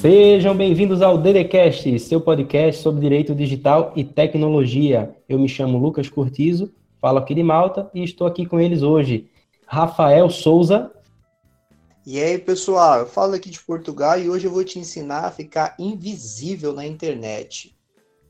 Sejam 0.00 0.56
bem-vindos 0.56 1.02
ao 1.02 1.18
DDCast, 1.18 1.98
seu 1.98 2.22
podcast 2.22 2.80
sobre 2.80 3.02
direito 3.02 3.34
digital 3.34 3.92
e 3.94 4.02
tecnologia. 4.02 5.14
Eu 5.28 5.38
me 5.38 5.46
chamo 5.46 5.76
Lucas 5.76 6.08
Cortizo, 6.08 6.72
falo 6.98 7.18
aqui 7.18 7.34
de 7.34 7.42
Malta 7.42 7.90
e 7.92 8.02
estou 8.02 8.26
aqui 8.26 8.46
com 8.46 8.58
eles 8.58 8.80
hoje. 8.80 9.28
Rafael 9.66 10.30
Souza. 10.30 10.90
E 12.06 12.18
aí, 12.18 12.38
pessoal, 12.38 13.00
eu 13.00 13.06
falo 13.06 13.34
aqui 13.34 13.50
de 13.50 13.60
Portugal 13.60 14.18
e 14.18 14.30
hoje 14.30 14.46
eu 14.46 14.50
vou 14.50 14.64
te 14.64 14.78
ensinar 14.78 15.26
a 15.26 15.30
ficar 15.30 15.76
invisível 15.78 16.72
na 16.72 16.86
internet. 16.86 17.76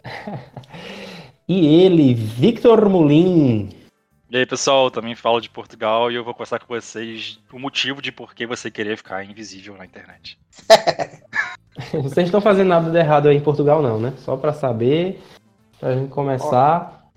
e 1.46 1.84
ele, 1.84 2.14
Victor 2.14 2.88
Mulin. 2.88 3.79
E 4.30 4.36
aí, 4.36 4.46
pessoal, 4.46 4.92
também 4.92 5.16
falo 5.16 5.40
de 5.40 5.50
Portugal 5.50 6.08
e 6.08 6.14
eu 6.14 6.22
vou 6.22 6.32
conversar 6.32 6.60
com 6.60 6.72
vocês 6.72 7.40
o 7.52 7.58
motivo 7.58 8.00
de 8.00 8.12
por 8.12 8.32
que 8.32 8.46
você 8.46 8.70
querer 8.70 8.96
ficar 8.96 9.24
invisível 9.24 9.76
na 9.76 9.84
internet. 9.84 10.38
vocês 11.92 12.26
estão 12.26 12.40
fazendo 12.40 12.68
nada 12.68 12.88
de 12.92 12.96
errado 12.96 13.28
aí 13.28 13.36
em 13.36 13.42
Portugal, 13.42 13.82
não, 13.82 13.98
né? 13.98 14.14
Só 14.18 14.36
para 14.36 14.52
saber, 14.52 15.20
pra 15.80 15.96
gente 15.96 16.10
começar. 16.10 17.10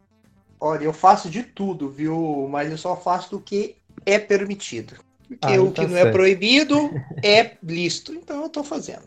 Olha, 0.59 0.85
eu 0.85 0.93
faço 0.93 1.29
de 1.29 1.43
tudo, 1.43 1.87
viu? 1.87 2.47
Mas 2.49 2.71
eu 2.71 2.79
só 2.79 2.95
faço 2.95 3.29
do 3.29 3.39
que 3.39 3.75
é 4.07 4.17
permitido. 4.17 4.95
Porque 5.27 5.53
ah, 5.53 5.61
o 5.61 5.71
que 5.71 5.81
tá 5.81 5.87
não 5.87 5.97
é 5.97 6.01
certo. 6.01 6.07
é 6.07 6.11
proibido 6.11 6.89
é 7.23 7.57
lícito. 7.61 8.11
Então 8.13 8.41
eu 8.41 8.49
tô 8.49 8.63
fazendo. 8.63 9.03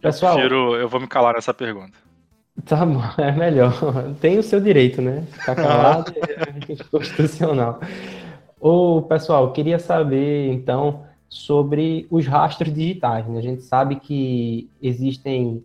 Pessoal, 0.00 0.34
eu, 0.34 0.38
prefiro, 0.38 0.76
eu 0.76 0.88
vou 0.88 1.00
me 1.00 1.08
calar 1.08 1.34
nessa 1.34 1.52
pergunta. 1.52 2.03
Tá 2.64 2.86
bom, 2.86 3.00
é 3.18 3.32
melhor. 3.32 3.72
Tem 4.20 4.38
o 4.38 4.42
seu 4.42 4.60
direito, 4.60 5.02
né? 5.02 5.26
Ficar 5.30 5.54
calado 5.56 6.12
é 6.16 6.84
constitucional. 6.90 7.80
Ô, 8.60 9.02
pessoal, 9.02 9.52
queria 9.52 9.78
saber, 9.78 10.50
então, 10.52 11.04
sobre 11.28 12.06
os 12.10 12.26
rastros 12.26 12.72
digitais. 12.72 13.26
Né? 13.26 13.38
A 13.38 13.42
gente 13.42 13.62
sabe 13.62 13.96
que 13.96 14.70
existem, 14.80 15.64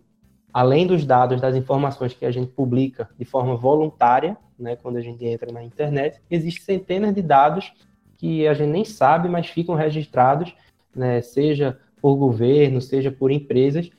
além 0.52 0.86
dos 0.86 1.06
dados, 1.06 1.40
das 1.40 1.54
informações 1.54 2.12
que 2.12 2.26
a 2.26 2.30
gente 2.30 2.50
publica 2.52 3.08
de 3.18 3.24
forma 3.24 3.56
voluntária, 3.56 4.36
né, 4.58 4.76
quando 4.76 4.96
a 4.96 5.00
gente 5.00 5.24
entra 5.24 5.50
na 5.50 5.64
internet, 5.64 6.20
existem 6.30 6.76
centenas 6.78 7.14
de 7.14 7.22
dados 7.22 7.72
que 8.18 8.46
a 8.46 8.52
gente 8.52 8.68
nem 8.68 8.84
sabe, 8.84 9.28
mas 9.28 9.46
ficam 9.46 9.74
registrados, 9.74 10.54
né, 10.94 11.22
seja 11.22 11.78
por 12.02 12.16
governo, 12.16 12.80
seja 12.80 13.10
por 13.10 13.30
empresas, 13.30 13.90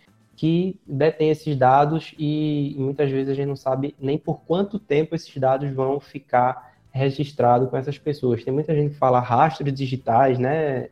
que 0.41 0.81
detém 0.87 1.29
esses 1.29 1.55
dados 1.55 2.15
e, 2.17 2.73
muitas 2.75 3.11
vezes 3.11 3.29
a 3.29 3.35
gente 3.35 3.45
não 3.45 3.55
sabe 3.55 3.95
nem 3.99 4.17
por 4.17 4.41
quanto 4.41 4.79
tempo 4.79 5.13
esses 5.13 5.37
dados 5.37 5.71
vão 5.71 5.99
ficar 5.99 6.73
registrados 6.89 7.69
com 7.69 7.77
essas 7.77 7.99
pessoas. 7.99 8.43
Tem 8.43 8.51
muita 8.51 8.73
gente 8.73 8.93
que 8.93 8.97
fala 8.97 9.19
rastros 9.19 9.71
digitais, 9.71 10.39
né? 10.39 10.89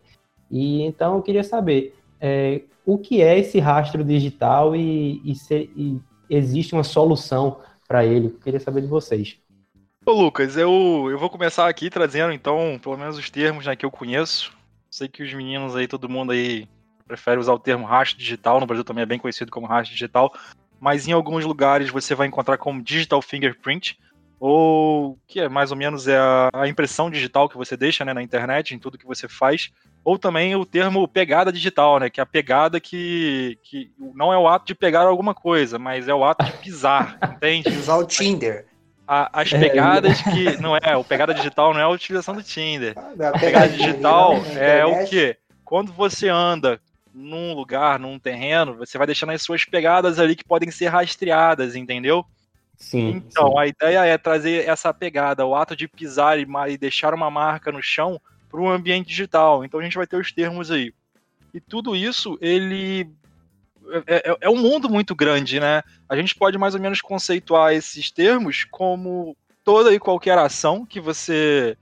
E 0.52 0.84
então 0.84 1.16
eu 1.16 1.24
queria 1.24 1.44
saber 1.44 1.96
é, 2.22 2.62
o 2.86 3.00
que 3.00 3.24
é 3.24 3.40
esse 3.40 3.58
rastro 3.58 4.04
digital 4.04 4.76
e, 4.76 5.20
e, 5.26 5.34
se, 5.34 5.68
e 5.76 6.00
existe 6.30 6.76
uma 6.76 6.84
solução 6.84 7.60
para 7.88 8.06
ele. 8.06 8.28
Eu 8.28 8.40
queria 8.40 8.60
saber 8.60 8.82
de 8.82 8.88
vocês. 8.88 9.40
Ô 10.06 10.12
Lucas, 10.12 10.58
eu, 10.58 11.08
eu 11.10 11.18
vou 11.18 11.28
começar 11.28 11.68
aqui 11.68 11.90
trazendo 11.90 12.32
então, 12.32 12.80
pelo 12.80 12.98
menos 12.98 13.18
os 13.18 13.32
termos 13.32 13.66
né, 13.66 13.76
que 13.76 13.84
eu 13.84 13.90
conheço. 13.90 14.56
Sei 14.92 15.08
que 15.08 15.24
os 15.24 15.34
meninos 15.34 15.76
aí, 15.76 15.88
todo 15.88 16.08
mundo 16.08 16.34
aí 16.34 16.68
prefere 17.10 17.40
usar 17.40 17.54
o 17.54 17.60
termo 17.60 17.86
rastro 17.86 18.20
digital, 18.20 18.60
no 18.60 18.68
Brasil 18.68 18.84
também 18.84 19.02
é 19.02 19.06
bem 19.06 19.18
conhecido 19.18 19.52
como 19.52 19.66
rastro 19.66 19.94
digital, 19.94 20.32
mas 20.80 21.08
em 21.08 21.12
alguns 21.12 21.44
lugares 21.44 21.90
você 21.90 22.14
vai 22.14 22.28
encontrar 22.28 22.58
como 22.58 22.84
digital 22.84 23.22
fingerprint, 23.22 23.98
ou 24.40 25.18
que 25.28 25.42
é 25.42 25.50
mais 25.50 25.72
ou 25.72 25.78
menos 25.78 26.08
é 26.08 26.18
a, 26.54 26.68
impressão 26.68 27.10
digital 27.10 27.50
que 27.50 27.58
você 27.58 27.76
deixa 27.76 28.06
né, 28.06 28.14
na 28.14 28.22
internet, 28.22 28.74
em 28.74 28.80
tudo 28.80 28.98
que 28.98 29.06
você 29.06 29.28
faz, 29.28 29.72
ou 30.04 30.18
também 30.18 30.56
o 30.56 30.66
termo 30.66 31.06
pegada 31.08 31.52
digital, 31.52 32.00
né, 32.00 32.10
que 32.10 32.22
é 32.22 32.24
a 32.24 32.28
pegada 32.28 32.80
que, 32.80 33.58
que 33.64 33.92
não 34.16 34.32
é 34.32 34.38
o 34.38 34.48
ato 34.48 34.68
de 34.68 34.76
pegar 34.76 35.02
alguma 35.02 35.34
coisa, 35.34 35.78
mas 35.78 36.08
é 36.08 36.14
o 36.14 36.24
ato 36.24 36.46
de 36.46 36.54
pisar, 36.54 37.18
entende? 37.36 37.70
Usar 37.70 37.98
o 37.98 38.06
Tinder. 38.06 38.66
A, 39.06 39.42
as 39.42 39.52
é. 39.52 39.58
pegadas 39.58 40.20
é. 40.20 40.32
que. 40.32 40.62
Não 40.62 40.78
é, 40.78 40.96
o 40.96 41.04
pegada 41.04 41.34
digital 41.34 41.74
não 41.74 41.82
é 41.82 41.84
a 41.84 41.90
utilização 41.90 42.36
do 42.36 42.44
Tinder. 42.44 42.94
Ah, 42.96 43.30
a 43.30 43.40
pegada 43.40 43.68
digital 43.70 44.36
é 44.56 44.86
o 44.86 45.04
quê? 45.08 45.36
Quando 45.66 45.92
você 45.92 46.30
anda 46.30 46.80
num 47.20 47.54
lugar, 47.54 48.00
num 48.00 48.18
terreno, 48.18 48.78
você 48.78 48.98
vai 48.98 49.06
deixando 49.06 49.32
as 49.32 49.42
suas 49.42 49.66
pegadas 49.66 50.20
ali 50.20 50.36
que 50.36 50.44
podem 50.44 50.72
ser 50.72 50.88
rastreadas, 50.88 51.76
entendeu? 51.76 52.26
Sim. 52.78 53.10
Então, 53.10 53.50
sim. 53.50 53.60
a 53.60 53.68
ideia 53.68 54.06
é 54.06 54.18
trazer 54.18 54.68
essa 54.68 54.94
pegada, 54.94 55.46
o 55.46 55.54
ato 55.54 55.76
de 55.76 55.88
pisar 55.88 56.40
e, 56.40 56.48
e 56.70 56.78
deixar 56.78 57.14
uma 57.14 57.30
marca 57.30 57.72
no 57.72 57.84
chão 57.84 58.20
para 58.50 58.62
o 58.62 58.70
ambiente 58.70 59.10
digital. 59.10 59.66
Então 59.66 59.80
a 59.80 59.84
gente 59.84 59.98
vai 59.98 60.08
ter 60.08 60.16
os 60.16 60.32
termos 60.32 60.72
aí. 60.72 60.94
E 61.54 61.60
tudo 61.60 61.96
isso, 61.96 62.38
ele 62.42 63.10
é, 64.08 64.32
é, 64.32 64.38
é, 64.42 64.50
um 64.50 64.58
mundo 64.58 64.90
muito 64.90 65.14
grande, 65.14 65.60
né? 65.60 65.84
A 66.08 66.16
gente 66.16 66.34
pode 66.34 66.58
mais 66.58 66.74
ou 66.74 66.82
menos 66.82 67.02
conceituar 67.02 67.74
esses 67.74 68.10
termos 68.10 68.64
como 68.64 69.36
toda 69.64 69.94
e 69.94 70.00
qualquer 70.00 70.38
ação 70.38 70.86
que 70.86 71.02
você 71.02 71.78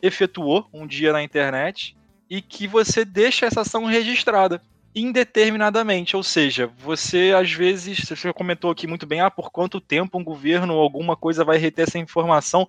efetuou 0.00 0.68
um 0.72 0.86
dia 0.86 1.12
na 1.12 1.22
internet 1.22 1.96
e 2.28 2.42
que 2.42 2.66
você 2.66 3.04
deixa 3.04 3.46
essa 3.46 3.60
ação 3.60 3.84
registrada 3.84 4.60
indeterminadamente, 4.94 6.16
ou 6.16 6.22
seja, 6.22 6.70
você 6.78 7.32
às 7.36 7.50
vezes, 7.50 8.00
você 8.00 8.32
comentou 8.32 8.70
aqui 8.70 8.86
muito 8.86 9.06
bem, 9.06 9.20
ah, 9.20 9.30
por 9.30 9.50
quanto 9.50 9.80
tempo 9.80 10.18
um 10.18 10.24
governo 10.24 10.74
ou 10.74 10.82
alguma 10.82 11.16
coisa 11.16 11.44
vai 11.44 11.56
reter 11.56 11.88
essa 11.88 11.98
informação. 11.98 12.68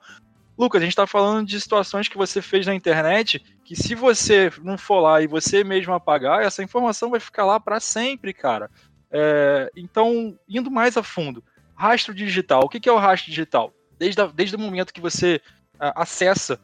Lucas, 0.57 0.81
a 0.81 0.85
gente 0.85 0.93
está 0.93 1.07
falando 1.07 1.47
de 1.47 1.59
situações 1.59 2.07
que 2.07 2.17
você 2.17 2.41
fez 2.41 2.65
na 2.65 2.75
internet 2.75 3.43
que 3.65 3.75
se 3.75 3.95
você 3.95 4.51
não 4.61 4.77
for 4.77 4.99
lá 4.99 5.21
e 5.21 5.27
você 5.27 5.63
mesmo 5.63 5.93
apagar, 5.93 6.43
essa 6.43 6.63
informação 6.63 7.09
vai 7.09 7.19
ficar 7.19 7.45
lá 7.45 7.59
para 7.59 7.79
sempre, 7.79 8.33
cara. 8.33 8.69
É, 9.11 9.71
então, 9.75 10.37
indo 10.47 10.71
mais 10.71 10.95
a 10.95 11.03
fundo, 11.03 11.43
rastro 11.75 12.13
digital. 12.13 12.61
O 12.63 12.69
que, 12.69 12.87
é 12.87 12.91
o 12.91 12.97
rastro 12.97 13.29
digital? 13.29 13.73
Desde, 13.97 14.21
a, 14.21 14.27
desde 14.27 14.55
o 14.55 14.59
momento 14.59 14.93
que 14.93 15.01
você 15.01 15.41
uh, 15.75 15.91
acessa 15.95 16.59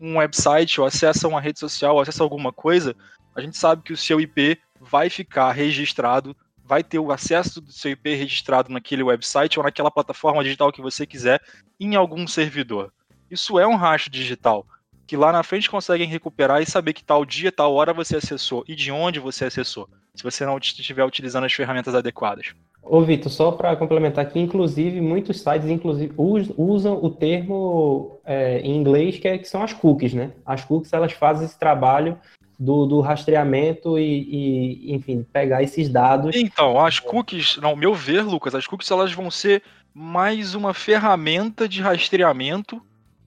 um 0.00 0.18
website 0.18 0.80
ou 0.80 0.86
acessa 0.86 1.28
uma 1.28 1.40
rede 1.40 1.58
social 1.58 1.94
ou 1.94 2.00
acessa 2.00 2.22
alguma 2.22 2.52
coisa, 2.52 2.96
a 3.34 3.40
gente 3.40 3.56
sabe 3.56 3.82
que 3.82 3.92
o 3.92 3.96
seu 3.96 4.20
IP 4.20 4.58
vai 4.80 5.10
ficar 5.10 5.52
registrado, 5.52 6.36
vai 6.64 6.82
ter 6.82 6.98
o 6.98 7.10
acesso 7.10 7.60
do 7.60 7.72
seu 7.72 7.92
IP 7.92 8.14
registrado 8.14 8.70
naquele 8.70 9.02
website 9.02 9.58
ou 9.58 9.64
naquela 9.64 9.90
plataforma 9.90 10.44
digital 10.44 10.72
que 10.72 10.82
você 10.82 11.06
quiser 11.06 11.40
em 11.80 11.96
algum 11.96 12.26
servidor. 12.26 12.92
Isso 13.30 13.58
é 13.58 13.66
um 13.66 13.76
rastro 13.76 14.10
digital 14.10 14.66
que 15.08 15.16
lá 15.16 15.32
na 15.32 15.42
frente 15.42 15.70
conseguem 15.70 16.06
recuperar 16.06 16.60
e 16.60 16.66
saber 16.66 16.92
que 16.92 17.02
tal 17.02 17.24
dia, 17.24 17.50
tal 17.50 17.72
hora 17.74 17.94
você 17.94 18.16
acessou 18.16 18.62
e 18.68 18.74
de 18.74 18.92
onde 18.92 19.18
você 19.18 19.46
acessou, 19.46 19.88
se 20.14 20.22
você 20.22 20.44
não 20.44 20.58
estiver 20.58 21.02
utilizando 21.02 21.44
as 21.44 21.52
ferramentas 21.52 21.94
adequadas. 21.94 22.54
Ô, 22.82 23.00
Vitor, 23.00 23.32
só 23.32 23.50
para 23.50 23.74
complementar 23.74 24.26
aqui, 24.26 24.38
inclusive, 24.38 25.00
muitos 25.00 25.40
sites 25.40 25.68
inclusive, 25.68 26.12
usam 26.16 27.02
o 27.02 27.10
termo 27.10 28.20
é, 28.24 28.60
em 28.60 28.76
inglês 28.76 29.18
que, 29.18 29.26
é, 29.26 29.38
que, 29.38 29.48
são 29.48 29.62
as 29.62 29.72
cookies, 29.72 30.12
né? 30.12 30.32
As 30.44 30.62
cookies, 30.64 30.92
elas 30.92 31.12
fazem 31.12 31.46
esse 31.46 31.58
trabalho 31.58 32.18
do, 32.58 32.86
do 32.86 33.00
rastreamento 33.00 33.98
e, 33.98 34.88
e, 34.90 34.94
enfim, 34.94 35.24
pegar 35.32 35.62
esses 35.62 35.88
dados. 35.88 36.34
Então, 36.34 36.84
as 36.84 36.98
cookies, 36.98 37.58
ao 37.62 37.76
meu 37.76 37.94
ver, 37.94 38.22
Lucas, 38.22 38.54
as 38.54 38.66
cookies 38.66 38.90
elas 38.90 39.12
vão 39.12 39.30
ser 39.30 39.62
mais 39.94 40.54
uma 40.54 40.74
ferramenta 40.74 41.68
de 41.68 41.80
rastreamento 41.80 42.82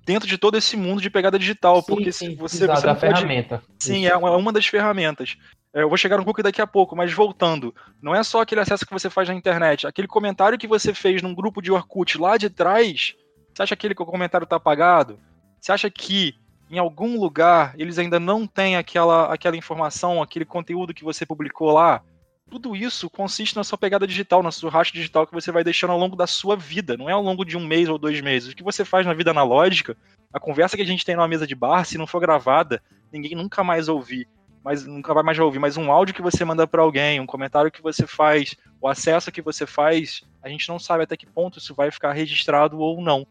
dentro 0.06 0.28
de 0.28 0.38
todo 0.38 0.58
esse 0.58 0.76
mundo 0.76 1.02
de 1.02 1.10
pegada 1.10 1.40
digital, 1.40 1.82
sim, 1.82 1.86
porque 1.88 2.12
sim, 2.12 2.32
se 2.32 2.36
você, 2.36 2.64
exato, 2.64 2.82
você 2.82 2.90
a 2.90 2.96
pode... 2.96 3.14
ferramenta. 3.14 3.64
Sim, 3.80 4.06
é 4.06 4.16
uma 4.16 4.52
das 4.52 4.66
ferramentas. 4.66 5.38
É, 5.74 5.84
eu 5.84 5.90
vou 5.90 5.98
chegar 5.98 6.18
no 6.18 6.26
cookie 6.26 6.44
daqui 6.44 6.62
a 6.62 6.68
pouco, 6.68 6.96
mas 6.96 7.14
voltando, 7.14 7.74
não 8.02 8.14
é 8.14 8.22
só 8.24 8.42
aquele 8.42 8.60
acesso 8.60 8.86
que 8.86 8.92
você 8.92 9.10
faz 9.10 9.30
na 9.30 9.36
internet, 9.36 9.88
aquele 9.88 10.08
comentário 10.08 10.58
que 10.58 10.68
você 10.68 10.94
fez 10.94 11.22
num 11.22 11.34
grupo 11.34 11.62
de 11.62 11.72
Orkut 11.72 12.18
lá 12.18 12.36
de 12.36 12.50
trás, 12.50 13.16
você 13.54 13.64
acha 13.64 13.76
que 13.76 13.88
aquele 13.88 13.96
comentário 13.96 14.44
está 14.44 14.58
apagado? 14.58 15.18
Você 15.60 15.72
acha 15.72 15.90
que 15.90 16.36
em 16.72 16.80
algum 16.80 17.20
lugar 17.20 17.76
eles 17.78 18.00
ainda 18.00 18.20
não 18.20 18.48
têm 18.48 18.78
aquela, 18.78 19.32
aquela 19.32 19.58
informação, 19.58 20.22
aquele 20.22 20.46
conteúdo 20.46 20.94
que 20.94 21.04
você 21.04 21.26
publicou 21.26 21.72
lá? 21.72 22.02
Tudo 22.50 22.76
isso 22.76 23.10
consiste 23.10 23.56
na 23.56 23.64
sua 23.64 23.78
pegada 23.78 24.08
digital, 24.08 24.42
no 24.42 24.52
seu 24.52 24.70
rastro 24.70 24.98
digital 24.98 25.28
que 25.28 25.34
você 25.34 25.52
vai 25.52 25.64
deixando 25.64 25.92
ao 25.92 26.00
longo 26.00 26.16
da 26.16 26.28
sua 26.28 26.56
vida, 26.56 26.98
não 26.98 27.10
é 27.10 27.14
ao 27.14 27.22
longo 27.22 27.46
de 27.46 27.58
um 27.58 27.66
mês 27.66 27.88
ou 27.88 27.98
dois 27.98 28.20
meses. 28.22 28.52
O 28.52 28.56
que 28.56 28.64
você 28.64 28.84
faz 28.84 29.06
na 29.06 29.14
vida 29.14 29.32
analógica, 29.32 29.96
a 30.34 30.40
conversa 30.40 30.76
que 30.76 30.84
a 30.84 30.86
gente 30.86 31.06
tem 31.06 31.16
numa 31.16 31.28
mesa 31.28 31.46
de 31.46 31.56
bar, 31.56 31.86
se 31.86 31.98
não 31.98 32.08
for 32.08 32.20
gravada, 32.20 32.82
ninguém 33.12 33.36
nunca 33.36 33.64
mais 33.64 33.88
ouvir 33.88 34.28
mas 34.64 34.86
nunca 34.86 35.14
vai 35.14 35.24
mais 35.24 35.40
ouvir, 35.40 35.60
mas 35.60 35.78
um 35.78 35.92
áudio 35.92 36.14
que 36.14 36.22
você 36.22 36.46
manda 36.46 36.68
para 36.68 36.82
alguém, 36.82 37.20
um 37.20 37.26
comentário 37.26 37.72
que 37.72 37.82
você 37.82 38.06
faz, 38.06 38.56
o 38.80 38.88
acesso 38.88 39.32
que 39.32 39.42
você 39.42 39.66
faz, 39.66 40.22
a 40.42 40.50
gente 40.50 40.70
não 40.70 40.78
sabe 40.78 41.04
até 41.04 41.18
que 41.18 41.26
ponto 41.26 41.58
isso 41.58 41.74
vai 41.74 41.90
ficar 41.90 42.14
registrado 42.14 42.80
ou 42.80 43.02
não. 43.02 43.26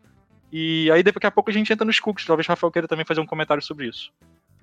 E 0.52 0.90
aí 0.90 1.02
daqui 1.02 1.26
a 1.26 1.30
pouco 1.30 1.50
a 1.50 1.52
gente 1.52 1.72
entra 1.72 1.84
nos 1.84 2.00
cookies, 2.00 2.26
talvez 2.26 2.46
o 2.46 2.50
Rafael 2.50 2.70
queira 2.70 2.88
também 2.88 3.04
fazer 3.04 3.20
um 3.20 3.26
comentário 3.26 3.62
sobre 3.62 3.88
isso. 3.88 4.12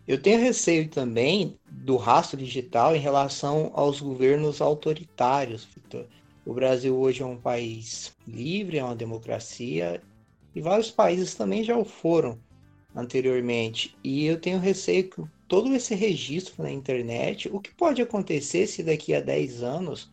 Eu 0.08 0.22
tenho 0.22 0.40
receio 0.40 0.88
também 0.88 1.58
do 1.70 1.98
rastro 1.98 2.38
digital 2.38 2.96
em 2.96 3.00
relação 3.00 3.72
aos 3.74 4.00
governos 4.00 4.62
autoritários, 4.62 5.66
Victor. 5.66 6.06
O 6.46 6.54
Brasil 6.54 6.98
hoje 6.98 7.22
é 7.22 7.26
um 7.26 7.38
país 7.38 8.16
livre, 8.26 8.78
é 8.78 8.84
uma 8.84 8.96
democracia, 8.96 10.02
e 10.56 10.62
vários 10.62 10.90
países 10.90 11.36
também 11.36 11.64
já 11.64 11.76
o 11.78 11.84
foram 11.84 12.40
anteriormente. 12.96 13.98
E 14.02 14.26
eu 14.26 14.40
tenho 14.40 14.60
receio 14.60 15.10
que 15.10 15.22
todo 15.48 15.74
esse 15.76 15.94
registro 15.94 16.64
na 16.64 16.72
internet, 16.72 17.50
o 17.52 17.60
que 17.60 17.74
pode 17.74 18.02
acontecer 18.02 18.66
se 18.68 18.84
daqui 18.84 19.14
a 19.14 19.20
10 19.20 19.62
anos 19.62 20.10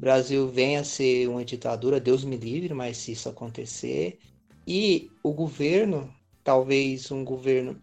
Brasil 0.00 0.48
venha 0.48 0.80
a 0.80 0.84
ser 0.84 1.28
uma 1.28 1.44
ditadura, 1.44 2.00
Deus 2.00 2.24
me 2.24 2.34
livre, 2.34 2.72
mas 2.72 2.96
se 2.96 3.12
isso 3.12 3.28
acontecer, 3.28 4.18
e 4.66 5.10
o 5.22 5.32
governo, 5.32 6.12
talvez 6.44 7.10
um 7.10 7.24
governo 7.24 7.80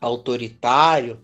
autoritário, 0.00 1.20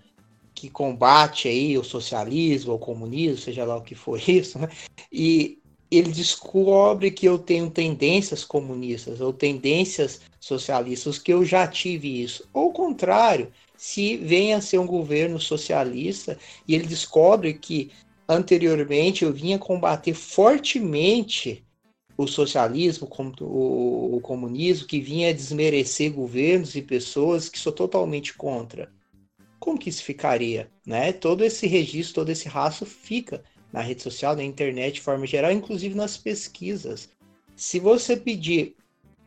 que 0.54 0.70
combate 0.70 1.48
aí 1.48 1.76
o 1.76 1.84
socialismo, 1.84 2.74
o 2.74 2.78
comunismo, 2.78 3.36
seja 3.36 3.64
lá 3.64 3.76
o 3.76 3.82
que 3.82 3.94
for 3.94 4.18
isso, 4.28 4.58
né? 4.58 4.68
e 5.12 5.58
ele 5.90 6.10
descobre 6.10 7.10
que 7.10 7.26
eu 7.26 7.38
tenho 7.38 7.70
tendências 7.70 8.44
comunistas 8.44 9.20
ou 9.20 9.32
tendências 9.32 10.20
socialistas, 10.40 11.18
que 11.18 11.32
eu 11.32 11.44
já 11.44 11.66
tive 11.66 12.22
isso. 12.22 12.48
Ou 12.52 12.70
o 12.70 12.72
contrário, 12.72 13.52
se 13.76 14.16
vem 14.16 14.54
a 14.54 14.60
ser 14.60 14.78
um 14.78 14.86
governo 14.86 15.40
socialista 15.40 16.38
e 16.66 16.74
ele 16.74 16.86
descobre 16.86 17.54
que 17.54 17.92
anteriormente 18.28 19.24
eu 19.24 19.32
vinha 19.32 19.58
combater 19.58 20.14
fortemente 20.14 21.65
o 22.16 22.26
socialismo, 22.26 23.08
o, 23.40 24.20
comunismo, 24.22 24.86
que 24.86 25.00
vinha 25.00 25.34
desmerecer 25.34 26.12
governos 26.12 26.74
e 26.74 26.82
pessoas 26.82 27.48
que 27.48 27.58
sou 27.58 27.72
totalmente 27.72 28.34
contra. 28.34 28.90
Como 29.58 29.78
que 29.78 29.90
isso 29.90 30.02
ficaria? 30.02 30.70
Né? 30.86 31.12
Todo 31.12 31.44
esse 31.44 31.66
registro, 31.66 32.14
todo 32.14 32.30
esse 32.30 32.48
rastro 32.48 32.86
fica 32.86 33.42
na 33.72 33.80
rede 33.80 34.02
social, 34.02 34.34
na 34.34 34.44
internet, 34.44 34.94
de 34.94 35.00
forma 35.02 35.26
geral, 35.26 35.52
inclusive 35.52 35.94
nas 35.94 36.16
pesquisas. 36.16 37.10
Se 37.54 37.78
você 37.78 38.16
pedir 38.16 38.74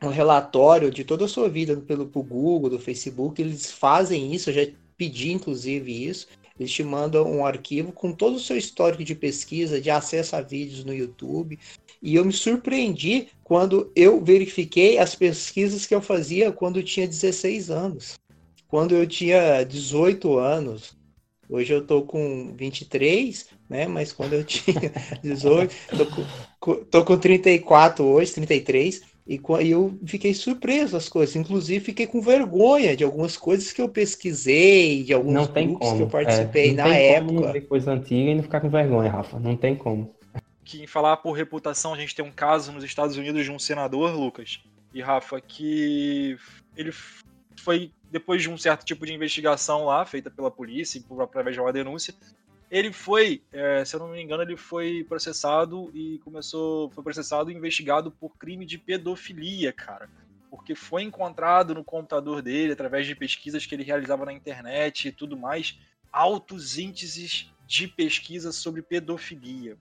um 0.01 0.07
relatório 0.07 0.89
de 0.89 1.03
toda 1.03 1.25
a 1.25 1.27
sua 1.27 1.50
vida 1.50 1.75
pelo 1.77 2.06
Google, 2.06 2.69
do 2.69 2.80
Facebook, 2.80 3.42
eles 3.42 3.71
fazem 3.71 4.33
isso, 4.33 4.50
eu 4.50 4.53
já 4.53 4.71
pedi 4.97 5.31
inclusive 5.31 6.06
isso, 6.06 6.27
eles 6.59 6.71
te 6.71 6.83
mandam 6.83 7.25
um 7.31 7.45
arquivo 7.45 7.91
com 7.91 8.11
todo 8.11 8.35
o 8.35 8.39
seu 8.39 8.57
histórico 8.57 9.03
de 9.03 9.15
pesquisa, 9.15 9.79
de 9.79 9.89
acesso 9.89 10.35
a 10.35 10.41
vídeos 10.41 10.83
no 10.83 10.94
YouTube. 10.94 11.57
E 12.01 12.15
eu 12.15 12.25
me 12.25 12.33
surpreendi 12.33 13.29
quando 13.44 13.91
eu 13.95 14.23
verifiquei 14.23 14.97
as 14.97 15.15
pesquisas 15.15 15.85
que 15.85 15.95
eu 15.95 16.01
fazia 16.01 16.51
quando 16.51 16.79
eu 16.79 16.83
tinha 16.83 17.07
16 17.07 17.69
anos. 17.69 18.19
Quando 18.67 18.94
eu 18.94 19.07
tinha 19.07 19.63
18 19.63 20.38
anos. 20.38 20.97
Hoje 21.50 21.73
eu 21.73 21.83
tô 21.83 22.03
com 22.03 22.53
23, 22.56 23.47
né? 23.67 23.88
Mas 23.88 24.11
quando 24.11 24.33
eu 24.33 24.44
tinha 24.44 24.94
18, 25.23 25.75
tô 25.97 26.06
com, 26.59 26.75
tô 26.85 27.06
com 27.06 27.17
34 27.17 28.06
hoje, 28.06 28.33
33. 28.33 29.01
E 29.29 29.39
eu 29.69 29.95
fiquei 30.07 30.33
surpreso 30.33 30.93
das 30.93 31.07
coisas. 31.07 31.35
Inclusive, 31.35 31.85
fiquei 31.85 32.07
com 32.07 32.19
vergonha 32.19 32.97
de 32.97 33.03
algumas 33.03 33.37
coisas 33.37 33.71
que 33.71 33.79
eu 33.79 33.87
pesquisei, 33.87 35.03
de 35.03 35.13
alguns 35.13 35.33
não 35.33 35.45
tem 35.45 35.67
grupos 35.67 35.87
como. 35.87 35.97
que 35.97 36.03
eu 36.03 36.07
é, 36.07 36.09
participei 36.09 36.69
é, 36.71 36.73
na 36.73 36.87
época. 36.87 37.33
Não 37.33 37.51
ver 37.51 37.61
coisa 37.61 37.91
antiga 37.91 38.31
e 38.31 38.33
não 38.33 38.41
ficar 38.41 38.59
com 38.59 38.71
vergonha, 38.71 39.11
Rafa. 39.11 39.39
Não 39.39 39.55
tem 39.55 39.75
como. 39.75 40.15
Que 40.65 40.81
em 40.81 40.87
falar 40.87 41.17
por 41.17 41.33
reputação, 41.33 41.93
a 41.93 41.97
gente 41.97 42.15
tem 42.15 42.25
um 42.25 42.31
caso 42.31 42.71
nos 42.71 42.83
Estados 42.83 43.17
Unidos 43.17 43.45
de 43.45 43.51
um 43.51 43.59
senador, 43.59 44.15
Lucas 44.15 44.61
e 44.91 44.99
Rafa, 44.99 45.39
que 45.39 46.35
ele 46.75 46.91
foi, 47.55 47.91
depois 48.09 48.41
de 48.41 48.49
um 48.49 48.57
certo 48.57 48.83
tipo 48.83 49.05
de 49.05 49.13
investigação 49.13 49.85
lá, 49.85 50.03
feita 50.07 50.31
pela 50.31 50.49
polícia, 50.49 50.99
através 51.21 51.55
de 51.55 51.61
uma 51.61 51.71
denúncia, 51.71 52.15
ele 52.69 52.94
foi, 52.94 53.42
é, 53.51 53.83
se 53.83 53.95
eu 53.95 54.00
não 54.00 54.10
me 54.10 54.21
engano, 54.21 54.44
ele 54.44 54.56
foi 54.56 55.04
processado 55.04 55.89
e 55.94 56.19
começou, 56.19 56.89
foi 56.92 57.04
processado 57.04 57.50
e 57.50 57.56
investigado 57.56 58.12
por 58.12 58.38
crime 58.38 58.66
de 58.66 58.77
pedofilia, 58.77 59.74
cara. 59.74 60.10
Porque 60.51 60.75
foi 60.75 61.04
encontrado 61.04 61.74
no 61.74 61.83
computador 61.83 62.42
dele, 62.42 62.74
através 62.74 63.07
de 63.07 63.16
pesquisas 63.16 63.66
que 63.66 63.74
ele 63.74 63.83
realizava 63.83 64.25
na 64.25 64.33
internet 64.33 65.07
e 65.07 65.12
tudo 65.12 65.38
mais, 65.38 65.80
altos 66.12 66.77
índices 66.77 67.51
de 67.66 67.88
pesquisa 67.88 68.51
sobre 68.51 68.81
pedofilia. 68.81 69.77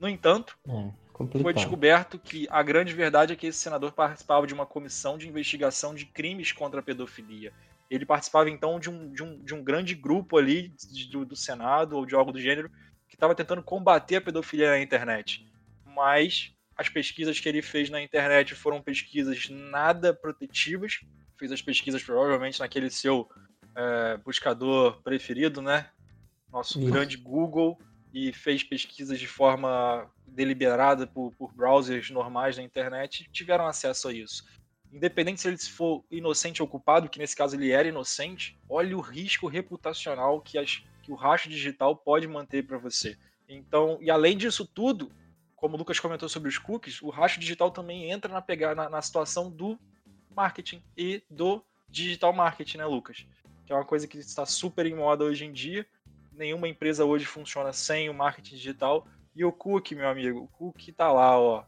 No 0.00 0.08
entanto, 0.08 0.58
é, 0.68 1.40
foi 1.40 1.52
descoberto 1.52 2.18
que 2.18 2.46
a 2.50 2.62
grande 2.62 2.92
verdade 2.92 3.32
é 3.32 3.36
que 3.36 3.46
esse 3.46 3.58
senador 3.58 3.92
participava 3.92 4.46
de 4.46 4.54
uma 4.54 4.66
comissão 4.66 5.16
de 5.16 5.28
investigação 5.28 5.94
de 5.94 6.06
crimes 6.06 6.50
contra 6.52 6.80
a 6.80 6.82
pedofilia. 6.82 7.52
Ele 7.94 8.04
participava 8.04 8.50
então 8.50 8.80
de 8.80 8.90
um, 8.90 9.12
de 9.12 9.22
um, 9.22 9.44
de 9.44 9.54
um 9.54 9.62
grande 9.62 9.94
grupo 9.94 10.36
ali 10.36 10.74
de, 10.90 11.08
do, 11.08 11.24
do 11.24 11.36
Senado 11.36 11.96
ou 11.96 12.04
de 12.04 12.14
algo 12.14 12.32
do 12.32 12.40
gênero 12.40 12.68
que 13.08 13.14
estava 13.14 13.34
tentando 13.34 13.62
combater 13.62 14.16
a 14.16 14.20
pedofilia 14.20 14.70
na 14.70 14.80
internet. 14.80 15.46
Mas 15.84 16.52
as 16.76 16.88
pesquisas 16.88 17.38
que 17.38 17.48
ele 17.48 17.62
fez 17.62 17.90
na 17.90 18.02
internet 18.02 18.54
foram 18.54 18.82
pesquisas 18.82 19.48
nada 19.48 20.12
protetivas. 20.12 21.00
Fez 21.38 21.52
as 21.52 21.62
pesquisas 21.62 22.02
provavelmente 22.02 22.58
naquele 22.58 22.90
seu 22.90 23.28
é, 23.76 24.16
buscador 24.16 25.00
preferido, 25.02 25.62
né? 25.62 25.88
Nosso 26.50 26.80
Isso. 26.80 26.90
grande 26.90 27.16
Google 27.16 27.78
e 28.12 28.32
fez 28.32 28.64
pesquisas 28.64 29.20
de 29.20 29.28
forma 29.28 30.10
deliberada 30.26 31.06
por, 31.06 31.32
por 31.36 31.52
browsers 31.52 32.10
normais 32.10 32.56
na 32.56 32.62
internet 32.62 33.28
tiveram 33.32 33.66
acesso 33.66 34.08
a 34.08 34.12
isso 34.12 34.44
independente 34.94 35.40
se 35.40 35.48
ele 35.48 35.58
for 35.58 36.04
inocente 36.08 36.62
ou 36.62 36.68
culpado, 36.68 37.08
que 37.08 37.18
nesse 37.18 37.34
caso 37.34 37.56
ele 37.56 37.72
era 37.72 37.88
inocente, 37.88 38.56
olha 38.68 38.96
o 38.96 39.00
risco 39.00 39.48
reputacional 39.48 40.40
que, 40.40 40.56
as, 40.56 40.84
que 41.02 41.10
o 41.10 41.16
rastro 41.16 41.50
digital 41.50 41.96
pode 41.96 42.28
manter 42.28 42.64
para 42.64 42.78
você. 42.78 43.18
Então, 43.48 43.98
e 44.00 44.08
além 44.08 44.36
disso 44.36 44.64
tudo, 44.64 45.10
como 45.56 45.74
o 45.74 45.78
Lucas 45.78 45.98
comentou 45.98 46.28
sobre 46.28 46.48
os 46.48 46.58
cookies, 46.58 47.02
o 47.02 47.10
rastro 47.10 47.40
digital 47.40 47.72
também 47.72 48.08
entra 48.08 48.32
na, 48.32 48.74
na, 48.74 48.88
na 48.88 49.02
situação 49.02 49.50
do 49.50 49.76
marketing 50.30 50.80
e 50.96 51.22
do 51.28 51.64
digital 51.88 52.32
marketing, 52.32 52.78
né, 52.78 52.86
Lucas? 52.86 53.26
Que 53.66 53.72
é 53.72 53.76
uma 53.76 53.84
coisa 53.84 54.06
que 54.06 54.18
está 54.18 54.46
super 54.46 54.86
em 54.86 54.94
moda 54.94 55.24
hoje 55.24 55.44
em 55.44 55.52
dia. 55.52 55.84
Nenhuma 56.32 56.68
empresa 56.68 57.04
hoje 57.04 57.24
funciona 57.24 57.72
sem 57.72 58.08
o 58.08 58.14
marketing 58.14 58.56
digital. 58.56 59.06
E 59.34 59.44
o 59.44 59.50
cookie, 59.50 59.96
meu 59.96 60.08
amigo, 60.08 60.40
o 60.40 60.48
cookie 60.48 60.92
tá 60.92 61.10
lá, 61.10 61.38
ó 61.38 61.64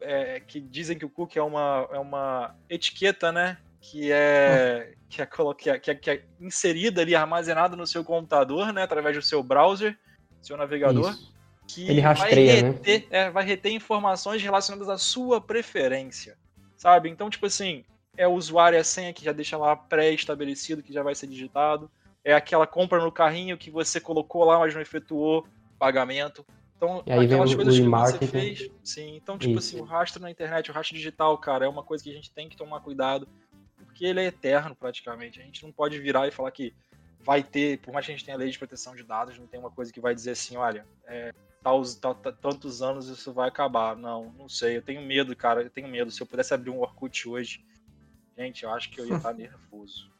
é, 0.00 0.40
que 0.40 0.60
dizem 0.60 0.98
que 0.98 1.04
o 1.04 1.10
cookie 1.10 1.38
é 1.38 1.42
uma, 1.42 1.88
é 1.92 1.98
uma 1.98 2.54
etiqueta, 2.68 3.30
né? 3.30 3.58
Que 3.80 4.12
é, 4.12 4.92
que, 5.08 5.22
é, 5.22 5.26
que, 5.26 5.70
é, 5.70 5.78
que, 5.78 5.90
é, 5.90 5.94
que 5.94 6.10
é 6.10 6.22
inserida 6.40 7.00
ali, 7.00 7.14
armazenada 7.14 7.76
no 7.76 7.86
seu 7.86 8.04
computador, 8.04 8.72
né? 8.72 8.82
Através 8.82 9.16
do 9.16 9.22
seu 9.22 9.42
browser, 9.42 9.98
seu 10.40 10.56
navegador. 10.56 11.10
Isso. 11.10 11.30
Que 11.66 11.88
Ele 11.88 12.00
rastreia, 12.00 12.62
vai 12.62 12.72
reter, 12.72 13.00
né? 13.02 13.06
É, 13.10 13.30
vai 13.30 13.44
reter 13.44 13.72
informações 13.72 14.42
relacionadas 14.42 14.88
à 14.88 14.98
sua 14.98 15.40
preferência, 15.40 16.36
sabe? 16.76 17.08
Então, 17.08 17.30
tipo 17.30 17.46
assim, 17.46 17.84
é 18.16 18.26
o 18.26 18.32
usuário 18.32 18.76
e 18.76 18.80
a 18.80 18.84
senha 18.84 19.12
que 19.12 19.24
já 19.24 19.32
deixa 19.32 19.56
lá 19.56 19.76
pré-estabelecido, 19.76 20.82
que 20.82 20.92
já 20.92 21.02
vai 21.02 21.14
ser 21.14 21.28
digitado. 21.28 21.90
É 22.24 22.34
aquela 22.34 22.66
compra 22.66 22.98
no 23.00 23.12
carrinho 23.12 23.56
que 23.56 23.70
você 23.70 24.00
colocou 24.00 24.44
lá, 24.44 24.58
mas 24.58 24.74
não 24.74 24.80
efetuou 24.80 25.46
pagamento. 25.78 26.44
Então, 26.80 27.02
e 27.04 27.12
aí 27.12 27.26
aquelas 27.26 27.54
coisas 27.54 27.78
que 27.78 27.84
você 27.84 28.26
fez. 28.26 28.70
Sim, 28.82 29.14
então, 29.14 29.36
tipo 29.36 29.58
Isso. 29.58 29.76
assim, 29.76 29.80
o 29.82 29.84
rastro 29.84 30.22
na 30.22 30.30
internet, 30.30 30.70
o 30.70 30.72
rastro 30.72 30.96
digital, 30.96 31.36
cara, 31.36 31.66
é 31.66 31.68
uma 31.68 31.82
coisa 31.82 32.02
que 32.02 32.08
a 32.08 32.14
gente 32.14 32.32
tem 32.32 32.48
que 32.48 32.56
tomar 32.56 32.80
cuidado, 32.80 33.28
porque 33.76 34.06
ele 34.06 34.20
é 34.20 34.24
eterno 34.24 34.74
praticamente. 34.74 35.38
A 35.38 35.44
gente 35.44 35.62
não 35.62 35.70
pode 35.70 35.98
virar 35.98 36.26
e 36.26 36.30
falar 36.30 36.50
que 36.50 36.72
vai 37.22 37.42
ter, 37.42 37.80
por 37.80 37.92
mais 37.92 38.06
que 38.06 38.12
a 38.12 38.16
gente 38.16 38.24
tenha 38.24 38.38
lei 38.38 38.48
de 38.48 38.58
proteção 38.58 38.96
de 38.96 39.02
dados, 39.02 39.38
não 39.38 39.46
tem 39.46 39.60
uma 39.60 39.70
coisa 39.70 39.92
que 39.92 40.00
vai 40.00 40.14
dizer 40.14 40.30
assim, 40.30 40.56
olha, 40.56 40.86
é, 41.04 41.34
tantos 42.40 42.80
anos 42.80 43.08
isso 43.08 43.30
vai 43.30 43.50
acabar. 43.50 43.94
Não, 43.94 44.32
não 44.38 44.48
sei. 44.48 44.78
Eu 44.78 44.82
tenho 44.82 45.02
medo, 45.02 45.36
cara. 45.36 45.62
Eu 45.62 45.68
tenho 45.68 45.86
medo. 45.86 46.10
Se 46.10 46.22
eu 46.22 46.26
pudesse 46.26 46.54
abrir 46.54 46.70
um 46.70 46.80
Orkut 46.80 47.28
hoje, 47.28 47.62
gente, 48.38 48.64
eu 48.64 48.70
acho 48.70 48.90
que 48.90 48.98
eu 48.98 49.06
ia 49.06 49.16
estar 49.16 49.34
nervoso. 49.36 50.10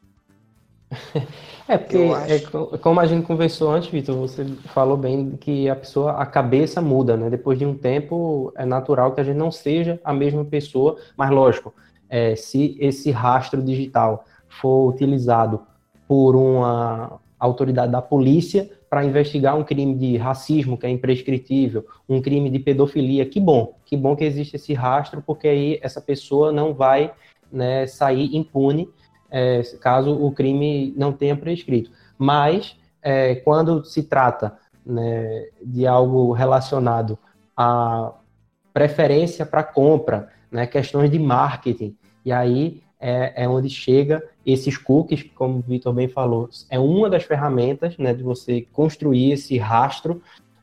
É, 1.71 1.77
porque 1.77 1.97
é, 1.97 2.77
como 2.79 2.99
a 2.99 3.05
gente 3.05 3.25
conversou 3.25 3.71
antes, 3.71 3.89
Vitor, 3.89 4.17
você 4.17 4.43
falou 4.73 4.97
bem 4.97 5.37
que 5.39 5.69
a 5.69 5.75
pessoa, 5.77 6.11
a 6.11 6.25
cabeça 6.25 6.81
muda, 6.81 7.15
né? 7.15 7.29
Depois 7.29 7.57
de 7.57 7.65
um 7.65 7.73
tempo, 7.73 8.51
é 8.57 8.65
natural 8.65 9.13
que 9.13 9.21
a 9.21 9.23
gente 9.23 9.37
não 9.37 9.49
seja 9.49 9.97
a 10.03 10.13
mesma 10.13 10.43
pessoa, 10.43 10.97
mas 11.15 11.29
lógico, 11.29 11.73
é, 12.09 12.35
se 12.35 12.75
esse 12.77 13.09
rastro 13.09 13.61
digital 13.61 14.25
for 14.49 14.89
utilizado 14.89 15.61
por 16.09 16.35
uma 16.35 17.21
autoridade 17.39 17.89
da 17.89 18.01
polícia 18.01 18.69
para 18.89 19.05
investigar 19.05 19.55
um 19.55 19.63
crime 19.63 19.95
de 19.95 20.17
racismo, 20.17 20.77
que 20.77 20.85
é 20.85 20.89
imprescritível, 20.89 21.85
um 22.09 22.21
crime 22.21 22.49
de 22.49 22.59
pedofilia, 22.59 23.25
que 23.25 23.39
bom, 23.39 23.77
que 23.85 23.95
bom 23.95 24.13
que 24.13 24.25
existe 24.25 24.57
esse 24.57 24.73
rastro, 24.73 25.23
porque 25.25 25.47
aí 25.47 25.79
essa 25.81 26.01
pessoa 26.01 26.51
não 26.51 26.73
vai 26.73 27.13
né, 27.49 27.87
sair 27.87 28.35
impune 28.35 28.89
é, 29.31 29.61
caso 29.79 30.13
o 30.13 30.31
crime 30.31 30.93
não 30.97 31.13
tenha 31.13 31.35
prescrito. 31.35 31.89
Mas, 32.17 32.75
é, 33.01 33.35
quando 33.35 33.83
se 33.85 34.03
trata 34.03 34.57
né, 34.85 35.47
de 35.63 35.87
algo 35.87 36.33
relacionado 36.33 37.17
à 37.55 38.13
preferência 38.73 39.45
para 39.45 39.63
compra, 39.63 40.29
né, 40.51 40.67
questões 40.67 41.09
de 41.09 41.17
marketing, 41.17 41.95
e 42.25 42.31
aí 42.31 42.83
é, 42.99 43.43
é, 43.43 43.49
onde 43.49 43.69
chega 43.69 44.23
esses 44.45 44.77
cookies, 44.77 45.23
como 45.33 45.57
o 45.57 45.61
Vitor 45.61 45.93
bem 45.93 46.07
falou, 46.07 46.49
é 46.69 46.77
uma 46.77 47.09
das 47.09 47.23
ferramentas 47.23 47.97
né, 47.97 48.13
de 48.13 48.21
você 48.21 48.67
construir 48.71 49.31
esse 49.31 49.57
rastro 49.57 50.21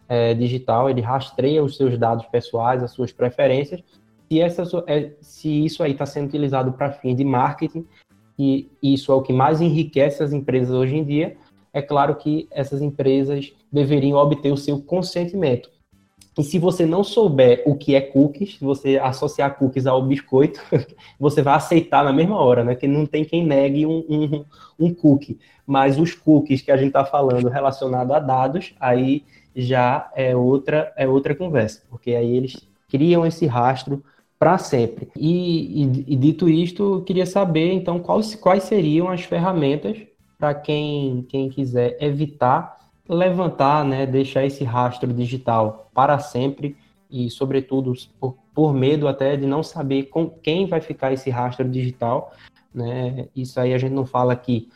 é, 0.09 0.35
digital, 0.35 0.89
ele 0.89 1.01
rastreia 1.01 1.63
os 1.63 1.77
seus 1.77 1.99
dados 1.99 2.27
pessoais, 2.27 2.83
as 2.83 2.93
suas 2.93 3.13
preferências, 3.13 3.83
e 4.31 4.41
essa, 4.41 4.63
é, 4.87 5.13
se 5.21 5.65
isso 5.65 5.83
aí 5.83 5.93
está 5.93 6.07
sendo 6.07 6.29
utilizado 6.29 6.73
para 6.73 6.93
fim 6.93 7.15
de 7.15 7.25
marketing, 7.25 7.87
e 8.39 8.71
isso 8.83 9.11
é 9.11 9.15
o 9.15 9.23
que 9.23 9.33
mais 9.33 9.61
enriquece 9.61 10.23
as 10.23 10.33
empresas 10.33 10.75
hoje 10.75 10.97
em 10.97 11.05
dia, 11.05 11.37
é 11.73 11.83
claro 11.83 12.15
que 12.15 12.47
essas 12.51 12.81
empresas 12.81 13.53
deveriam 13.71 14.19
obter 14.19 14.53
o 14.53 14.57
seu 14.57 14.81
consentimento. 14.81 15.71
E 16.39 16.45
se 16.45 16.57
você 16.57 16.87
não 16.87 17.03
souber 17.03 17.65
o 17.67 17.75
que 17.75 17.97
é 17.97 18.01
cookies, 18.01 18.59
você 18.61 18.97
associar 18.97 19.59
cookies 19.59 19.89
ao 19.89 20.01
biscoito, 20.01 20.61
você 21.19 21.43
vai 21.43 21.55
aceitar 21.55 22.05
na 22.05 22.13
mesma 22.13 22.39
hora, 22.39 22.63
né? 22.63 22.77
Que 22.77 22.87
não 22.87 23.05
tem 23.05 23.25
quem 23.25 23.45
negue 23.45 23.85
um, 23.85 24.05
um, 24.09 24.45
um 24.79 24.95
cookie. 24.95 25.41
Mas 25.67 25.99
os 25.99 26.15
cookies 26.15 26.63
que 26.63 26.71
a 26.71 26.77
gente 26.77 26.89
está 26.89 27.05
falando 27.05 27.49
relacionado 27.49 28.13
a 28.15 28.21
dados, 28.21 28.73
aí 28.79 29.25
já 29.55 30.09
é 30.15 30.37
outra, 30.37 30.93
é 30.97 31.09
outra 31.09 31.35
conversa, 31.35 31.83
porque 31.91 32.13
aí 32.13 32.37
eles 32.37 32.57
criam 32.89 33.27
esse 33.27 33.45
rastro 33.45 34.05
para 34.39 34.57
sempre. 34.59 35.09
E, 35.17 35.83
e, 35.83 36.05
e, 36.09 36.17
dito 36.17 36.49
isto, 36.49 37.03
queria 37.07 37.27
saber, 37.27 37.73
então, 37.73 37.99
quais, 37.99 38.35
quais 38.35 38.65
seriam 38.65 39.09
as 39.09 39.23
ferramentas 39.23 39.99
para 40.39 40.55
quem, 40.55 41.27
quem 41.29 41.49
quiser 41.49 41.97
evitar 42.01 42.79
levantar, 43.09 43.85
né, 43.85 44.05
deixar 44.05 44.45
esse 44.45 44.63
rastro 44.65 45.13
digital 45.13 45.91
para 45.95 46.19
sempre 46.19 46.77
e, 47.11 47.31
sobretudo, 47.31 47.95
por, 48.21 48.37
por 48.55 48.75
medo 48.75 49.09
até 49.09 49.35
de 49.35 49.47
não 49.47 49.63
saber 49.63 50.05
com 50.05 50.29
quem 50.29 50.67
vai 50.67 50.81
ficar 50.81 51.13
esse 51.13 51.31
rastro 51.31 51.67
digital, 51.69 52.33
né? 52.75 53.29
Isso 53.35 53.59
aí 53.59 53.73
a 53.73 53.79
gente 53.79 53.95
não 53.95 54.05
fala 54.05 54.35
aqui 54.35 54.69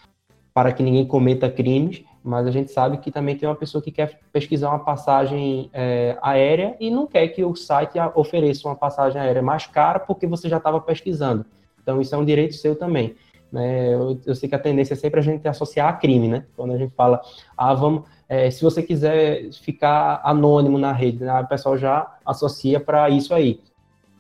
para 0.55 0.73
que 0.73 0.83
ninguém 0.83 1.07
cometa 1.07 1.51
crimes, 1.51 2.03
mas 2.25 2.47
a 2.47 2.51
gente 2.51 2.71
sabe 2.71 2.99
que 2.99 3.11
também 3.11 3.37
tem 3.37 3.49
uma 3.49 3.55
pessoa 3.55 3.83
que 3.83 3.91
quer 3.91 4.21
pesquisar 4.33 4.69
uma 4.69 4.79
passagem 4.79 5.69
é, 5.73 6.17
aérea 6.23 6.77
e 6.79 6.91
não 6.91 7.07
quer 7.07 7.27
que 7.29 7.45
o 7.45 7.55
site 7.57 7.99
ofereça 8.15 8.69
uma 8.69 8.77
passagem 8.77 9.21
aérea 9.21 9.43
mais 9.43 9.67
cara 9.67 9.99
porque 9.99 10.27
você 10.27 10.49
já 10.49 10.59
estava 10.59 10.81
pesquisando. 10.81 11.45
Então, 11.83 12.01
isso 12.01 12.15
é 12.15 12.19
um 12.19 12.25
direito 12.25 12.55
seu 12.55 12.77
também. 12.77 13.17
Né? 13.51 13.93
Eu, 13.93 14.19
eu, 14.25 14.35
sei 14.35 14.49
que 14.49 14.55
a 14.55 14.59
tendência 14.59 14.95
é 14.95 14.97
sempre 14.97 15.19
a 15.19 15.23
gente 15.23 15.47
associar 15.47 15.89
a 15.89 15.93
crime, 15.93 16.29
né? 16.29 16.47
Quando 16.57 16.73
a 16.73 16.79
gente 16.79 16.95
fala, 16.95 17.21
ah, 17.57 17.75
vamos, 17.75 18.05
é, 18.29 18.51
se 18.51 18.63
você 18.63 18.83
quiser 18.83 19.51
ficar 19.53 20.21
anônimo 20.25 20.79
na 20.79 20.93
rede, 20.93 21.25
né? 21.25 21.41
o 21.41 21.47
pessoal 21.47 21.77
já 21.77 22.17
associa 22.25 22.79
para 22.79 23.11
isso 23.11 23.35
aí. 23.35 23.61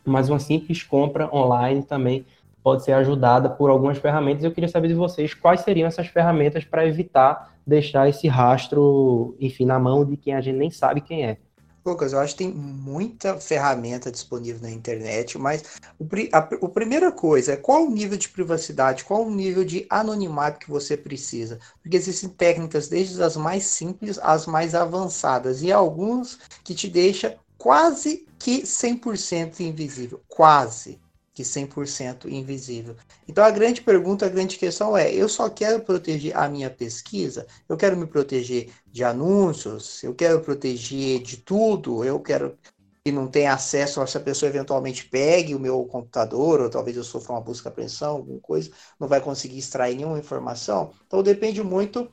Mas 0.04 0.28
uma 0.28 0.40
simples 0.40 0.82
compra 0.82 1.34
online 1.34 1.84
também 1.84 2.26
pode 2.62 2.84
ser 2.84 2.92
ajudada 2.92 3.50
por 3.50 3.70
algumas 3.70 3.98
ferramentas. 3.98 4.44
Eu 4.44 4.52
queria 4.52 4.68
saber 4.68 4.88
de 4.88 4.94
vocês 4.94 5.34
quais 5.34 5.60
seriam 5.60 5.88
essas 5.88 6.06
ferramentas 6.06 6.64
para 6.64 6.86
evitar 6.86 7.52
deixar 7.66 8.08
esse 8.08 8.26
rastro, 8.28 9.36
enfim, 9.40 9.64
na 9.64 9.78
mão 9.78 10.04
de 10.04 10.16
quem 10.16 10.34
a 10.34 10.40
gente 10.40 10.56
nem 10.56 10.70
sabe 10.70 11.00
quem 11.00 11.24
é. 11.24 11.36
Lucas, 11.84 12.12
eu 12.12 12.20
acho 12.20 12.36
que 12.36 12.44
tem 12.44 12.52
muita 12.52 13.38
ferramenta 13.38 14.10
disponível 14.10 14.62
na 14.62 14.70
internet, 14.70 15.36
mas 15.36 15.64
o, 15.98 16.06
a, 16.32 16.38
a 16.38 16.68
primeira 16.68 17.10
coisa 17.10 17.54
é 17.54 17.56
qual 17.56 17.84
o 17.84 17.90
nível 17.90 18.16
de 18.16 18.28
privacidade, 18.28 19.02
qual 19.02 19.26
o 19.26 19.34
nível 19.34 19.64
de 19.64 19.84
anonimato 19.90 20.60
que 20.60 20.70
você 20.70 20.96
precisa. 20.96 21.58
Porque 21.82 21.96
existem 21.96 22.28
técnicas 22.28 22.88
desde 22.88 23.20
as 23.20 23.36
mais 23.36 23.64
simples 23.64 24.16
às 24.22 24.46
mais 24.46 24.76
avançadas, 24.76 25.60
e 25.60 25.72
alguns 25.72 26.38
que 26.62 26.72
te 26.72 26.88
deixam 26.88 27.34
quase 27.58 28.26
que 28.38 28.62
100% 28.62 29.58
invisível. 29.60 30.20
Quase 30.28 31.00
que 31.34 31.42
100% 31.42 32.28
invisível. 32.28 32.96
Então 33.26 33.42
a 33.44 33.50
grande 33.50 33.80
pergunta, 33.80 34.26
a 34.26 34.28
grande 34.28 34.58
questão 34.58 34.96
é: 34.96 35.12
eu 35.12 35.28
só 35.28 35.48
quero 35.48 35.82
proteger 35.82 36.36
a 36.36 36.48
minha 36.48 36.70
pesquisa? 36.70 37.46
Eu 37.68 37.76
quero 37.76 37.96
me 37.96 38.06
proteger 38.06 38.70
de 38.86 39.02
anúncios? 39.02 40.02
Eu 40.02 40.14
quero 40.14 40.40
proteger 40.40 41.22
de 41.22 41.38
tudo? 41.38 42.04
Eu 42.04 42.20
quero 42.20 42.58
que 43.04 43.10
não 43.10 43.26
tenha 43.26 43.52
acesso, 43.52 44.06
se 44.06 44.16
a 44.16 44.20
pessoa 44.20 44.48
eventualmente 44.48 45.08
pegue 45.08 45.56
o 45.56 45.60
meu 45.60 45.84
computador, 45.86 46.60
ou 46.60 46.70
talvez 46.70 46.96
eu 46.96 47.02
sofra 47.02 47.32
uma 47.32 47.40
busca 47.40 47.68
apreensão, 47.68 48.16
alguma 48.16 48.40
coisa, 48.40 48.70
não 48.98 49.08
vai 49.08 49.20
conseguir 49.20 49.58
extrair 49.58 49.96
nenhuma 49.96 50.18
informação. 50.18 50.92
Então 51.06 51.20
depende 51.20 51.62
muito 51.64 52.08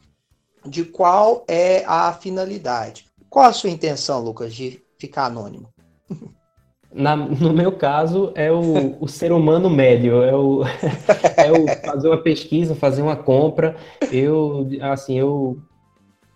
de 0.65 0.83
qual 0.83 1.45
é 1.47 1.85
a 1.85 2.11
finalidade. 2.13 3.05
Qual 3.29 3.45
a 3.45 3.53
sua 3.53 3.69
intenção, 3.69 4.19
Lucas, 4.23 4.53
de 4.55 4.83
ficar 4.97 5.25
anônimo? 5.25 5.71
Na, 6.91 7.15
no 7.15 7.53
meu 7.53 7.71
caso, 7.71 8.31
é 8.35 8.51
o, 8.51 8.97
o 8.99 9.07
ser 9.07 9.31
humano 9.31 9.69
médio, 9.69 10.23
é 10.23 10.35
o, 10.35 10.63
é 11.37 11.51
o 11.51 11.67
fazer 11.85 12.07
uma 12.07 12.17
pesquisa, 12.17 12.73
fazer 12.73 13.03
uma 13.03 13.15
compra. 13.15 13.75
Eu, 14.11 14.67
assim, 14.81 15.19
eu, 15.19 15.59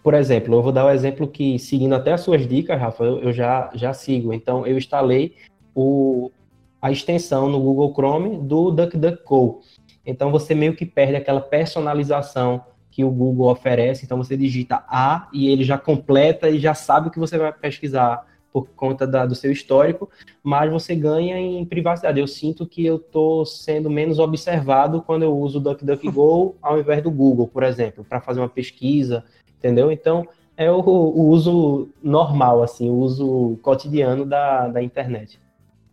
por 0.03 0.13
exemplo, 0.13 0.53
eu 0.53 0.61
vou 0.61 0.71
dar 0.71 0.85
o 0.85 0.87
um 0.89 0.91
exemplo 0.91 1.27
que, 1.27 1.57
seguindo 1.57 1.95
até 1.95 2.13
as 2.13 2.21
suas 2.21 2.47
dicas, 2.47 2.79
Rafa, 2.79 3.03
eu, 3.03 3.19
eu, 3.19 3.33
já, 3.33 3.71
já 3.73 3.93
sigo. 3.93 4.31
Então, 4.31 4.65
eu 4.67 4.77
instalei 4.77 5.35
o, 5.73 6.31
a 6.79 6.91
extensão 6.91 7.49
no 7.49 7.59
Google 7.59 7.91
Chrome 7.93 8.37
do 8.37 8.69
DuckDuckGo. 8.69 9.61
Então, 10.05 10.31
você 10.31 10.53
meio 10.53 10.75
que 10.75 10.85
perde 10.85 11.15
aquela 11.15 11.41
personalização 11.41 12.61
que 12.91 13.03
o 13.03 13.09
Google 13.09 13.49
oferece. 13.49 14.05
Então, 14.05 14.19
você 14.19 14.37
digita 14.37 14.83
A 14.87 15.27
e 15.33 15.49
ele 15.49 15.63
já 15.63 15.79
completa 15.79 16.47
e 16.47 16.59
já 16.59 16.75
sabe 16.75 17.07
o 17.07 17.11
que 17.11 17.17
você 17.17 17.39
vai 17.39 17.51
pesquisar 17.51 18.23
por 18.53 18.67
conta 18.75 19.07
da, 19.07 19.25
do 19.25 19.33
seu 19.33 19.51
histórico, 19.51 20.07
mas 20.43 20.71
você 20.71 20.95
ganha 20.95 21.39
em 21.39 21.65
privacidade. 21.65 22.19
Eu 22.19 22.27
sinto 22.27 22.67
que 22.67 22.85
eu 22.85 22.97
estou 22.97 23.43
sendo 23.47 23.89
menos 23.89 24.19
observado 24.19 25.01
quando 25.01 25.23
eu 25.23 25.35
uso 25.35 25.57
o 25.57 25.61
DuckDuckGo 25.61 26.55
ao 26.61 26.79
invés 26.79 27.01
do 27.01 27.09
Google, 27.09 27.47
por 27.47 27.63
exemplo, 27.63 28.05
para 28.07 28.21
fazer 28.21 28.39
uma 28.39 28.47
pesquisa, 28.47 29.25
entendeu? 29.57 29.91
Então, 29.91 30.27
é 30.55 30.71
o, 30.71 30.79
o, 30.79 31.29
uso 31.29 31.89
normal, 32.01 32.61
assim, 32.61 32.87
o 32.91 32.93
uso 32.93 33.57
cotidiano 33.63 34.23
da, 34.23 34.67
da 34.67 34.83
internet. 34.83 35.41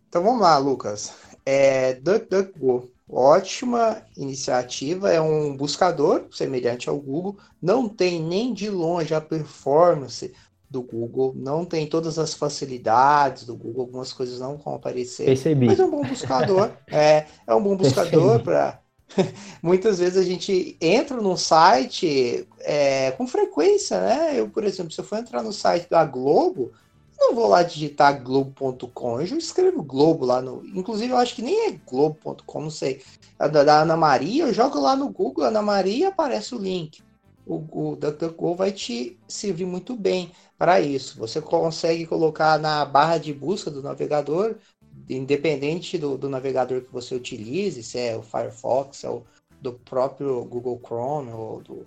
Então 0.07 0.21
vamos 0.21 0.41
lá, 0.41 0.55
Lucas. 0.59 1.15
É, 1.43 1.95
DuckDuckGo, 1.95 2.91
ótima 3.09 4.03
iniciativa, 4.15 5.11
é 5.11 5.19
um 5.19 5.57
buscador 5.57 6.25
semelhante 6.29 6.87
ao 6.87 6.99
Google, 6.99 7.37
não 7.59 7.89
tem 7.89 8.21
nem 8.21 8.53
de 8.53 8.69
longe 8.69 9.15
a 9.15 9.21
performance 9.21 10.31
do 10.71 10.81
Google, 10.81 11.33
não 11.35 11.65
tem 11.65 11.85
todas 11.85 12.17
as 12.17 12.33
facilidades 12.33 13.43
do 13.43 13.53
Google, 13.57 13.81
algumas 13.81 14.13
coisas 14.13 14.39
não 14.39 14.55
vão 14.55 14.75
aparecer. 14.75 15.25
Percebi. 15.25 15.65
Mas 15.65 15.79
é 15.79 15.83
um 15.83 15.91
bom 15.91 16.01
buscador. 16.01 16.71
é, 16.87 17.25
é 17.45 17.53
um 17.53 17.61
bom 17.61 17.75
buscador 17.75 18.41
para. 18.41 18.79
Muitas 19.61 19.99
vezes 19.99 20.17
a 20.17 20.23
gente 20.23 20.77
entra 20.79 21.17
num 21.17 21.35
site 21.35 22.47
é, 22.61 23.11
com 23.11 23.27
frequência, 23.27 23.99
né? 23.99 24.39
Eu, 24.39 24.47
por 24.47 24.63
exemplo, 24.63 24.93
se 24.93 25.01
eu 25.01 25.05
for 25.05 25.17
entrar 25.17 25.43
no 25.43 25.51
site 25.51 25.89
da 25.89 26.05
Globo, 26.05 26.71
não 27.19 27.35
vou 27.35 27.47
lá 27.47 27.61
digitar 27.61 28.23
globo.com, 28.23 29.19
eu 29.19 29.27
já 29.27 29.37
escrevo 29.37 29.83
Globo 29.83 30.25
lá 30.25 30.41
no. 30.41 30.65
Inclusive, 30.73 31.11
eu 31.11 31.17
acho 31.17 31.35
que 31.35 31.41
nem 31.41 31.67
é 31.67 31.71
globo.com, 31.85 32.61
não 32.61 32.69
sei. 32.69 33.01
A 33.37 33.49
da, 33.49 33.65
da 33.65 33.81
Ana 33.81 33.97
Maria, 33.97 34.45
eu 34.45 34.53
jogo 34.53 34.79
lá 34.79 34.95
no 34.95 35.09
Google 35.09 35.43
Ana 35.43 35.61
Maria 35.61 36.07
aparece 36.07 36.55
o 36.55 36.57
link. 36.57 37.03
O, 37.51 37.91
o 37.91 37.95
DuckDuckGo 37.97 38.55
vai 38.55 38.71
te 38.71 39.19
servir 39.27 39.65
muito 39.65 39.93
bem 39.93 40.31
para 40.57 40.79
isso. 40.79 41.19
Você 41.19 41.41
consegue 41.41 42.05
colocar 42.05 42.57
na 42.57 42.85
barra 42.85 43.17
de 43.17 43.33
busca 43.33 43.69
do 43.69 43.83
navegador, 43.83 44.55
independente 45.09 45.97
do, 45.97 46.17
do 46.17 46.29
navegador 46.29 46.79
que 46.79 46.93
você 46.93 47.13
utilize, 47.13 47.83
se 47.83 47.99
é 47.99 48.15
o 48.15 48.21
Firefox, 48.21 49.03
ou 49.03 49.25
do 49.59 49.73
próprio 49.73 50.45
Google 50.45 50.79
Chrome, 50.81 51.33
ou 51.33 51.61
do, 51.61 51.85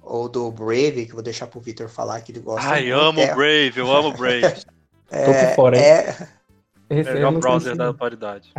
ou 0.00 0.30
do 0.30 0.50
Brave, 0.50 1.04
que 1.04 1.10
eu 1.10 1.16
vou 1.16 1.22
deixar 1.22 1.46
para 1.46 1.58
o 1.58 1.62
Vitor 1.62 1.90
falar 1.90 2.22
que 2.22 2.32
ele 2.32 2.40
gosta. 2.40 2.66
Ai, 2.66 2.90
amo 2.90 3.20
o 3.22 3.34
Brave, 3.34 3.74
eu 3.76 3.92
amo 3.94 4.16
Brave. 4.16 4.64
é, 5.10 5.24
Tô 5.26 5.46
por 5.46 5.54
fora, 5.54 5.76
hein? 5.76 5.84
É... 5.84 6.42
Melhor 6.88 7.38
browser 7.38 7.76
da 7.76 7.90
atualidade. 7.90 8.50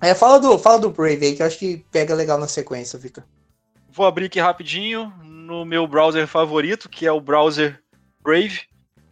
É, 0.00 0.14
fala 0.14 0.38
do, 0.38 0.58
fala 0.58 0.78
do 0.78 0.90
Brave 0.90 1.26
aí, 1.26 1.36
que 1.36 1.42
eu 1.42 1.46
acho 1.46 1.58
que 1.58 1.84
pega 1.92 2.14
legal 2.14 2.38
na 2.38 2.48
sequência, 2.48 2.98
Vitor. 2.98 3.24
Vou 3.96 4.04
abrir 4.04 4.26
aqui 4.26 4.38
rapidinho 4.38 5.10
no 5.24 5.64
meu 5.64 5.86
browser 5.86 6.26
favorito, 6.26 6.86
que 6.86 7.06
é 7.06 7.10
o 7.10 7.18
browser 7.18 7.82
Brave. 8.22 8.60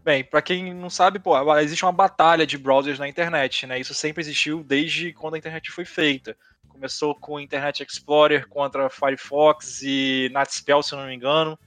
Bem, 0.05 0.23
para 0.23 0.43
quem 0.43 0.75
não 0.75 0.91
sabe, 0.91 1.19
pô, 1.19 1.35
existe 1.59 1.83
uma 1.87 1.91
batalha 1.91 2.47
de 2.47 2.59
browsers 2.59 2.99
na 2.99 3.09
internet, 3.09 3.67
né? 3.67 3.81
Isso 3.81 3.95
sempre 3.95 4.21
existiu 4.21 4.63
desde 4.63 5.15
quando 5.15 5.37
a 5.37 5.39
internet 5.39 5.71
foi 5.71 5.87
feita. 5.87 6.37
Começou 6.69 7.15
com 7.15 7.37
o 7.37 7.41
Internet 7.41 7.83
Explorer 7.83 8.47
contra 8.47 8.91
Firefox 8.91 9.81
e 9.83 10.29
Nightspell, 10.35 10.83
se 10.83 10.93
eu 10.93 10.99
não 10.99 11.07
me 11.07 11.15
engano. 11.15 11.59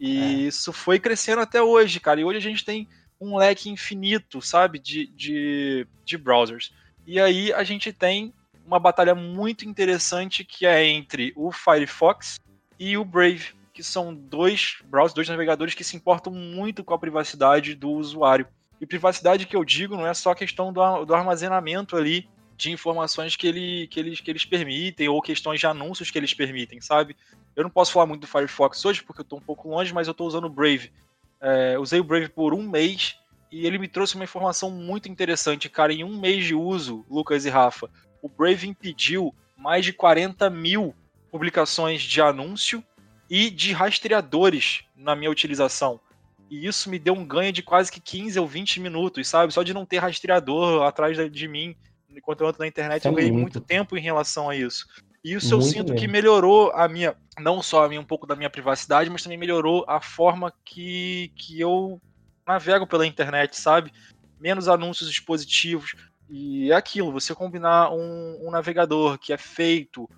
E 0.00 0.18
é. 0.18 0.48
isso 0.48 0.72
foi 0.72 0.98
crescendo 0.98 1.42
até 1.42 1.62
hoje, 1.62 2.00
cara. 2.00 2.20
E 2.20 2.24
hoje 2.24 2.38
a 2.38 2.42
gente 2.42 2.64
tem 2.64 2.88
um 3.20 3.36
leque 3.36 3.70
infinito, 3.70 4.42
sabe, 4.42 4.80
de, 4.80 5.06
de, 5.06 5.86
de 6.04 6.18
browsers. 6.18 6.74
E 7.06 7.20
aí 7.20 7.52
a 7.52 7.62
gente 7.62 7.92
tem 7.92 8.34
uma 8.66 8.80
batalha 8.80 9.14
muito 9.14 9.64
interessante 9.64 10.42
que 10.42 10.66
é 10.66 10.84
entre 10.84 11.32
o 11.36 11.52
Firefox 11.52 12.40
e 12.78 12.96
o 12.96 13.04
Brave 13.04 13.54
que 13.76 13.82
são 13.82 14.14
dois 14.14 14.78
browsers, 14.86 15.12
dois 15.12 15.28
navegadores 15.28 15.74
que 15.74 15.84
se 15.84 15.94
importam 15.94 16.32
muito 16.32 16.82
com 16.82 16.94
a 16.94 16.98
privacidade 16.98 17.74
do 17.74 17.90
usuário. 17.90 18.48
E 18.80 18.86
privacidade 18.86 19.46
que 19.46 19.54
eu 19.54 19.62
digo 19.66 19.98
não 19.98 20.06
é 20.06 20.14
só 20.14 20.34
questão 20.34 20.72
do, 20.72 21.04
do 21.04 21.14
armazenamento 21.14 21.94
ali 21.94 22.26
de 22.56 22.70
informações 22.70 23.36
que, 23.36 23.46
ele, 23.46 23.86
que, 23.88 24.00
eles, 24.00 24.18
que 24.18 24.30
eles 24.30 24.46
permitem 24.46 25.10
ou 25.10 25.20
questões 25.20 25.60
de 25.60 25.66
anúncios 25.66 26.10
que 26.10 26.16
eles 26.16 26.32
permitem, 26.32 26.80
sabe? 26.80 27.14
Eu 27.54 27.64
não 27.64 27.70
posso 27.70 27.92
falar 27.92 28.06
muito 28.06 28.22
do 28.22 28.26
Firefox 28.26 28.82
hoje 28.82 29.02
porque 29.02 29.20
eu 29.20 29.24
estou 29.24 29.38
um 29.38 29.42
pouco 29.42 29.68
longe, 29.68 29.92
mas 29.92 30.06
eu 30.06 30.12
estou 30.12 30.26
usando 30.26 30.46
o 30.46 30.50
Brave. 30.50 30.90
É, 31.38 31.78
usei 31.78 32.00
o 32.00 32.04
Brave 32.04 32.30
por 32.30 32.54
um 32.54 32.62
mês 32.62 33.16
e 33.52 33.66
ele 33.66 33.78
me 33.78 33.88
trouxe 33.88 34.14
uma 34.14 34.24
informação 34.24 34.70
muito 34.70 35.06
interessante, 35.06 35.68
cara. 35.68 35.92
Em 35.92 36.02
um 36.02 36.18
mês 36.18 36.46
de 36.46 36.54
uso, 36.54 37.04
Lucas 37.10 37.44
e 37.44 37.50
Rafa, 37.50 37.90
o 38.22 38.28
Brave 38.28 38.66
impediu 38.66 39.34
mais 39.54 39.84
de 39.84 39.92
40 39.92 40.48
mil 40.48 40.94
publicações 41.36 42.00
de 42.00 42.20
anúncio 42.22 42.82
e 43.28 43.50
de 43.50 43.72
rastreadores 43.72 44.84
na 44.96 45.14
minha 45.14 45.30
utilização. 45.30 46.00
E 46.48 46.66
isso 46.66 46.88
me 46.88 46.98
deu 46.98 47.12
um 47.12 47.26
ganho 47.26 47.52
de 47.52 47.62
quase 47.62 47.92
que 47.92 48.00
15 48.00 48.38
ou 48.40 48.46
20 48.46 48.80
minutos, 48.80 49.28
sabe? 49.28 49.52
Só 49.52 49.62
de 49.62 49.74
não 49.74 49.84
ter 49.84 49.98
rastreador 49.98 50.82
atrás 50.82 51.30
de 51.30 51.48
mim 51.48 51.76
enquanto 52.18 52.40
eu 52.40 52.48
ando 52.48 52.58
na 52.58 52.66
internet, 52.66 53.06
é 53.06 53.10
eu 53.10 53.14
ganhei 53.14 53.30
muito. 53.30 53.42
muito 53.42 53.60
tempo 53.60 53.94
em 53.94 54.00
relação 54.00 54.48
a 54.48 54.56
isso. 54.56 54.86
E 55.22 55.34
isso 55.34 55.50
muito 55.50 55.66
eu 55.66 55.70
sinto 55.70 55.92
mesmo. 55.92 55.98
que 55.98 56.08
melhorou 56.08 56.72
a 56.72 56.88
minha, 56.88 57.14
não 57.38 57.62
só 57.62 57.84
a 57.84 57.88
minha, 57.88 58.00
um 58.00 58.04
pouco 58.04 58.26
da 58.26 58.34
minha 58.34 58.48
privacidade, 58.48 59.10
mas 59.10 59.22
também 59.22 59.36
melhorou 59.36 59.84
a 59.86 60.00
forma 60.00 60.50
que, 60.64 61.30
que 61.36 61.60
eu 61.60 62.00
navego 62.46 62.86
pela 62.86 63.06
internet, 63.06 63.60
sabe? 63.60 63.92
Menos 64.40 64.66
anúncios 64.66 65.10
expositivos. 65.10 65.94
E 66.30 66.72
é 66.72 66.74
aquilo, 66.74 67.12
você 67.12 67.34
combinar 67.34 67.92
um, 67.92 68.46
um 68.46 68.50
navegador 68.50 69.18
que 69.18 69.32
é 69.32 69.36
feito 69.36 70.08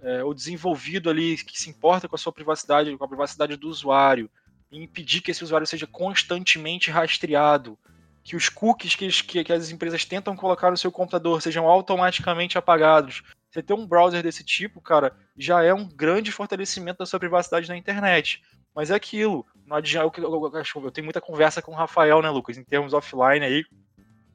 é, 0.00 0.22
ou 0.22 0.34
desenvolvido 0.34 1.10
ali, 1.10 1.36
que 1.36 1.58
se 1.58 1.70
importa 1.70 2.08
com 2.08 2.14
a 2.14 2.18
sua 2.18 2.32
privacidade, 2.32 2.96
com 2.96 3.04
a 3.04 3.08
privacidade 3.08 3.56
do 3.56 3.68
usuário, 3.68 4.30
e 4.70 4.82
impedir 4.82 5.20
que 5.20 5.30
esse 5.30 5.44
usuário 5.44 5.66
seja 5.66 5.86
constantemente 5.86 6.90
rastreado, 6.90 7.78
que 8.22 8.34
os 8.34 8.48
cookies 8.48 8.94
que, 8.94 9.08
que, 9.08 9.44
que, 9.44 9.52
as 9.52 9.70
empresas 9.70 10.04
tentam 10.04 10.34
colocar 10.34 10.70
no 10.70 10.76
seu 10.76 10.90
computador 10.90 11.40
sejam 11.40 11.68
automaticamente 11.68 12.58
apagados. 12.58 13.22
Você 13.48 13.62
ter 13.62 13.72
um 13.72 13.86
browser 13.86 14.22
desse 14.22 14.42
tipo, 14.42 14.80
cara, 14.80 15.16
já 15.38 15.62
é 15.62 15.72
um 15.72 15.88
grande 15.88 16.32
fortalecimento 16.32 16.98
da 16.98 17.06
sua 17.06 17.20
privacidade 17.20 17.68
na 17.68 17.76
internet. 17.76 18.42
Mas 18.74 18.90
é 18.90 18.94
aquilo. 18.94 19.46
Não 19.64 19.76
adianta, 19.76 20.20
eu, 20.20 20.24
eu, 20.24 20.52
eu, 20.52 20.82
eu 20.84 20.90
tenho 20.90 21.04
muita 21.04 21.20
conversa 21.20 21.62
com 21.62 21.72
o 21.72 21.74
Rafael, 21.74 22.20
né, 22.20 22.28
Lucas? 22.28 22.58
Em 22.58 22.64
termos 22.64 22.92
offline 22.92 23.46
aí. 23.46 23.64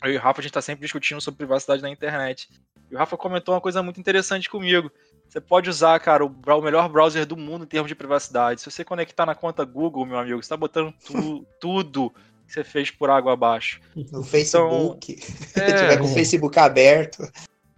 Eu 0.03 0.13
e 0.13 0.17
o 0.17 0.19
Rafa, 0.19 0.39
a 0.39 0.43
gente 0.43 0.53
tá 0.53 0.61
sempre 0.61 0.81
discutindo 0.81 1.21
sobre 1.21 1.37
privacidade 1.37 1.81
na 1.83 1.89
internet. 1.89 2.49
E 2.89 2.95
o 2.95 2.97
Rafa 2.97 3.15
comentou 3.15 3.53
uma 3.53 3.61
coisa 3.61 3.83
muito 3.83 3.99
interessante 3.99 4.49
comigo. 4.49 4.91
Você 5.31 5.39
pode 5.39 5.69
usar, 5.69 5.97
cara, 6.01 6.25
o, 6.25 6.27
o 6.27 6.61
melhor 6.61 6.89
browser 6.89 7.25
do 7.25 7.37
mundo 7.37 7.63
em 7.63 7.67
termos 7.67 7.87
de 7.87 7.95
privacidade. 7.95 8.59
Se 8.59 8.69
você 8.69 8.83
conectar 8.83 9.25
na 9.25 9.33
conta 9.33 9.63
Google, 9.63 10.05
meu 10.05 10.19
amigo, 10.19 10.43
você 10.43 10.49
tá 10.49 10.57
botando 10.57 10.93
tu, 11.05 11.47
tudo 11.57 12.13
que 12.45 12.51
você 12.51 12.65
fez 12.65 12.91
por 12.91 13.09
água 13.09 13.31
abaixo. 13.31 13.79
No 14.11 14.25
Facebook. 14.25 15.13
Então, 15.51 15.63
é... 15.63 15.67
tiver 15.67 15.97
com 15.99 16.03
o 16.03 16.13
Facebook 16.13 16.59
aberto. 16.59 17.23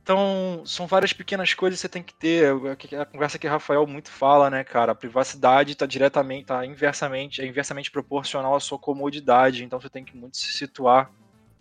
Então, 0.01 0.63
são 0.65 0.87
várias 0.87 1.13
pequenas 1.13 1.53
coisas 1.53 1.77
que 1.77 1.81
você 1.81 1.89
tem 1.89 2.01
que 2.01 2.15
ter. 2.15 2.51
A 2.99 3.05
conversa 3.05 3.37
que 3.37 3.45
o 3.45 3.51
Rafael 3.51 3.85
muito 3.85 4.09
fala, 4.09 4.49
né, 4.49 4.63
cara? 4.63 4.93
A 4.93 4.95
privacidade 4.95 5.73
está 5.73 5.85
diretamente, 5.85 6.41
está 6.41 6.65
inversamente, 6.65 7.39
é 7.39 7.45
inversamente 7.45 7.91
proporcional 7.91 8.55
à 8.55 8.59
sua 8.59 8.79
comodidade. 8.79 9.63
Então 9.63 9.79
você 9.79 9.89
tem 9.89 10.03
que 10.03 10.17
muito 10.17 10.37
se 10.37 10.51
situar. 10.53 11.11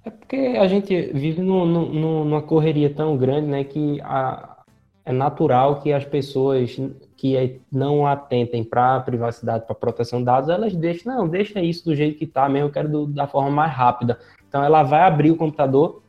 É 0.07 0.11
porque 0.11 0.57
a 0.59 0.67
gente 0.67 1.13
vive 1.13 1.43
no, 1.43 1.67
no, 1.67 2.25
numa 2.25 2.41
correria 2.41 2.93
tão 2.93 3.17
grande, 3.17 3.47
né, 3.47 3.63
que 3.63 4.01
a, 4.01 4.52
é 5.05 5.13
natural 5.13 5.81
que 5.81 5.93
as 5.93 6.05
pessoas 6.05 6.77
que 7.17 7.61
não 7.71 8.07
atentem 8.07 8.63
para 8.63 8.97
a 8.97 9.01
privacidade, 9.01 9.65
para 9.65 9.73
a 9.73 9.79
proteção 9.79 10.21
de 10.21 10.27
dados, 10.27 10.49
elas 10.49 10.75
deixam, 10.75 11.15
não, 11.15 11.29
deixa 11.29 11.61
isso 11.61 11.85
do 11.85 11.95
jeito 11.95 12.19
que 12.19 12.25
está 12.25 12.49
mesmo, 12.49 12.69
eu 12.69 12.73
quero 12.73 12.89
do, 12.89 13.07
da 13.07 13.27
forma 13.27 13.51
mais 13.51 13.73
rápida. 13.73 14.19
Então 14.49 14.63
ela 14.63 14.83
vai 14.83 15.03
abrir 15.03 15.31
o 15.31 15.37
computador, 15.37 16.03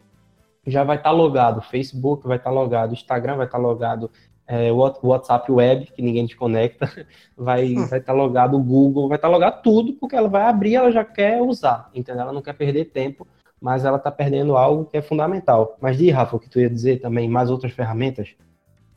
já 0.66 0.84
vai 0.84 0.98
estar 0.98 1.10
tá 1.10 1.16
logado, 1.16 1.62
Facebook 1.62 2.28
vai 2.28 2.38
estar 2.38 2.50
tá 2.50 2.56
logado, 2.56 2.94
Instagram 2.94 3.36
vai 3.36 3.46
estar 3.46 3.58
tá 3.58 3.64
logado, 3.64 4.12
é, 4.46 4.72
WhatsApp 4.72 5.52
Web, 5.52 5.92
que 5.96 6.02
ninguém 6.02 6.26
desconecta, 6.26 6.90
vai 7.36 7.74
hum. 7.74 7.88
vai 7.88 8.00
estar 8.00 8.14
tá 8.14 8.14
logado, 8.14 8.58
o 8.58 8.64
Google 8.64 9.08
vai 9.08 9.18
estar 9.18 9.28
tá 9.28 9.34
logado 9.34 9.62
tudo, 9.64 9.94
porque 9.94 10.16
ela 10.16 10.30
vai 10.30 10.44
abrir, 10.44 10.76
ela 10.76 10.92
já 10.92 11.04
quer 11.04 11.42
usar, 11.42 11.90
entendeu? 11.96 12.24
Ela 12.24 12.34
não 12.34 12.42
quer 12.42 12.54
perder 12.54 12.86
tempo, 12.86 13.28
mas 13.60 13.86
ela 13.86 13.98
está 13.98 14.12
perdendo 14.12 14.56
algo 14.56 14.86
que 14.86 14.98
é 14.98 15.02
fundamental. 15.02 15.78
Mas 15.82 15.98
de 15.98 16.10
Rafa, 16.12 16.36
o 16.36 16.40
que 16.40 16.50
tu 16.50 16.60
ia 16.60 16.70
dizer 16.70 17.00
também, 17.00 17.30
mais 17.30 17.50
outras 17.50 17.72
ferramentas? 17.72 18.36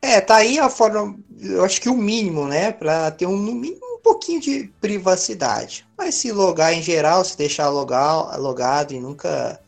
É, 0.03 0.21
tá 0.21 0.37
aí 0.37 0.59
a 0.59 0.69
forma, 0.69 1.19
eu 1.41 1.65
acho 1.65 1.81
que 1.81 1.89
o 1.89 1.97
mínimo, 1.97 2.47
né, 2.47 2.73
para 2.73 3.11
ter 3.11 3.27
um, 3.27 3.35
um 3.35 4.01
pouquinho 4.03 4.41
de 4.41 4.73
privacidade. 4.81 5.87
Mas 5.97 6.15
se 6.15 6.31
logar 6.31 6.73
em 6.73 6.83
geral, 6.83 7.25
se 7.25 7.37
deixar 7.37 7.69
logar, 7.69 8.39
logado 8.39 8.93
e 8.93 9.01
nunca 9.01 9.61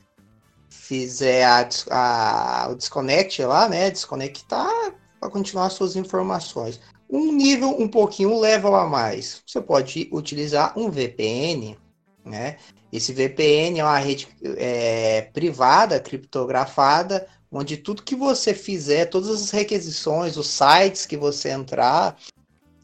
fizer 0.68 1.44
a, 1.44 1.68
a, 1.90 2.68
o 2.70 2.74
desconect 2.74 3.42
lá, 3.42 3.68
né, 3.68 3.90
desconectar 3.90 4.94
para 5.20 5.30
continuar 5.30 5.70
suas 5.70 5.96
informações. 5.96 6.80
Um 7.10 7.32
nível 7.32 7.70
um 7.70 7.88
pouquinho, 7.88 8.32
um 8.32 8.40
level 8.40 8.74
a 8.76 8.86
mais. 8.86 9.42
Você 9.46 9.60
pode 9.60 10.08
utilizar 10.12 10.78
um 10.78 10.90
VPN, 10.90 11.76
né? 12.24 12.56
Esse 12.92 13.12
VPN 13.12 13.80
é 13.80 13.84
uma 13.84 13.98
rede 13.98 14.28
é, 14.56 15.22
privada, 15.32 16.00
criptografada, 16.00 17.26
onde 17.50 17.76
tudo 17.76 18.02
que 18.02 18.14
você 18.14 18.54
fizer, 18.54 19.06
todas 19.06 19.30
as 19.30 19.50
requisições, 19.50 20.36
os 20.36 20.48
sites 20.48 21.06
que 21.06 21.16
você 21.16 21.50
entrar, 21.50 22.16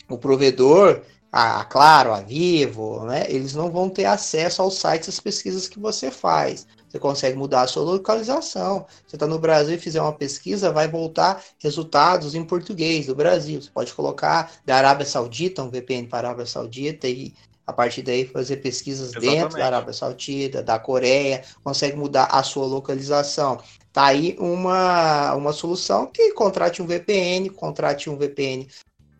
o 0.09 0.19
provedor, 0.19 1.03
a 1.31 1.65
Claro, 1.65 2.13
a 2.13 2.21
Vivo, 2.21 3.05
né, 3.05 3.27
eles 3.29 3.55
não 3.55 3.71
vão 3.71 3.91
ter 3.91 4.05
acesso 4.05 4.63
aos 4.63 4.75
sites, 4.75 5.09
as 5.09 5.21
pesquisas 5.21 5.69
que 5.69 5.81
você 5.81 6.11
faz. 6.11 6.67
Você 6.89 7.01
consegue 7.01 7.37
mudar 7.37 7.63
a 7.63 7.67
sua 7.67 7.83
localização. 7.83 8.87
Você 9.05 9.17
está 9.17 9.27
no 9.27 9.37
Brasil 9.37 9.75
e 9.75 9.81
fizer 9.81 10.01
uma 10.01 10.13
pesquisa, 10.13 10.71
vai 10.71 10.87
voltar 10.87 11.43
resultados 11.59 12.37
em 12.37 12.45
português 12.45 13.07
do 13.07 13.17
Brasil. 13.17 13.61
Você 13.61 13.69
pode 13.69 13.93
colocar 13.93 14.53
da 14.65 14.77
Arábia 14.77 15.05
Saudita, 15.05 15.65
um 15.65 15.71
VPN 15.71 16.07
para 16.07 16.29
a 16.29 16.31
Arábia 16.31 16.47
Saudita 16.47 17.09
e 17.09 17.35
a 17.67 17.73
partir 17.73 18.03
daí 18.03 18.27
fazer 18.27 18.59
pesquisas 18.59 19.09
Exatamente. 19.09 19.35
dentro 19.35 19.59
da 19.59 19.67
Arábia 19.67 19.93
Saudita, 19.93 20.63
da 20.63 20.79
Coreia, 20.79 21.43
consegue 21.65 21.97
mudar 21.97 22.27
a 22.27 22.45
sua 22.45 22.67
localização. 22.67 23.59
Tá 23.95 24.07
aí 24.07 24.37
uma, 24.41 25.35
uma 25.35 25.53
solução 25.53 26.09
que 26.09 26.33
contrate 26.33 26.83
um 26.83 26.87
VPN, 26.87 27.49
contrate 27.49 28.11
um 28.11 28.17
VPN 28.17 28.67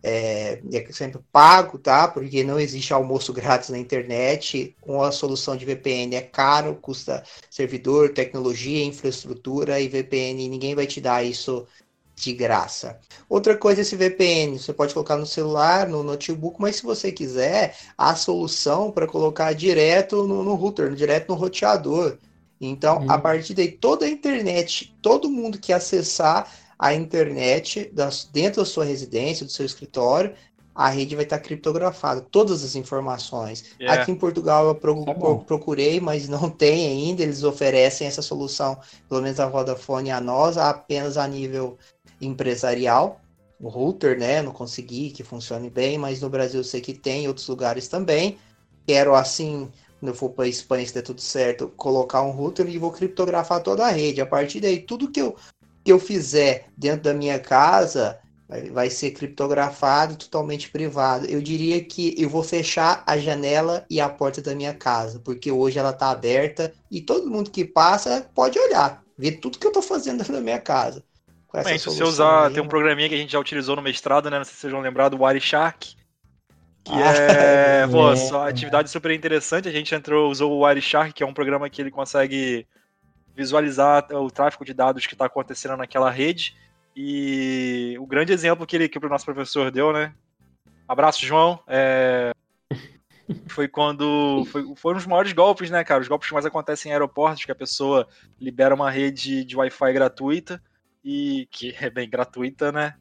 é, 0.03 0.61
é 0.73 0.91
sempre 0.91 1.21
pago, 1.31 1.79
tá? 1.79 2.09
Porque 2.09 2.43
não 2.43 2.59
existe 2.59 2.93
almoço 2.93 3.31
grátis 3.33 3.69
na 3.69 3.77
internet. 3.77 4.75
Com 4.81 5.01
a 5.01 5.13
solução 5.13 5.55
de 5.55 5.65
VPN 5.65 6.17
é 6.17 6.21
caro, 6.21 6.75
custa 6.75 7.23
servidor, 7.49 8.09
tecnologia, 8.09 8.83
infraestrutura 8.83 9.79
e 9.79 9.87
VPN 9.87 10.49
ninguém 10.49 10.75
vai 10.75 10.85
te 10.85 10.99
dar 10.99 11.23
isso 11.23 11.65
de 12.13 12.33
graça. 12.33 12.99
Outra 13.29 13.57
coisa, 13.57 13.79
esse 13.79 13.95
VPN, 13.95 14.59
você 14.59 14.73
pode 14.73 14.93
colocar 14.93 15.15
no 15.15 15.25
celular, 15.25 15.87
no 15.87 16.03
notebook, 16.03 16.57
mas 16.59 16.75
se 16.75 16.83
você 16.83 17.13
quiser, 17.13 17.77
a 17.97 18.13
solução 18.13 18.91
para 18.91 19.07
colocar 19.07 19.53
direto 19.53 20.27
no, 20.27 20.43
no, 20.43 20.55
router, 20.55 20.93
direto 20.93 21.29
no 21.29 21.35
roteador. 21.35 22.17
Então, 22.59 22.99
uhum. 22.99 23.11
a 23.11 23.17
partir 23.17 23.53
daí, 23.53 23.71
toda 23.71 24.05
a 24.05 24.09
internet, 24.09 24.95
todo 25.01 25.29
mundo 25.29 25.59
que 25.59 25.73
acessar 25.73 26.49
a 26.77 26.93
internet 26.93 27.89
das, 27.93 28.25
dentro 28.31 28.61
da 28.61 28.65
sua 28.65 28.85
residência, 28.85 29.45
do 29.45 29.51
seu 29.51 29.65
escritório, 29.65 30.33
a 30.75 30.89
rede 30.89 31.15
vai 31.15 31.23
estar 31.23 31.39
criptografada, 31.39 32.19
todas 32.19 32.61
as 32.63 32.75
informações. 32.75 33.63
Yeah. 33.79 34.01
Aqui 34.01 34.11
em 34.11 34.15
Portugal 34.15 34.67
eu 34.67 34.75
pro, 34.75 35.05
tá 35.05 35.13
procurei, 35.45 36.01
mas 36.01 36.27
não 36.27 36.49
tem 36.51 36.85
ainda. 36.87 37.23
Eles 37.23 37.43
oferecem 37.43 38.05
essa 38.05 38.21
solução, 38.21 38.77
pelo 39.07 39.21
menos 39.21 39.39
a 39.39 39.47
Vodafone 39.47 40.09
e 40.09 40.11
a 40.11 40.19
nós, 40.19 40.57
apenas 40.57 41.17
a 41.17 41.25
nível 41.25 41.77
empresarial. 42.19 43.21
O 43.57 43.69
router, 43.69 44.19
né? 44.19 44.41
Não 44.41 44.51
consegui 44.51 45.11
que 45.11 45.23
funcione 45.23 45.69
bem, 45.69 45.97
mas 45.97 46.19
no 46.19 46.29
Brasil 46.29 46.59
eu 46.59 46.63
sei 46.63 46.81
que 46.81 46.93
tem, 46.93 47.23
em 47.23 47.27
outros 47.29 47.47
lugares 47.47 47.87
também. 47.87 48.37
Quero 48.85 49.15
assim, 49.15 49.71
quando 50.05 50.09
eu 50.09 50.15
for 50.15 50.29
para 50.29 50.47
Espanha, 50.47 50.85
se 50.85 50.93
der 50.93 51.01
tudo 51.01 51.19
certo, 51.19 51.67
colocar 51.75 52.21
um 52.21 52.29
router 52.29 52.69
e 52.69 52.77
vou 52.77 52.91
criptografar 52.91 53.61
toda 53.61 53.85
a 53.85 53.89
rede. 53.89 54.21
A 54.21 54.25
partir 54.25 54.59
daí, 54.59 54.79
tudo 54.79 55.09
que 55.09 55.19
eu, 55.19 55.35
que 55.83 55.91
eu 55.91 55.97
fizer 55.97 56.67
dentro 56.77 57.01
da 57.01 57.13
minha 57.13 57.39
casa 57.39 58.19
vai, 58.47 58.69
vai 58.69 58.89
ser 58.91 59.11
criptografado, 59.11 60.15
totalmente 60.15 60.69
privado. 60.69 61.25
Eu 61.25 61.41
diria 61.41 61.83
que 61.83 62.13
eu 62.21 62.29
vou 62.29 62.43
fechar 62.43 63.03
a 63.07 63.17
janela 63.17 63.83
e 63.89 63.99
a 63.99 64.07
porta 64.07 64.43
da 64.43 64.53
minha 64.53 64.75
casa, 64.75 65.19
porque 65.19 65.51
hoje 65.51 65.79
ela 65.79 65.89
está 65.89 66.11
aberta 66.11 66.71
e 66.91 67.01
todo 67.01 67.29
mundo 67.29 67.49
que 67.49 67.65
passa 67.65 68.29
pode 68.35 68.59
olhar, 68.59 69.03
ver 69.17 69.39
tudo 69.39 69.57
que 69.57 69.65
eu 69.65 69.71
estou 69.71 69.81
fazendo 69.83 70.19
dentro 70.19 70.33
da 70.33 70.41
minha 70.41 70.59
casa 70.59 71.03
com 71.47 71.57
essa 71.57 71.77
se 71.77 71.85
você 71.85 72.03
usar, 72.03 72.47
aí, 72.47 72.53
tem 72.53 72.61
um 72.61 72.67
programinha 72.67 73.07
que 73.09 73.15
a 73.15 73.17
gente 73.17 73.31
já 73.31 73.39
utilizou 73.39 73.75
no 73.75 73.81
mestrado, 73.81 74.29
né? 74.29 74.37
Não 74.37 74.45
sei 74.45 74.53
se 74.53 74.59
vocês 74.59 74.73
vão 74.73 74.81
lembrar 74.81 75.09
do 75.09 75.23
Wireshark. 75.23 75.95
Que 76.85 76.93
ah, 76.93 77.13
é, 77.15 77.87
pô, 77.87 78.11
é. 78.11 78.15
só 78.15 78.47
atividade 78.47 78.91
super 78.91 79.09
interessante. 79.09 79.67
A 79.67 79.71
gente 79.71 79.95
entrou, 79.95 80.29
usou 80.29 80.51
o 80.51 80.63
Wireshark, 80.63 81.13
que 81.13 81.23
é 81.23 81.25
um 81.25 81.33
programa 81.33 81.67
que 81.67 81.81
ele 81.81 81.89
consegue 81.89 82.67
visualizar 83.35 84.07
o 84.13 84.29
tráfego 84.29 84.63
de 84.63 84.71
dados 84.71 85.07
que 85.07 85.15
está 85.15 85.25
acontecendo 85.25 85.75
naquela 85.75 86.11
rede. 86.11 86.55
E 86.95 87.97
o 87.99 88.05
grande 88.05 88.31
exemplo 88.31 88.67
que, 88.67 88.75
ele, 88.75 88.87
que 88.87 88.99
o 88.99 89.09
nosso 89.09 89.25
professor 89.25 89.71
deu, 89.71 89.91
né? 89.91 90.13
Abraço, 90.87 91.25
João. 91.25 91.59
É... 91.67 92.31
foi 93.49 93.67
quando. 93.67 94.45
Foi, 94.51 94.63
foram 94.75 94.99
os 94.99 95.07
maiores 95.07 95.33
golpes, 95.33 95.71
né, 95.71 95.83
cara? 95.83 96.01
Os 96.01 96.07
golpes 96.07 96.27
que 96.27 96.35
mais 96.35 96.45
acontecem 96.45 96.91
em 96.91 96.93
aeroportos, 96.93 97.43
que 97.43 97.51
a 97.51 97.55
pessoa 97.55 98.07
libera 98.39 98.75
uma 98.75 98.91
rede 98.91 99.43
de 99.43 99.57
Wi-Fi 99.57 99.91
gratuita 99.91 100.61
e 101.03 101.47
que 101.49 101.75
é 101.79 101.89
bem 101.89 102.07
gratuita, 102.07 102.71
né? 102.71 102.93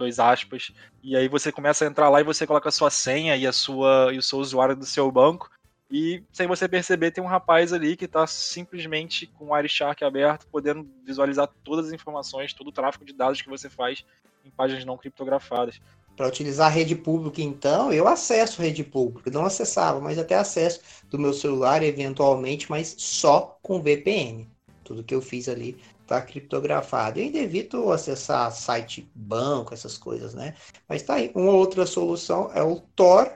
Dois 0.00 0.18
aspas. 0.18 0.72
E 1.02 1.14
aí 1.14 1.28
você 1.28 1.52
começa 1.52 1.84
a 1.84 1.86
entrar 1.86 2.08
lá 2.08 2.22
e 2.22 2.24
você 2.24 2.46
coloca 2.46 2.70
a 2.70 2.72
sua 2.72 2.88
senha 2.88 3.36
e 3.36 3.46
a 3.46 3.52
sua 3.52 4.08
e 4.14 4.16
o 4.16 4.22
seu 4.22 4.38
usuário 4.38 4.74
do 4.74 4.86
seu 4.86 5.12
banco. 5.12 5.50
E 5.90 6.22
sem 6.32 6.46
você 6.46 6.66
perceber, 6.66 7.10
tem 7.10 7.22
um 7.22 7.26
rapaz 7.26 7.70
ali 7.70 7.98
que 7.98 8.06
está 8.06 8.26
simplesmente 8.26 9.26
com 9.26 9.48
o 9.48 9.52
Wireshark 9.52 10.02
aberto, 10.02 10.46
podendo 10.50 10.88
visualizar 11.04 11.50
todas 11.62 11.88
as 11.88 11.92
informações, 11.92 12.54
todo 12.54 12.68
o 12.68 12.72
tráfego 12.72 13.04
de 13.04 13.12
dados 13.12 13.42
que 13.42 13.50
você 13.50 13.68
faz 13.68 14.02
em 14.42 14.48
páginas 14.48 14.86
não 14.86 14.96
criptografadas. 14.96 15.82
Para 16.16 16.28
utilizar 16.28 16.68
a 16.68 16.70
rede 16.70 16.94
pública, 16.94 17.42
então, 17.42 17.92
eu 17.92 18.08
acesso 18.08 18.62
rede 18.62 18.82
pública, 18.82 19.30
não 19.30 19.44
acessava, 19.44 20.00
mas 20.00 20.18
até 20.18 20.34
acesso 20.34 20.80
do 21.10 21.18
meu 21.18 21.34
celular, 21.34 21.82
eventualmente, 21.82 22.70
mas 22.70 22.94
só 22.96 23.58
com 23.62 23.82
VPN. 23.82 24.48
Tudo 24.82 25.04
que 25.04 25.14
eu 25.14 25.20
fiz 25.20 25.46
ali 25.46 25.78
está 26.10 26.20
criptografado. 26.20 27.20
Eu 27.20 27.24
ainda 27.24 27.38
evito 27.38 27.92
acessar 27.92 28.50
site 28.50 29.08
banco, 29.14 29.72
essas 29.72 29.96
coisas, 29.96 30.34
né? 30.34 30.54
Mas 30.88 31.02
tá 31.02 31.14
aí. 31.14 31.30
Uma 31.34 31.52
outra 31.52 31.86
solução 31.86 32.50
é 32.52 32.62
o 32.62 32.80
Tor, 32.96 33.30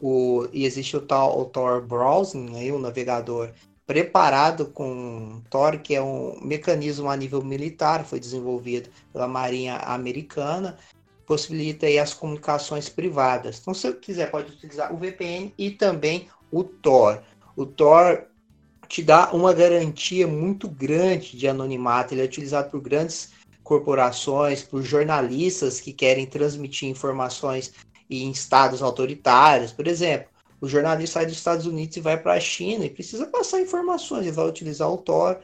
o, 0.00 0.48
e 0.52 0.66
existe 0.66 0.96
o 0.96 1.00
tal 1.00 1.40
o 1.40 1.44
Tor 1.44 1.80
Browsing, 1.86 2.56
aí, 2.56 2.72
o 2.72 2.78
navegador 2.78 3.52
preparado 3.86 4.66
com 4.66 5.40
Tor, 5.48 5.78
que 5.78 5.94
é 5.94 6.02
um 6.02 6.40
mecanismo 6.42 7.08
a 7.08 7.16
nível 7.16 7.40
militar, 7.42 8.04
foi 8.04 8.18
desenvolvido 8.18 8.90
pela 9.12 9.28
Marinha 9.28 9.76
Americana, 9.76 10.76
possibilita 11.24 11.86
aí 11.86 11.96
as 11.96 12.12
comunicações 12.12 12.88
privadas. 12.88 13.60
Então, 13.60 13.72
se 13.72 13.86
eu 13.86 13.94
quiser, 13.94 14.28
pode 14.30 14.52
utilizar 14.52 14.92
o 14.92 14.96
VPN 14.96 15.54
e 15.56 15.70
também 15.70 16.28
o 16.50 16.64
Tor. 16.64 17.22
O 17.56 17.64
Tor 17.64 18.26
te 18.88 19.02
dá 19.02 19.30
uma 19.32 19.52
garantia 19.52 20.26
muito 20.26 20.68
grande 20.68 21.36
de 21.36 21.48
anonimato. 21.48 22.14
Ele 22.14 22.22
é 22.22 22.24
utilizado 22.24 22.70
por 22.70 22.80
grandes 22.80 23.30
corporações, 23.62 24.62
por 24.62 24.82
jornalistas 24.82 25.80
que 25.80 25.92
querem 25.92 26.26
transmitir 26.26 26.88
informações 26.88 27.72
em 28.08 28.30
estados 28.30 28.82
autoritários. 28.82 29.72
Por 29.72 29.86
exemplo, 29.86 30.28
o 30.60 30.68
jornalista 30.68 31.20
sai 31.20 31.26
dos 31.26 31.36
Estados 31.36 31.66
Unidos 31.66 31.96
e 31.96 32.00
vai 32.00 32.16
para 32.16 32.34
a 32.34 32.40
China 32.40 32.84
e 32.84 32.90
precisa 32.90 33.26
passar 33.26 33.60
informações. 33.60 34.22
Ele 34.22 34.32
vai 34.32 34.46
utilizar 34.46 34.90
o 34.90 34.98
Tor. 34.98 35.40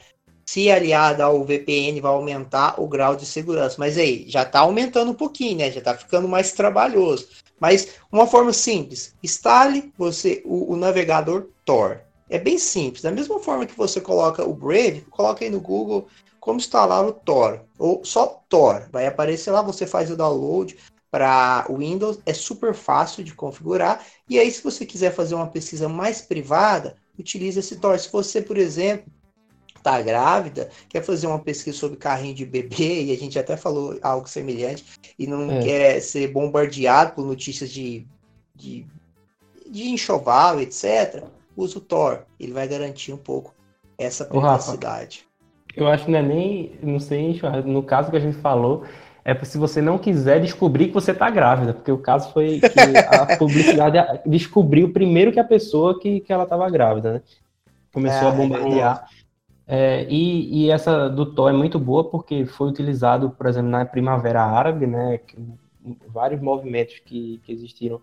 Se 0.47 0.71
aliado 0.71 1.23
ao 1.23 1.45
VPN, 1.45 2.01
vai 2.01 2.13
aumentar 2.13 2.81
o 2.81 2.89
grau 2.89 3.15
de 3.15 3.25
segurança. 3.27 3.77
Mas 3.79 3.97
aí, 3.97 4.25
já 4.29 4.43
está 4.43 4.61
aumentando 4.61 5.11
um 5.11 5.15
pouquinho, 5.15 5.59
né? 5.59 5.71
Já 5.71 5.79
está 5.79 5.97
ficando 5.97 6.29
mais 6.29 6.53
trabalhoso. 6.53 7.29
Mas 7.61 7.95
uma 8.11 8.27
forma 8.27 8.53
simples: 8.53 9.15
instale 9.23 9.93
você 9.97 10.43
o, 10.45 10.73
o 10.73 10.77
navegador 10.77 11.49
Tor. 11.65 12.01
É 12.33 12.39
bem 12.39 12.57
simples. 12.57 13.03
Da 13.03 13.11
mesma 13.11 13.39
forma 13.39 13.67
que 13.67 13.77
você 13.77 14.01
coloca 14.01 14.43
o 14.43 14.55
Brave, 14.55 15.03
coloca 15.11 15.45
aí 15.45 15.51
no 15.51 15.61
Google 15.61 16.09
como 16.41 16.59
instalar 16.59 17.05
o 17.07 17.13
Tor. 17.13 17.61
Ou 17.79 18.03
só 18.07 18.43
Tor. 18.49 18.89
Vai 18.91 19.07
aparecer 19.07 19.51
lá, 19.51 19.61
você 19.61 19.87
faz 19.87 20.11
o 20.11 20.17
download 20.17 20.75
para 21.11 21.67
Windows. 21.69 22.21
É 22.25 22.33
super 22.33 22.73
fácil 22.73 23.23
de 23.23 23.35
configurar. 23.35 24.03
E 24.27 24.39
aí, 24.39 24.51
se 24.51 24.65
você 24.65 24.87
quiser 24.87 25.13
fazer 25.13 25.35
uma 25.35 25.49
pesquisa 25.49 25.91
mais 25.91 26.23
privada, 26.23 26.97
utilize 27.19 27.61
esse 27.61 27.77
Tor. 27.77 27.99
Se 27.99 28.11
você, 28.11 28.41
por 28.41 28.57
exemplo, 28.57 29.13
está 29.77 30.01
grávida, 30.01 30.71
quer 30.89 31.05
fazer 31.05 31.27
uma 31.27 31.39
pesquisa 31.39 31.77
sobre 31.77 31.99
carrinho 31.99 32.35
de 32.35 32.47
bebê, 32.47 33.05
e 33.05 33.13
a 33.13 33.17
gente 33.19 33.39
até 33.39 33.59
falou 33.59 33.99
algo 34.01 34.27
semelhante, 34.27 34.87
e 35.19 35.27
não 35.27 35.51
é. 35.51 35.63
quer 35.63 36.01
ser 36.01 36.29
bombardeado 36.29 37.13
por 37.13 37.27
notícias 37.27 37.69
de, 37.69 38.07
de, 38.55 38.87
de 39.69 39.91
enxoval, 39.91 40.61
etc., 40.61 41.25
usa 41.57 41.79
o 41.79 41.81
Tor. 41.81 42.27
Ele 42.39 42.53
vai 42.53 42.67
garantir 42.67 43.13
um 43.13 43.17
pouco 43.17 43.55
essa 43.99 44.25
privacidade. 44.25 45.25
eu 45.77 45.87
acho 45.89 46.05
que 46.05 46.11
não 46.11 46.19
é 46.19 46.23
nem, 46.23 46.79
não 46.83 46.99
sei, 46.99 47.41
no 47.65 47.83
caso 47.83 48.11
que 48.11 48.17
a 48.17 48.21
gente 48.21 48.37
falou, 48.39 48.85
é 49.25 49.35
se 49.45 49.57
você 49.57 49.81
não 49.81 49.99
quiser 49.99 50.41
descobrir 50.41 50.89
que 50.89 50.95
você 50.95 51.13
está 51.13 51.31
grávida, 51.31 51.73
porque 51.73 51.93
o 51.93 51.99
caso 51.99 52.33
foi 52.33 52.61
que 52.61 52.97
a 52.99 53.37
publicidade 53.39 54.21
descobriu 54.27 54.93
primeiro 54.93 55.33
que 55.33 55.39
a 55.39 55.45
pessoa 55.45 55.99
que, 56.01 56.21
que 56.21 56.33
ela 56.33 56.45
estava 56.45 56.69
grávida, 56.69 57.15
né? 57.15 57.23
Começou 57.93 58.29
é, 58.29 58.31
a 58.31 58.35
bombardear. 58.35 59.09
É, 59.67 60.07
e, 60.09 60.65
e, 60.65 60.71
essa 60.71 61.09
do 61.09 61.25
Tor 61.25 61.51
é 61.51 61.57
muito 61.57 61.79
boa 61.79 62.11
porque 62.11 62.45
foi 62.45 62.69
utilizado, 62.69 63.31
por 63.31 63.47
exemplo, 63.47 63.71
na 63.71 63.85
Primavera 63.85 64.43
Árabe, 64.43 64.87
né? 64.87 65.21
vários 66.09 66.41
movimentos 66.41 67.01
que, 67.05 67.41
que 67.45 67.53
existiram 67.53 68.01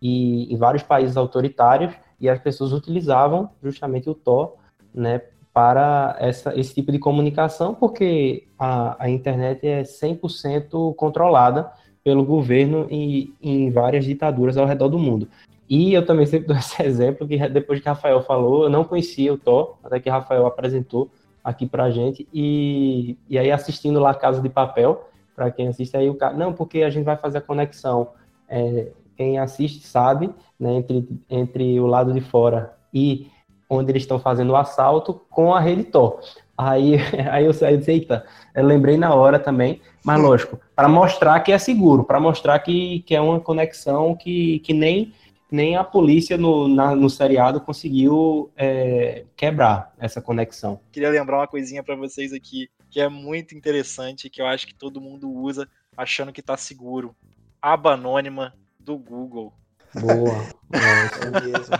e 0.00 0.52
em 0.52 0.56
vários 0.56 0.82
países 0.82 1.16
autoritários 1.16 1.92
e 2.20 2.28
as 2.28 2.38
pessoas 2.38 2.72
utilizavam 2.72 3.50
justamente 3.62 4.08
o 4.08 4.14
Tor, 4.14 4.56
né, 4.94 5.22
para 5.52 6.16
essa, 6.20 6.58
esse 6.58 6.74
tipo 6.74 6.92
de 6.92 6.98
comunicação, 6.98 7.74
porque 7.74 8.46
a, 8.58 9.04
a 9.04 9.10
internet 9.10 9.66
é 9.66 9.82
100% 9.82 10.94
controlada 10.94 11.70
pelo 12.04 12.24
governo 12.24 12.86
e 12.90 13.34
em 13.42 13.70
várias 13.70 14.04
ditaduras 14.04 14.56
ao 14.56 14.66
redor 14.66 14.88
do 14.88 14.98
mundo. 14.98 15.28
E 15.68 15.94
eu 15.94 16.04
também 16.04 16.26
sempre 16.26 16.48
dou 16.48 16.56
esse 16.58 16.82
exemplo, 16.82 17.26
que 17.26 17.36
depois 17.48 17.80
que 17.80 17.88
Rafael 17.88 18.22
falou, 18.22 18.64
eu 18.64 18.70
não 18.70 18.84
conhecia 18.84 19.32
o 19.32 19.38
Thor, 19.38 19.76
até 19.82 20.00
que 20.00 20.10
Rafael 20.10 20.46
apresentou 20.46 21.10
aqui 21.42 21.66
pra 21.66 21.90
gente, 21.90 22.28
e, 22.32 23.16
e 23.28 23.38
aí 23.38 23.50
assistindo 23.50 23.98
lá 23.98 24.12
Casa 24.14 24.42
de 24.42 24.48
Papel, 24.48 25.08
para 25.34 25.50
quem 25.50 25.68
assiste 25.68 25.96
aí, 25.96 26.10
o 26.10 26.14
cara, 26.14 26.34
não, 26.34 26.52
porque 26.52 26.82
a 26.82 26.90
gente 26.90 27.04
vai 27.04 27.16
fazer 27.16 27.38
a 27.38 27.40
conexão, 27.40 28.08
é, 28.48 28.92
quem 29.20 29.38
assiste 29.38 29.86
sabe, 29.86 30.30
né, 30.58 30.76
entre, 30.76 31.06
entre 31.28 31.78
o 31.78 31.84
lado 31.84 32.10
de 32.10 32.22
fora 32.22 32.74
e 32.92 33.28
onde 33.68 33.92
eles 33.92 34.04
estão 34.04 34.18
fazendo 34.18 34.48
o 34.48 34.56
assalto 34.56 35.12
com 35.28 35.54
a 35.54 35.60
rede 35.60 35.84
Tor. 35.84 36.20
Aí, 36.56 36.94
aí 37.30 37.44
eu 37.44 37.52
saí 37.52 37.76
disse, 37.76 37.90
eita, 37.90 38.24
eu 38.54 38.64
lembrei 38.64 38.96
na 38.96 39.14
hora 39.14 39.38
também, 39.38 39.82
mas 40.02 40.18
lógico, 40.18 40.58
para 40.74 40.88
mostrar 40.88 41.38
que 41.40 41.52
é 41.52 41.58
seguro, 41.58 42.02
para 42.02 42.18
mostrar 42.18 42.58
que, 42.60 43.00
que 43.00 43.14
é 43.14 43.20
uma 43.20 43.38
conexão 43.38 44.16
que, 44.16 44.60
que 44.60 44.72
nem, 44.72 45.12
nem 45.52 45.76
a 45.76 45.84
polícia 45.84 46.38
no, 46.38 46.66
na, 46.66 46.96
no 46.96 47.10
seriado 47.10 47.60
conseguiu 47.60 48.50
é, 48.56 49.26
quebrar 49.36 49.92
essa 49.98 50.22
conexão. 50.22 50.80
Queria 50.90 51.10
lembrar 51.10 51.40
uma 51.40 51.46
coisinha 51.46 51.82
para 51.82 51.94
vocês 51.94 52.32
aqui, 52.32 52.70
que 52.90 52.98
é 52.98 53.08
muito 53.10 53.54
interessante, 53.54 54.30
que 54.30 54.40
eu 54.40 54.46
acho 54.46 54.66
que 54.66 54.74
todo 54.74 54.98
mundo 54.98 55.30
usa 55.30 55.68
achando 55.94 56.32
que 56.32 56.40
está 56.40 56.56
seguro. 56.56 57.14
Aba 57.60 57.92
anônima 57.92 58.54
do 58.80 58.98
Google. 58.98 59.52
Boa. 59.94 60.34
É, 60.72 61.40
mesmo. 61.40 61.74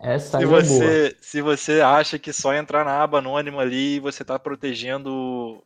Essa 0.00 0.40
se 0.40 0.46
você, 0.46 0.74
é 0.74 1.08
boa. 1.10 1.14
Se 1.20 1.42
você 1.42 1.80
acha 1.80 2.18
que 2.18 2.32
só 2.32 2.52
entrar 2.52 2.84
na 2.84 3.00
aba 3.00 3.18
anônima 3.18 3.62
ali 3.62 4.00
você 4.00 4.22
está 4.22 4.36
protegendo. 4.36 5.62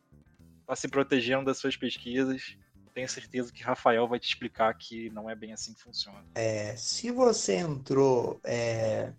está 0.61 0.77
se 0.77 0.89
protegendo 0.89 1.47
das 1.47 1.57
suas 1.57 1.75
pesquisas, 1.75 2.55
tenho 2.95 3.09
certeza 3.09 3.53
que 3.53 3.63
Rafael 3.63 4.07
vai 4.07 4.19
te 4.19 4.29
explicar 4.29 4.73
que 4.75 5.11
não 5.11 5.29
é 5.29 5.35
bem 5.35 5.53
assim 5.53 5.73
que 5.73 5.83
funciona. 5.83 6.25
É, 6.35 6.75
se 6.77 7.11
você 7.11 7.57
entrou. 7.57 8.39
É... 8.45 9.13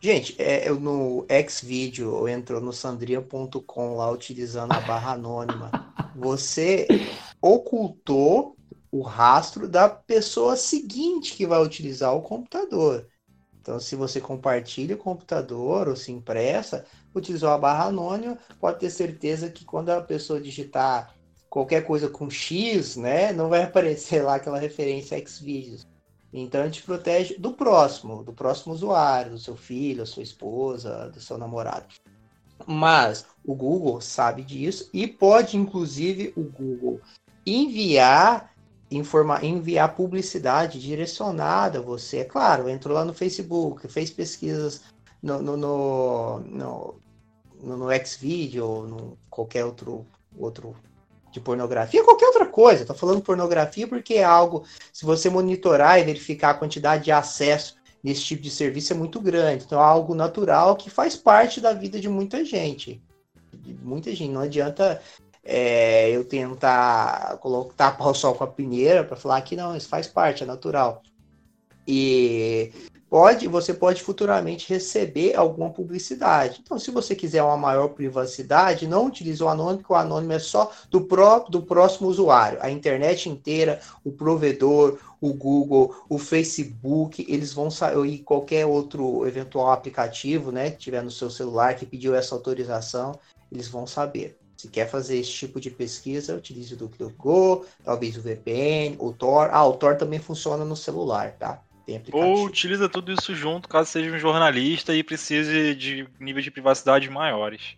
Gente, 0.00 0.40
é, 0.40 0.68
eu 0.68 0.78
no 0.78 1.26
Xvideo 1.48 2.12
ou 2.12 2.28
entrou 2.28 2.60
no 2.60 2.72
sandria.com 2.72 3.96
lá 3.96 4.10
utilizando 4.10 4.72
a 4.72 4.80
barra 4.80 5.12
anônima, 5.12 5.70
você 6.14 6.86
ocultou 7.40 8.54
o 8.94 9.02
rastro 9.02 9.66
da 9.66 9.88
pessoa 9.88 10.54
seguinte 10.54 11.34
que 11.34 11.44
vai 11.44 11.60
utilizar 11.60 12.14
o 12.14 12.22
computador. 12.22 13.08
Então, 13.60 13.80
se 13.80 13.96
você 13.96 14.20
compartilha 14.20 14.94
o 14.94 14.98
computador 14.98 15.88
ou 15.88 15.96
se 15.96 16.12
impressa, 16.12 16.86
utilizou 17.12 17.48
a 17.48 17.58
barra 17.58 17.86
anônima, 17.86 18.38
pode 18.60 18.78
ter 18.78 18.90
certeza 18.90 19.50
que 19.50 19.64
quando 19.64 19.90
a 19.90 20.00
pessoa 20.00 20.40
digitar 20.40 21.12
qualquer 21.50 21.84
coisa 21.84 22.08
com 22.08 22.30
X, 22.30 22.94
né, 22.94 23.32
não 23.32 23.48
vai 23.48 23.64
aparecer 23.66 24.22
lá 24.22 24.36
aquela 24.36 24.60
referência 24.60 25.20
Xvideos. 25.26 25.84
Então 26.32 26.62
a 26.62 26.66
gente 26.66 26.82
protege 26.82 27.34
do 27.36 27.52
próximo, 27.52 28.22
do 28.22 28.32
próximo 28.32 28.72
usuário, 28.72 29.32
do 29.32 29.38
seu 29.38 29.56
filho, 29.56 29.98
da 29.98 30.06
sua 30.06 30.22
esposa, 30.22 31.10
do 31.10 31.20
seu 31.20 31.36
namorado. 31.36 31.86
Mas 32.64 33.26
o 33.44 33.56
Google 33.56 34.00
sabe 34.00 34.44
disso 34.44 34.88
e 34.92 35.08
pode, 35.08 35.56
inclusive, 35.56 36.32
o 36.36 36.44
Google 36.44 37.00
enviar 37.44 38.53
informar, 38.96 39.44
enviar 39.44 39.94
publicidade 39.94 40.80
direcionada 40.80 41.78
a 41.78 41.82
você. 41.82 42.18
É 42.18 42.24
claro, 42.24 42.68
entrou 42.68 42.94
lá 42.94 43.04
no 43.04 43.14
Facebook, 43.14 43.86
fez 43.88 44.10
pesquisas 44.10 44.82
no, 45.22 45.40
no, 45.40 45.56
no, 45.56 46.40
no, 46.40 47.76
no, 47.76 48.06
Xvideo 48.06 48.66
ou 48.66 48.86
no 48.86 49.18
qualquer 49.30 49.64
outro, 49.64 50.06
outro 50.36 50.76
de 51.32 51.40
pornografia, 51.40 52.04
qualquer 52.04 52.26
outra 52.26 52.46
coisa. 52.46 52.82
Estou 52.82 52.96
falando 52.96 53.22
pornografia 53.22 53.88
porque 53.88 54.14
é 54.14 54.24
algo, 54.24 54.64
se 54.92 55.04
você 55.04 55.30
monitorar 55.30 55.98
e 55.98 56.04
verificar 56.04 56.50
a 56.50 56.54
quantidade 56.54 57.04
de 57.04 57.12
acesso 57.12 57.76
nesse 58.02 58.22
tipo 58.22 58.42
de 58.42 58.50
serviço 58.50 58.92
é 58.92 58.96
muito 58.96 59.18
grande. 59.18 59.64
Então 59.64 59.80
é 59.80 59.82
algo 59.82 60.14
natural 60.14 60.76
que 60.76 60.90
faz 60.90 61.16
parte 61.16 61.60
da 61.60 61.72
vida 61.72 61.98
de 61.98 62.08
muita 62.08 62.44
gente. 62.44 63.02
De 63.52 63.72
muita 63.74 64.14
gente. 64.14 64.30
Não 64.30 64.42
adianta 64.42 65.00
é, 65.44 66.10
eu 66.10 66.24
tentar 66.24 67.36
colocar, 67.38 67.74
tapar 67.74 68.08
o 68.08 68.14
sol 68.14 68.34
com 68.34 68.44
a 68.44 68.48
peneira 68.48 69.04
para 69.04 69.16
falar 69.16 69.40
que 69.42 69.54
não, 69.54 69.76
isso 69.76 69.88
faz 69.88 70.06
parte, 70.06 70.42
é 70.42 70.46
natural. 70.46 71.02
E 71.86 72.72
pode, 73.10 73.46
você 73.46 73.74
pode 73.74 74.02
futuramente 74.02 74.68
receber 74.68 75.36
alguma 75.36 75.70
publicidade. 75.70 76.60
Então, 76.62 76.78
se 76.78 76.90
você 76.90 77.14
quiser 77.14 77.42
uma 77.42 77.56
maior 77.56 77.88
privacidade, 77.88 78.88
não 78.88 79.06
utilize 79.06 79.42
o 79.42 79.48
anônimo, 79.48 79.78
porque 79.78 79.92
o 79.92 79.96
anônimo 79.96 80.32
é 80.32 80.38
só 80.38 80.72
do, 80.90 81.02
próprio 81.02 81.52
do 81.52 81.62
próximo 81.62 82.08
usuário. 82.08 82.58
A 82.62 82.70
internet 82.70 83.28
inteira, 83.28 83.80
o 84.02 84.10
provedor, 84.10 84.98
o 85.20 85.32
Google, 85.34 85.94
o 86.08 86.18
Facebook, 86.18 87.24
eles 87.28 87.52
vão 87.52 87.70
sair, 87.70 88.18
qualquer 88.20 88.64
outro 88.64 89.26
eventual 89.26 89.70
aplicativo, 89.70 90.50
né, 90.50 90.70
que 90.70 90.78
tiver 90.78 91.02
no 91.02 91.10
seu 91.10 91.30
celular 91.30 91.76
que 91.76 91.86
pediu 91.86 92.14
essa 92.14 92.34
autorização, 92.34 93.18
eles 93.52 93.68
vão 93.68 93.86
saber. 93.86 94.38
Se 94.64 94.70
quer 94.70 94.88
fazer 94.88 95.18
esse 95.18 95.30
tipo 95.30 95.60
de 95.60 95.70
pesquisa, 95.70 96.34
utilize 96.34 96.72
o 96.72 96.76
DuckDuckGo, 96.78 97.66
talvez 97.84 98.16
o 98.16 98.22
VPN, 98.22 98.96
o 98.98 99.12
Tor. 99.12 99.50
Ah, 99.52 99.62
o 99.66 99.74
Tor 99.74 99.98
também 99.98 100.18
funciona 100.18 100.64
no 100.64 100.74
celular, 100.74 101.32
tá? 101.32 101.62
Ou 102.10 102.46
utiliza 102.46 102.88
tudo 102.88 103.12
isso 103.12 103.34
junto, 103.34 103.68
caso 103.68 103.90
seja 103.90 104.10
um 104.10 104.18
jornalista 104.18 104.94
e 104.94 105.04
precise 105.04 105.74
de 105.74 106.08
níveis 106.18 106.44
de 106.44 106.50
privacidade 106.50 107.10
maiores. 107.10 107.76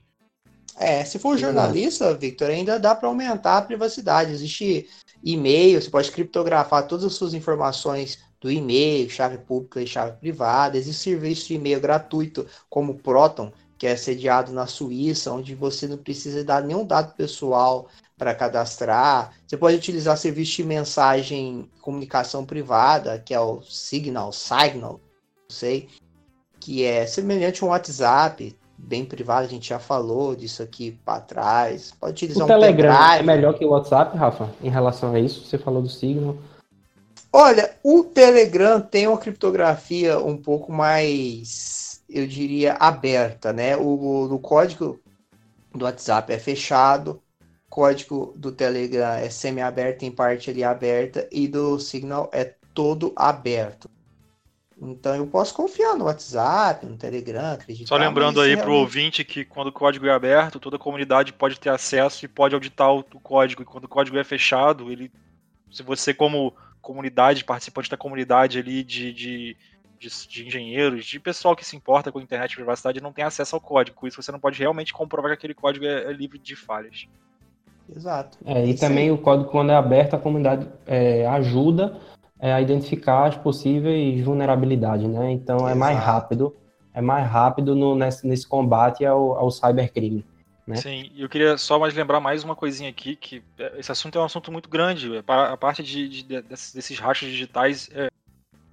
É, 0.79 1.05
se 1.05 1.18
for 1.18 1.37
jornalista, 1.37 2.14
Victor, 2.14 2.51
ainda 2.51 2.79
dá 2.79 2.94
para 2.94 3.09
aumentar 3.09 3.59
a 3.59 3.62
privacidade. 3.62 4.31
Existe 4.31 4.88
e-mail, 5.25 5.83
você 5.83 5.90
pode 5.90 6.12
criptografar 6.12 6.87
todas 6.87 7.05
as 7.05 7.14
suas 7.14 7.35
informações 7.35 8.20
do 8.40 8.49
e-mail, 8.49 9.11
chave 9.11 9.38
pública 9.38 9.83
e 9.83 9.88
chave 9.88 10.16
privada. 10.20 10.79
Existe 10.79 11.03
serviço 11.03 11.49
de 11.49 11.55
e-mail 11.55 11.81
gratuito 11.81 12.46
como 12.70 12.92
o 12.92 12.96
Proton, 12.96 13.51
que 13.79 13.87
é 13.87 13.97
sediado 13.97 14.53
na 14.53 14.67
Suíça, 14.67 15.33
onde 15.33 15.55
você 15.55 15.87
não 15.87 15.99
precisa 15.99 16.43
dar 16.45 16.62
nenhum 16.62 16.85
dado 16.85 17.15
pessoal 17.15 17.89
para 18.17 18.35
cadastrar. 18.35 19.33
Você 19.47 19.57
pode 19.57 19.77
utilizar 19.77 20.17
serviço 20.17 20.57
de 20.57 20.65
mensagem 20.65 21.71
comunicação 21.83 22.45
privada, 22.45 23.19
que 23.19 23.35
é 23.35 23.41
o 23.41 23.61
Signal, 23.62 24.33
Signal, 24.33 25.01
não 25.49 25.57
sei, 25.57 25.89
que 26.59 26.85
é 26.85 27.07
semelhante 27.07 27.62
a 27.62 27.67
um 27.67 27.71
WhatsApp, 27.71 28.57
bem 28.79 29.05
privado, 29.05 29.47
a 29.47 29.49
gente 29.49 29.69
já 29.69 29.79
falou 29.79 30.35
disso 30.35 30.62
aqui 30.62 30.99
para 31.05 31.21
trás. 31.21 31.93
Pode 31.99 32.12
utilizar 32.12 32.43
o 32.43 32.45
um 32.45 32.49
Telegram 32.49 32.93
pendrive. 32.93 33.21
é 33.21 33.23
melhor 33.23 33.55
que 33.55 33.65
o 33.65 33.71
WhatsApp, 33.71 34.17
Rafa, 34.17 34.51
em 34.62 34.71
relação 34.71 35.15
a 35.15 35.21
isso? 35.21 35.45
Você 35.45 35.59
falou 35.59 35.83
do 35.83 35.89
Signal. 35.89 36.37
Olha, 37.33 37.75
o 37.83 38.03
Telegram 38.03 38.81
tem 38.81 39.07
uma 39.07 39.19
criptografia 39.19 40.19
um 40.19 40.37
pouco 40.37 40.73
mais, 40.73 41.86
eu 42.09 42.27
diria, 42.27 42.75
aberta, 42.75 43.53
né? 43.53 43.77
O, 43.77 44.33
o 44.33 44.38
código 44.38 45.01
do 45.75 45.85
WhatsApp 45.85 46.33
é 46.33 46.38
fechado, 46.38 47.23
o 47.40 47.71
código 47.71 48.33
do 48.37 48.53
Telegram 48.53 49.14
é 49.14 49.29
semi-aberto, 49.29 50.05
em 50.05 50.11
parte 50.11 50.51
ali 50.51 50.64
aberta, 50.64 51.29
e 51.31 51.49
do 51.49 51.79
Signal 51.79 52.31
é 52.33 52.55
todo 52.75 53.12
aberto. 53.16 53.90
Então 54.81 55.14
eu 55.14 55.27
posso 55.27 55.55
confiar 55.55 55.97
no 55.97 56.05
WhatsApp, 56.05 56.85
no 56.85 56.99
Telegram, 56.99 57.55
acreditar. 57.55 57.88
Só 57.88 57.97
lembrando 57.97 58.40
aí 58.40 58.57
para 58.57 58.71
o 58.71 58.75
ouvinte 58.75 59.25
que 59.25 59.42
quando 59.45 59.69
o 59.69 59.73
código 59.73 60.07
é 60.07 60.11
aberto, 60.11 60.61
toda 60.61 60.77
a 60.77 60.79
comunidade 60.79 61.33
pode 61.33 61.59
ter 61.59 61.71
acesso 61.71 62.25
e 62.25 62.29
pode 62.29 62.55
auditar 62.55 62.92
o, 62.92 63.03
código. 63.03 63.62
E 63.62 63.64
quando 63.64 63.85
o 63.85 63.88
código 63.88 64.19
é 64.19 64.25
fechado, 64.25 64.92
ele, 64.92 65.11
se 65.73 65.83
você 65.83 66.12
como 66.12 66.55
comunidade, 66.83 67.42
participante 67.42 67.90
da 67.90 67.97
comunidade 67.97 68.59
ali 68.59 68.85
de, 68.85 69.12
de, 69.12 69.57
de, 69.99 70.09
de 70.29 70.47
engenheiros, 70.47 71.05
de 71.05 71.19
pessoal 71.19 71.57
que 71.57 71.65
se 71.65 71.77
importa 71.77 72.13
com 72.13 72.21
internet 72.21 72.53
e 72.53 72.57
privacidade, 72.57 73.01
não 73.01 73.13
tem 73.13 73.25
acesso 73.25 73.57
ao 73.57 73.61
código. 73.61 73.97
Com 73.97 74.07
isso 74.07 74.23
você 74.23 74.33
não 74.33 74.41
pode 74.41 74.59
realmente 74.59 74.93
comprovar 74.93 75.31
que 75.31 75.35
aquele 75.35 75.55
código 75.55 75.85
é, 75.85 76.05
é 76.05 76.13
livre 76.13 76.39
de 76.39 76.55
falhas. 76.55 77.07
Exato. 77.95 78.39
É, 78.45 78.67
e 78.67 78.75
também 78.75 79.11
o 79.11 79.19
código, 79.19 79.51
quando 79.51 79.71
é 79.71 79.77
aberto, 79.77 80.15
a 80.15 80.19
comunidade 80.19 80.69
é, 80.87 81.27
ajuda 81.27 81.99
é, 82.39 82.53
a 82.53 82.61
identificar 82.61 83.27
as 83.27 83.37
possíveis 83.37 84.21
vulnerabilidades, 84.25 85.09
né? 85.09 85.31
Então 85.33 85.57
Exato. 85.59 85.73
é 85.73 85.75
mais 85.75 85.99
rápido, 85.99 86.57
é 86.93 87.01
mais 87.01 87.29
rápido 87.29 87.75
no, 87.75 87.95
nesse, 87.95 88.27
nesse 88.27 88.47
combate 88.47 89.05
ao, 89.05 89.37
ao 89.39 89.51
cybercrime. 89.51 90.25
Né? 90.67 90.77
Sim, 90.77 91.13
eu 91.17 91.29
queria 91.29 91.57
só 91.57 91.79
mais 91.79 91.95
lembrar 91.95 92.19
mais 92.19 92.43
uma 92.43 92.57
coisinha 92.57 92.91
aqui, 92.91 93.15
que 93.15 93.43
é, 93.59 93.79
esse 93.79 93.93
assunto 93.93 94.19
é 94.19 94.21
um 94.21 94.25
assunto 94.25 94.51
muito 94.51 94.69
grande. 94.69 95.11
A 95.27 95.57
parte 95.57 95.83
de, 95.83 96.09
de, 96.09 96.23
de 96.25 96.43
desses 96.43 96.99
rastros 96.99 97.31
digitais 97.31 97.89
é, 97.95 98.09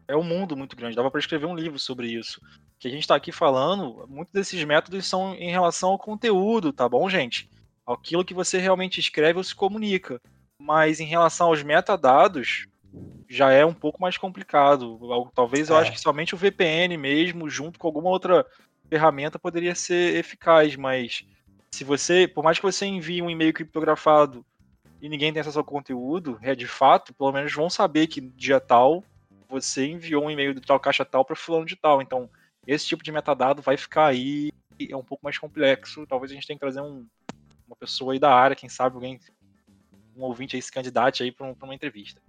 é 0.07 0.15
um 0.15 0.23
mundo 0.23 0.55
muito 0.55 0.75
grande. 0.75 0.95
Dava 0.95 1.11
para 1.11 1.19
escrever 1.19 1.45
um 1.45 1.55
livro 1.55 1.79
sobre 1.79 2.07
isso. 2.07 2.39
O 2.39 2.79
que 2.79 2.87
a 2.87 2.91
gente 2.91 3.01
está 3.01 3.15
aqui 3.15 3.31
falando, 3.31 4.05
muitos 4.07 4.33
desses 4.33 4.63
métodos 4.63 5.05
são 5.05 5.33
em 5.35 5.51
relação 5.51 5.89
ao 5.89 5.99
conteúdo, 5.99 6.73
tá 6.73 6.87
bom, 6.87 7.09
gente? 7.09 7.49
Aquilo 7.85 8.25
que 8.25 8.33
você 8.33 8.57
realmente 8.57 8.99
escreve 8.99 9.37
ou 9.37 9.43
se 9.43 9.55
comunica. 9.55 10.21
Mas 10.59 10.99
em 10.99 11.05
relação 11.05 11.47
aos 11.47 11.63
metadados, 11.63 12.67
já 13.29 13.51
é 13.51 13.65
um 13.65 13.73
pouco 13.73 14.01
mais 14.01 14.17
complicado. 14.17 14.99
Talvez 15.33 15.69
eu 15.69 15.77
é. 15.77 15.81
acho 15.81 15.91
que 15.91 15.99
somente 15.99 16.35
o 16.35 16.37
VPN 16.37 16.97
mesmo, 16.97 17.49
junto 17.49 17.79
com 17.79 17.87
alguma 17.87 18.09
outra 18.09 18.45
ferramenta, 18.89 19.39
poderia 19.39 19.73
ser 19.73 20.15
eficaz, 20.15 20.75
mas 20.75 21.25
se 21.71 21.83
você, 21.83 22.27
por 22.27 22.43
mais 22.43 22.59
que 22.59 22.65
você 22.65 22.85
envie 22.85 23.21
um 23.21 23.29
e-mail 23.29 23.53
criptografado 23.53 24.45
e 25.01 25.09
ninguém 25.09 25.33
tenha 25.33 25.41
acesso 25.41 25.57
ao 25.57 25.65
conteúdo, 25.65 26.37
é 26.41 26.53
de 26.53 26.67
fato, 26.67 27.13
pelo 27.13 27.31
menos 27.31 27.51
vão 27.51 27.69
saber 27.69 28.07
que 28.07 28.21
dia 28.21 28.59
tal 28.59 29.03
você 29.53 29.85
enviou 29.85 30.25
um 30.25 30.31
e-mail 30.31 30.53
de 30.53 30.61
tal 30.61 30.79
caixa 30.79 31.05
tal 31.05 31.23
para 31.23 31.35
fulano 31.35 31.65
de 31.65 31.75
tal. 31.75 32.01
Então, 32.01 32.29
esse 32.65 32.87
tipo 32.87 33.03
de 33.03 33.11
metadado 33.11 33.61
vai 33.61 33.77
ficar 33.77 34.07
aí 34.07 34.51
é 34.89 34.97
um 34.97 35.03
pouco 35.03 35.23
mais 35.23 35.37
complexo. 35.37 36.05
Talvez 36.07 36.31
a 36.31 36.35
gente 36.35 36.47
tenha 36.47 36.57
que 36.57 36.61
trazer 36.61 36.81
um, 36.81 37.05
uma 37.67 37.75
pessoa 37.79 38.13
aí 38.13 38.19
da 38.19 38.33
área, 38.33 38.55
quem 38.55 38.67
sabe 38.67 38.95
alguém, 38.95 39.19
um 40.17 40.23
ouvinte 40.23 40.55
aí 40.55 40.61
se 40.61 40.71
candidate 40.71 41.21
aí 41.21 41.31
para 41.31 41.45
um, 41.45 41.55
uma 41.61 41.75
entrevista. 41.75 42.19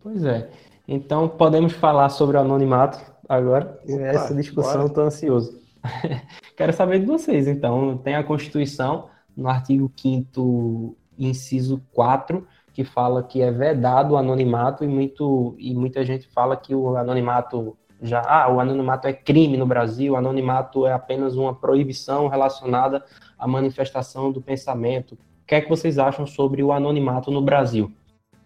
Pois 0.00 0.24
é. 0.24 0.50
Então 0.86 1.28
podemos 1.28 1.72
falar 1.72 2.08
sobre 2.08 2.36
o 2.36 2.40
anonimato 2.40 2.98
agora. 3.28 3.80
Opa, 3.84 4.02
Essa 4.02 4.34
discussão 4.34 4.86
estou 4.86 5.04
ansioso. 5.04 5.60
Quero 6.56 6.72
saber 6.72 7.00
de 7.00 7.06
vocês, 7.06 7.48
então. 7.48 7.98
Tem 7.98 8.14
a 8.14 8.22
Constituição, 8.22 9.10
no 9.36 9.48
artigo 9.48 9.92
5 9.96 10.96
inciso 11.18 11.82
4, 11.92 12.46
que 12.72 12.84
fala 12.84 13.22
que 13.22 13.42
é 13.42 13.50
vedado 13.50 14.14
o 14.14 14.16
anonimato 14.16 14.84
e, 14.84 14.88
muito, 14.88 15.54
e 15.58 15.74
muita 15.74 16.04
gente 16.04 16.26
fala 16.28 16.56
que 16.56 16.74
o 16.74 16.96
anonimato 16.96 17.76
já 18.02 18.20
ah, 18.26 18.52
o 18.52 18.58
anonimato 18.58 19.06
é 19.06 19.12
crime 19.12 19.56
no 19.56 19.64
Brasil, 19.64 20.14
o 20.14 20.16
anonimato 20.16 20.86
é 20.86 20.92
apenas 20.92 21.36
uma 21.36 21.54
proibição 21.54 22.26
relacionada 22.26 23.04
à 23.38 23.46
manifestação 23.46 24.32
do 24.32 24.42
pensamento. 24.42 25.12
O 25.12 25.46
que 25.46 25.54
é 25.54 25.60
que 25.60 25.68
vocês 25.68 25.98
acham 25.98 26.26
sobre 26.26 26.62
o 26.62 26.72
anonimato 26.72 27.30
no 27.30 27.40
Brasil? 27.40 27.92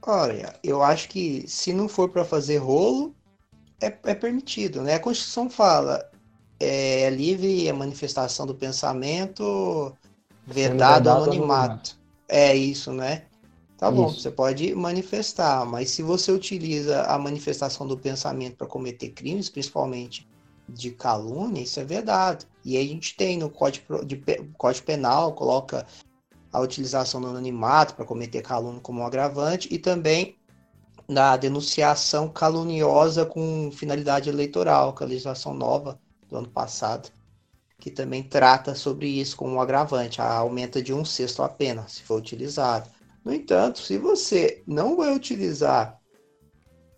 Olha, 0.06 0.54
eu 0.62 0.82
acho 0.82 1.08
que 1.08 1.44
se 1.48 1.72
não 1.72 1.88
for 1.88 2.10
para 2.10 2.24
fazer 2.24 2.58
rolo, 2.58 3.14
é, 3.80 3.86
é, 4.04 4.14
permitido, 4.14 4.82
né? 4.82 4.94
A 4.94 5.00
Constituição 5.00 5.48
fala 5.48 6.04
é 6.60 7.10
livre 7.10 7.68
a 7.68 7.74
manifestação 7.74 8.46
do 8.46 8.54
pensamento, 8.54 9.94
vedado 10.46 11.10
anonimato. 11.10 11.96
É 12.28 12.54
isso, 12.54 12.92
né? 12.92 13.22
Tá 13.78 13.90
bom, 13.90 14.08
você 14.08 14.30
pode 14.30 14.74
manifestar, 14.74 15.66
mas 15.66 15.90
se 15.90 16.02
você 16.02 16.32
utiliza 16.32 17.02
a 17.02 17.18
manifestação 17.18 17.86
do 17.86 17.96
pensamento 17.96 18.56
para 18.56 18.66
cometer 18.66 19.10
crimes, 19.10 19.50
principalmente 19.50 20.26
de 20.66 20.90
calúnia, 20.90 21.62
isso 21.62 21.78
é 21.78 21.84
vedado. 21.84 22.46
E 22.64 22.76
aí 22.76 22.86
a 22.86 22.88
gente 22.88 23.14
tem 23.16 23.38
no 23.38 23.50
Código, 23.50 24.04
de, 24.04 24.16
Código 24.56 24.86
Penal, 24.86 25.34
coloca 25.34 25.86
a 26.50 26.60
utilização 26.60 27.20
do 27.20 27.28
anonimato 27.28 27.94
para 27.94 28.06
cometer 28.06 28.40
calúnia 28.40 28.80
como 28.80 29.02
um 29.02 29.06
agravante 29.06 29.68
e 29.70 29.78
também 29.78 30.38
na 31.06 31.36
denunciação 31.36 32.28
caluniosa 32.30 33.26
com 33.26 33.70
finalidade 33.70 34.30
eleitoral, 34.30 34.94
que 34.94 35.02
é 35.02 35.06
a 35.06 35.08
legislação 35.08 35.52
nova 35.52 36.00
do 36.28 36.36
ano 36.38 36.48
passado, 36.48 37.10
que 37.78 37.90
também 37.90 38.22
trata 38.22 38.74
sobre 38.74 39.06
isso 39.06 39.36
como 39.36 39.52
um 39.52 39.60
agravante, 39.60 40.20
aumenta 40.20 40.82
de 40.82 40.94
um 40.94 41.04
sexto 41.04 41.42
a 41.42 41.48
pena, 41.48 41.86
se 41.86 42.02
for 42.02 42.18
utilizado. 42.18 42.95
No 43.26 43.34
entanto, 43.34 43.80
se 43.80 43.98
você 43.98 44.62
não 44.68 44.96
vai 44.96 45.12
utilizar 45.12 45.98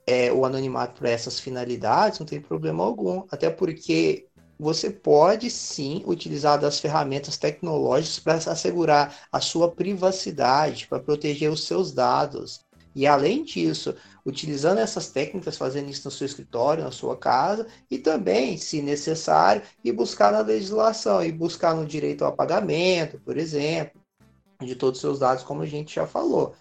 é, 0.07 0.31
o 0.31 0.45
anonimato 0.45 1.01
para 1.01 1.09
essas 1.09 1.41
finalidades, 1.41 2.19
não 2.19 2.27
tem 2.27 2.39
problema 2.39 2.85
algum, 2.85 3.25
até 3.31 3.49
porque 3.49 4.27
você 4.59 4.91
pode 4.91 5.51
sim 5.51 6.03
utilizar 6.07 6.61
das 6.61 6.81
ferramentas 6.81 7.39
tecnológicas 7.39 8.19
para 8.19 8.53
assegurar 8.53 9.17
a 9.33 9.41
sua 9.41 9.71
privacidade, 9.71 10.87
para 10.87 11.01
proteger 11.01 11.51
os 11.51 11.65
seus 11.65 11.93
dados. 11.93 12.61
E 12.95 13.07
além 13.07 13.43
disso, 13.43 13.95
utilizando 14.27 14.81
essas 14.81 15.09
técnicas, 15.09 15.57
fazendo 15.57 15.89
isso 15.89 16.03
no 16.05 16.11
seu 16.11 16.27
escritório, 16.27 16.85
na 16.85 16.91
sua 16.91 17.17
casa, 17.17 17.67
e 17.91 17.97
também, 17.97 18.59
se 18.59 18.83
necessário, 18.83 19.63
e 19.83 19.91
buscar 19.91 20.31
na 20.31 20.41
legislação, 20.41 21.25
e 21.25 21.33
buscar 21.33 21.75
no 21.75 21.87
direito 21.87 22.23
ao 22.23 22.37
pagamento, 22.37 23.19
por 23.19 23.39
exemplo, 23.39 23.98
de 24.61 24.75
todos 24.75 24.99
os 24.99 25.01
seus 25.01 25.19
dados, 25.19 25.45
como 25.45 25.63
a 25.63 25.67
gente 25.67 25.95
já 25.95 26.07
falou. 26.07 26.55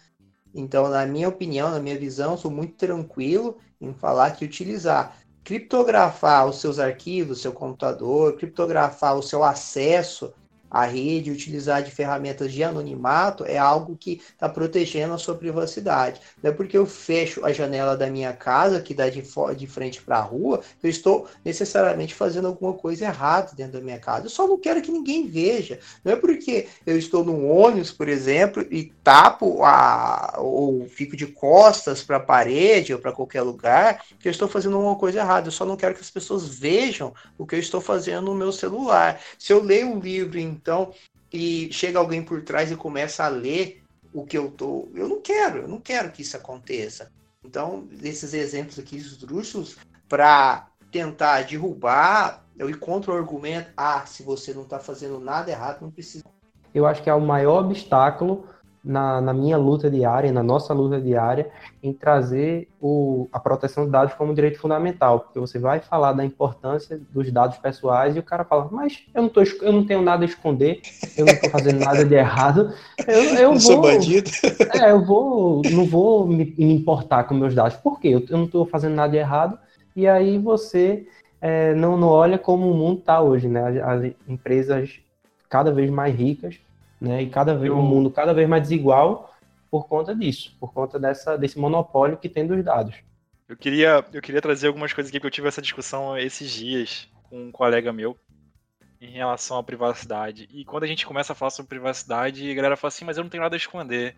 Então, 0.53 0.88
na 0.89 1.05
minha 1.05 1.29
opinião, 1.29 1.71
na 1.71 1.79
minha 1.79 1.97
visão, 1.97 2.38
sou 2.38 2.51
muito 2.51 2.75
tranquilo 2.75 3.57
em 3.79 3.93
falar 3.93 4.31
que 4.31 4.45
utilizar 4.45 5.17
criptografar 5.43 6.45
os 6.45 6.60
seus 6.60 6.77
arquivos, 6.77 7.41
seu 7.41 7.53
computador, 7.53 8.36
criptografar 8.36 9.15
o 9.15 9.23
seu 9.23 9.45
acesso 9.45 10.33
a 10.69 10.86
rede, 10.86 11.32
utilizar 11.32 11.82
de 11.84 11.91
ferramentas 11.91 12.51
de 12.51 12.63
anonimato 12.63 13.45
é 13.45 13.58
algo 13.58 13.97
que 13.97 14.21
está 14.32 14.49
protegendo 14.49 15.13
a 15.13 15.17
sua 15.17 15.36
privacidade. 15.36 16.19
Não 16.41 16.51
é 16.51 16.53
porque 16.53 16.77
eu 16.77 16.86
fecho 16.86 17.45
a 17.45 17.51
janela 17.53 17.95
da 17.95 18.10
minha 18.10 18.34
casa, 18.34 18.82
que 18.82 18.93
dá 18.93 19.10
de, 19.10 19.23
de 19.56 19.67
frente 19.67 20.01
para 20.01 20.17
a 20.17 20.21
rua, 20.21 20.62
que 20.80 20.88
eu 20.88 20.89
estou 20.89 21.27
necessariamente 21.43 22.13
fazendo 22.13 22.47
alguma 22.47 22.73
coisa 22.73 23.06
errada 23.06 23.51
dentro 23.56 23.73
da 23.73 23.82
minha 23.82 23.99
casa. 23.99 24.25
Eu 24.25 24.30
só 24.30 24.47
não 24.47 24.60
quero 24.60 24.82
que 24.82 24.91
ninguém 24.91 25.27
veja. 25.27 25.80
Não 26.03 26.13
é 26.13 26.15
porque 26.15 26.67
eu 26.86 26.97
estou 26.97 27.23
num 27.23 27.49
ônibus, 27.49 27.91
por 27.91 28.08
exemplo, 28.08 28.65
e 28.71 28.91
tapo 29.03 29.63
a, 29.63 30.36
ou 30.38 30.88
fico 30.89 31.15
de 31.15 31.27
costas 31.27 32.03
para 32.03 32.17
a 32.17 32.21
parede 32.21 32.93
ou 32.93 32.99
para 32.99 33.12
qualquer 33.12 33.41
lugar, 33.41 34.03
que 34.19 34.27
eu 34.27 34.32
estou 34.32 34.47
fazendo 34.47 34.75
alguma 34.75 34.95
coisa 34.95 35.19
errada. 35.19 35.47
Eu 35.47 35.51
só 35.51 35.65
não 35.65 35.77
quero 35.77 35.95
que 35.95 36.01
as 36.01 36.12
pessoas 36.12 36.47
vejam 36.47 37.13
o 37.38 37.45
que 37.45 37.56
eu 37.56 37.60
estou 37.60 37.80
fazendo 37.80 38.25
no 38.25 38.36
meu 38.36 38.51
celular. 38.51 39.19
Se 39.38 39.53
eu 39.53 39.63
leio 39.63 39.88
um 39.88 39.99
livro 39.99 40.38
em 40.38 40.56
então, 40.58 40.93
e 41.32 41.72
chega 41.72 42.00
alguém 42.00 42.24
por 42.24 42.41
trás 42.41 42.72
e 42.72 42.76
começa 42.76 43.24
a 43.24 43.30
ler 43.30 43.84
o 44.13 44.26
que 44.26 44.38
eu 44.38 44.52
tô. 44.52 44.89
Eu 44.93 45.08
não 45.08 45.22
quero, 45.22 45.60
eu 45.60 45.67
não 45.67 45.80
quero 45.80 46.12
que 46.12 46.22
isso 46.22 46.36
aconteça. 46.36 47.12
Então, 47.43 47.88
esses 48.02 48.34
exemplos 48.34 48.80
aqui 48.80 48.98
esdrúxulos, 48.98 49.78
para 50.10 50.67
tentar 50.91 51.43
derrubar, 51.43 52.46
eu 52.58 52.70
encontro 52.70 53.13
o 53.13 53.17
argumento: 53.17 53.72
ah, 53.78 54.06
se 54.06 54.24
você 54.24 54.54
não 54.54 54.63
está 54.63 54.80
fazendo 54.80 55.20
nada 55.20 55.52
errado, 55.52 55.82
não 55.82 55.91
precisa. 55.91 56.24
Eu 56.74 56.86
acho 56.86 57.02
que 57.02 57.10
é 57.10 57.13
o 57.13 57.22
maior 57.22 57.65
obstáculo 57.65 58.48
na, 58.88 59.19
na, 59.19 59.34
minha 59.34 59.58
luta 59.58 59.91
diária, 59.91 60.32
na 60.32 60.41
nossa 60.41 60.73
luta 60.73 61.00
diária, 61.00 61.50
em 61.84 61.91
trazer 61.91 62.69
o, 62.82 63.28
a 63.32 63.39
proteção 63.39 63.86
de 63.86 63.91
dados 63.91 64.13
como 64.13 64.34
direito 64.34 64.60
fundamental, 64.60 65.19
porque 65.19 65.39
você 65.39 65.60
vai 65.60 65.80
falar 65.80 66.13
da 66.13 66.23
importância 66.23 67.00
dos 67.12 67.32
dados 67.32 67.58
pessoais 67.58 68.15
e 68.15 68.19
o 68.19 68.23
cara 68.23 68.45
fala, 68.45 68.69
mas 68.71 69.04
eu 69.13 69.23
não, 69.23 69.30
tô, 69.30 69.43
eu 69.43 69.73
não 69.73 69.86
tenho 69.86 70.02
nada 70.02 70.23
a 70.23 70.26
esconder, 70.26 70.82
eu 71.17 71.26
não 71.26 71.34
estou 71.34 71.50
fazendo 71.50 71.80
nada 71.80 72.06
de 72.06 72.15
errado, 72.15 72.73
eu, 73.06 73.23
eu 73.36 73.52
não 73.52 73.60
vou, 73.60 73.60
sou 73.60 73.82
bandido. 73.82 74.30
É, 74.73 74.91
eu 74.91 75.04
vou, 75.04 75.62
não 75.71 75.86
vou 75.86 76.28
me, 76.28 76.54
me 76.58 76.73
importar 76.73 77.23
com 77.23 77.34
meus 77.34 77.54
dados, 77.54 77.78
por 77.78 78.00
quê? 78.00 78.10
Eu, 78.10 78.23
eu 78.30 78.38
não 78.38 78.45
estou 78.45 78.65
fazendo 78.65 78.95
nada 78.95 79.12
de 79.12 79.17
errado, 79.17 79.58
e 79.95 80.08
aí 80.08 80.38
você 80.38 81.08
é, 81.41 81.73
não, 81.73 81.97
não 81.97 82.08
olha 82.08 82.38
como 82.38 82.69
o 82.69 82.76
mundo 82.76 83.00
está 83.00 83.21
hoje, 83.21 83.47
né? 83.47 83.82
As, 83.82 84.06
as 84.06 84.12
empresas 84.28 85.00
cada 85.50 85.71
vez 85.71 85.89
mais 85.89 86.15
ricas 86.15 86.60
né? 86.99 87.21
E 87.21 87.29
cada 87.29 87.55
vez 87.55 87.71
o 87.71 87.75
um 87.75 87.81
mundo 87.81 88.10
cada 88.10 88.33
vez 88.33 88.47
mais 88.47 88.63
desigual 88.63 89.33
por 89.69 89.88
conta 89.88 90.15
disso, 90.15 90.55
por 90.60 90.73
conta 90.73 90.99
dessa, 90.99 91.38
desse 91.38 91.60
monopólio 91.60 92.17
que 92.17 92.29
tem 92.29 92.47
dos 92.47 92.63
dados. 92.63 92.95
Eu 93.47 93.55
queria, 93.55 94.03
eu 94.12 94.21
queria 94.21 94.41
trazer 94.41 94.67
algumas 94.67 94.91
coisas 94.91 95.10
aqui, 95.10 95.19
porque 95.19 95.27
eu 95.27 95.31
tive 95.31 95.47
essa 95.47 95.62
discussão 95.62 96.17
esses 96.17 96.51
dias 96.51 97.07
com 97.23 97.47
um 97.47 97.51
colega 97.51 97.93
meu 97.93 98.17
em 98.99 99.12
relação 99.12 99.57
à 99.57 99.63
privacidade. 99.63 100.47
E 100.51 100.65
quando 100.65 100.83
a 100.83 100.88
gente 100.88 101.05
começa 101.05 101.33
a 101.33 101.36
falar 101.36 101.51
sobre 101.51 101.69
privacidade, 101.69 102.49
a 102.49 102.53
galera 102.53 102.75
fala 102.75 102.89
assim, 102.89 103.05
mas 103.05 103.17
eu 103.17 103.23
não 103.23 103.29
tenho 103.29 103.43
nada 103.43 103.55
a 103.55 103.57
esconder. 103.57 104.15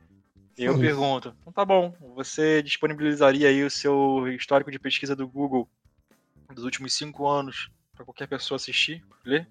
E 0.57 0.63
eu 0.65 0.77
pergunto, 0.77 1.33
então 1.39 1.53
tá 1.53 1.63
bom, 1.63 1.93
você 2.15 2.61
disponibilizaria 2.61 3.47
aí 3.47 3.63
o 3.63 3.69
seu 3.69 4.27
histórico 4.29 4.71
de 4.71 4.79
pesquisa 4.79 5.15
do 5.15 5.27
Google 5.27 5.69
dos 6.53 6.63
últimos 6.63 6.93
cinco 6.93 7.27
anos 7.27 7.69
para 7.95 8.03
qualquer 8.03 8.27
pessoa 8.27 8.57
assistir, 8.57 9.03
ler? 9.23 9.47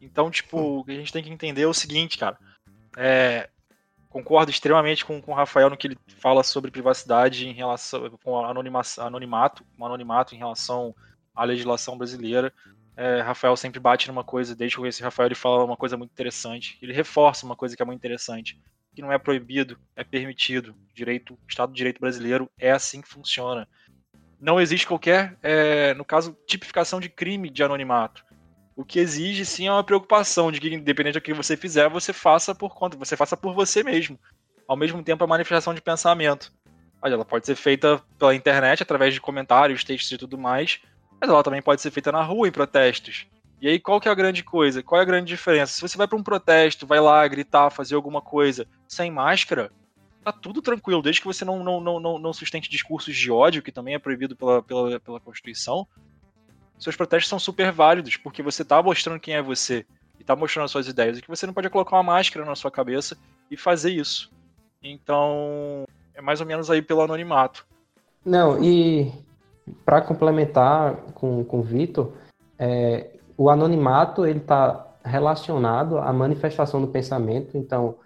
Então, 0.00 0.30
tipo, 0.30 0.80
o 0.80 0.84
que 0.84 0.92
a 0.92 0.96
gente 0.96 1.12
tem 1.12 1.22
que 1.22 1.30
entender 1.30 1.62
é 1.62 1.66
o 1.66 1.74
seguinte, 1.74 2.18
cara. 2.18 2.38
É, 2.96 3.48
concordo 4.08 4.50
extremamente 4.50 5.04
com, 5.04 5.20
com 5.20 5.32
o 5.32 5.34
Rafael 5.34 5.68
no 5.68 5.76
que 5.76 5.88
ele 5.88 5.98
fala 6.20 6.44
sobre 6.44 6.70
privacidade 6.70 7.48
em 7.48 7.52
relação 7.52 8.08
com 8.22 8.38
anonima, 8.38 8.80
anonimato, 8.98 9.64
um 9.76 9.84
anonimato 9.84 10.34
em 10.34 10.38
relação 10.38 10.94
à 11.34 11.42
legislação 11.42 11.98
brasileira. 11.98 12.52
É, 12.96 13.20
Rafael 13.22 13.56
sempre 13.56 13.80
bate 13.80 14.06
numa 14.06 14.22
coisa, 14.22 14.54
desde 14.54 14.76
que 14.76 14.78
eu 14.78 14.82
conheci 14.82 15.02
Rafael, 15.02 15.26
ele 15.26 15.34
fala 15.34 15.64
uma 15.64 15.76
coisa 15.76 15.96
muito 15.96 16.12
interessante. 16.12 16.78
Ele 16.80 16.92
reforça 16.92 17.44
uma 17.44 17.56
coisa 17.56 17.74
que 17.74 17.82
é 17.82 17.84
muito 17.84 17.98
interessante, 17.98 18.56
que 18.94 19.02
não 19.02 19.10
é 19.10 19.18
proibido, 19.18 19.76
é 19.96 20.04
permitido. 20.04 20.76
Direito, 20.94 21.36
Estado 21.48 21.70
de 21.70 21.76
Direito 21.76 22.00
brasileiro 22.00 22.48
é 22.56 22.70
assim 22.70 23.00
que 23.00 23.08
funciona. 23.08 23.66
Não 24.40 24.60
existe 24.60 24.86
qualquer, 24.86 25.36
é, 25.42 25.92
no 25.94 26.04
caso, 26.04 26.36
tipificação 26.46 27.00
de 27.00 27.08
crime 27.08 27.50
de 27.50 27.64
anonimato. 27.64 28.24
O 28.76 28.84
que 28.84 28.98
exige 28.98 29.44
sim 29.44 29.66
é 29.66 29.72
uma 29.72 29.84
preocupação 29.84 30.50
de 30.50 30.60
que, 30.60 30.74
independente 30.74 31.14
do 31.14 31.20
que 31.20 31.32
você 31.32 31.56
fizer, 31.56 31.88
você 31.88 32.12
faça 32.12 32.54
por 32.54 32.74
conta, 32.74 32.96
você 32.96 33.16
faça 33.16 33.36
por 33.36 33.54
você 33.54 33.82
mesmo. 33.82 34.18
Ao 34.66 34.76
mesmo 34.76 35.02
tempo, 35.02 35.22
a 35.22 35.26
manifestação 35.26 35.72
de 35.72 35.80
pensamento. 35.80 36.52
Olha, 37.00 37.14
ela 37.14 37.24
pode 37.24 37.46
ser 37.46 37.54
feita 37.54 38.02
pela 38.18 38.34
internet, 38.34 38.82
através 38.82 39.14
de 39.14 39.20
comentários, 39.20 39.84
textos 39.84 40.10
e 40.10 40.18
tudo 40.18 40.38
mais, 40.38 40.80
mas 41.20 41.30
ela 41.30 41.42
também 41.42 41.62
pode 41.62 41.80
ser 41.80 41.90
feita 41.90 42.10
na 42.10 42.22
rua, 42.22 42.48
em 42.48 42.52
protestos. 42.52 43.26
E 43.60 43.68
aí, 43.68 43.78
qual 43.78 44.00
que 44.00 44.08
é 44.08 44.10
a 44.12 44.14
grande 44.14 44.42
coisa? 44.42 44.82
Qual 44.82 44.98
é 44.98 45.02
a 45.02 45.06
grande 45.06 45.28
diferença? 45.28 45.72
Se 45.72 45.80
você 45.80 45.96
vai 45.96 46.08
para 46.08 46.18
um 46.18 46.22
protesto, 46.22 46.86
vai 46.86 47.00
lá 47.00 47.26
gritar, 47.28 47.70
fazer 47.70 47.94
alguma 47.94 48.20
coisa 48.20 48.66
sem 48.88 49.10
máscara, 49.10 49.70
tá 50.24 50.32
tudo 50.32 50.60
tranquilo, 50.60 51.02
desde 51.02 51.20
que 51.20 51.26
você 51.26 51.44
não, 51.44 51.62
não, 51.62 51.80
não, 52.00 52.18
não, 52.18 52.32
sustente 52.32 52.68
discursos 52.68 53.14
de 53.14 53.30
ódio, 53.30 53.62
que 53.62 53.70
também 53.70 53.94
é 53.94 53.98
proibido 53.98 54.34
pela, 54.34 54.62
pela, 54.62 54.98
pela 54.98 55.20
Constituição, 55.20 55.86
seus 56.78 56.96
protestos 56.96 57.28
são 57.28 57.38
super 57.38 57.72
válidos, 57.72 58.16
porque 58.16 58.42
você 58.42 58.62
está 58.62 58.82
mostrando 58.82 59.20
quem 59.20 59.34
é 59.34 59.42
você 59.42 59.86
e 60.18 60.22
está 60.22 60.36
mostrando 60.36 60.64
as 60.64 60.70
suas 60.70 60.88
ideias, 60.88 61.18
e 61.18 61.22
que 61.22 61.28
você 61.28 61.46
não 61.46 61.54
pode 61.54 61.70
colocar 61.70 61.96
uma 61.96 62.02
máscara 62.02 62.44
na 62.44 62.54
sua 62.54 62.70
cabeça 62.70 63.16
e 63.50 63.56
fazer 63.56 63.90
isso. 63.90 64.30
Então, 64.82 65.84
é 66.14 66.20
mais 66.20 66.40
ou 66.40 66.46
menos 66.46 66.70
aí 66.70 66.82
pelo 66.82 67.02
anonimato. 67.02 67.66
Não, 68.24 68.62
e 68.62 69.12
para 69.84 70.00
complementar 70.00 70.96
com, 71.14 71.44
com 71.44 71.60
o 71.60 71.62
Vitor, 71.62 72.12
é, 72.58 73.10
o 73.36 73.50
anonimato 73.50 74.26
ele 74.26 74.38
está 74.38 74.86
relacionado 75.04 75.98
à 75.98 76.12
manifestação 76.12 76.80
do 76.80 76.88
pensamento, 76.88 77.56
então 77.58 77.96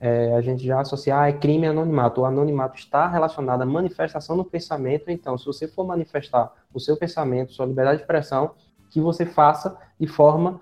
é, 0.00 0.34
a 0.34 0.40
gente 0.40 0.64
já 0.64 0.80
associa, 0.80 1.18
ah, 1.18 1.28
é 1.28 1.32
crime 1.32 1.66
anonimato. 1.66 2.20
O 2.20 2.24
anonimato 2.24 2.78
está 2.78 3.08
relacionado 3.08 3.62
à 3.62 3.66
manifestação 3.66 4.36
do 4.36 4.44
pensamento, 4.44 5.10
então, 5.10 5.36
se 5.36 5.46
você 5.46 5.66
for 5.66 5.86
manifestar 5.86 6.52
o 6.76 6.80
seu 6.80 6.96
pensamento, 6.96 7.52
sua 7.52 7.66
liberdade 7.66 7.98
de 7.98 8.02
expressão, 8.02 8.52
que 8.90 9.00
você 9.00 9.26
faça 9.26 9.76
de 9.98 10.06
forma 10.06 10.60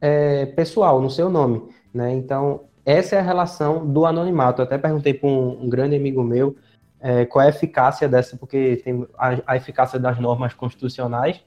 é, 0.00 0.46
pessoal, 0.46 1.00
no 1.00 1.10
seu 1.10 1.28
nome, 1.28 1.62
né? 1.92 2.12
Então, 2.12 2.62
essa 2.84 3.16
é 3.16 3.18
a 3.18 3.22
relação 3.22 3.84
do 3.84 4.06
anonimato. 4.06 4.60
Eu 4.60 4.66
até 4.66 4.78
perguntei 4.78 5.12
para 5.12 5.28
um, 5.28 5.64
um, 5.64 5.68
grande 5.68 5.96
amigo 5.96 6.22
meu 6.22 6.56
é, 7.00 7.26
qual 7.26 7.42
é 7.42 7.46
a 7.46 7.50
eficácia 7.50 8.08
dessa, 8.08 8.36
porque 8.36 8.80
tem 8.84 9.06
a, 9.18 9.40
a 9.46 9.56
eficácia 9.56 9.98
das 9.98 10.20
normas 10.20 10.54
constitucionais. 10.54 11.40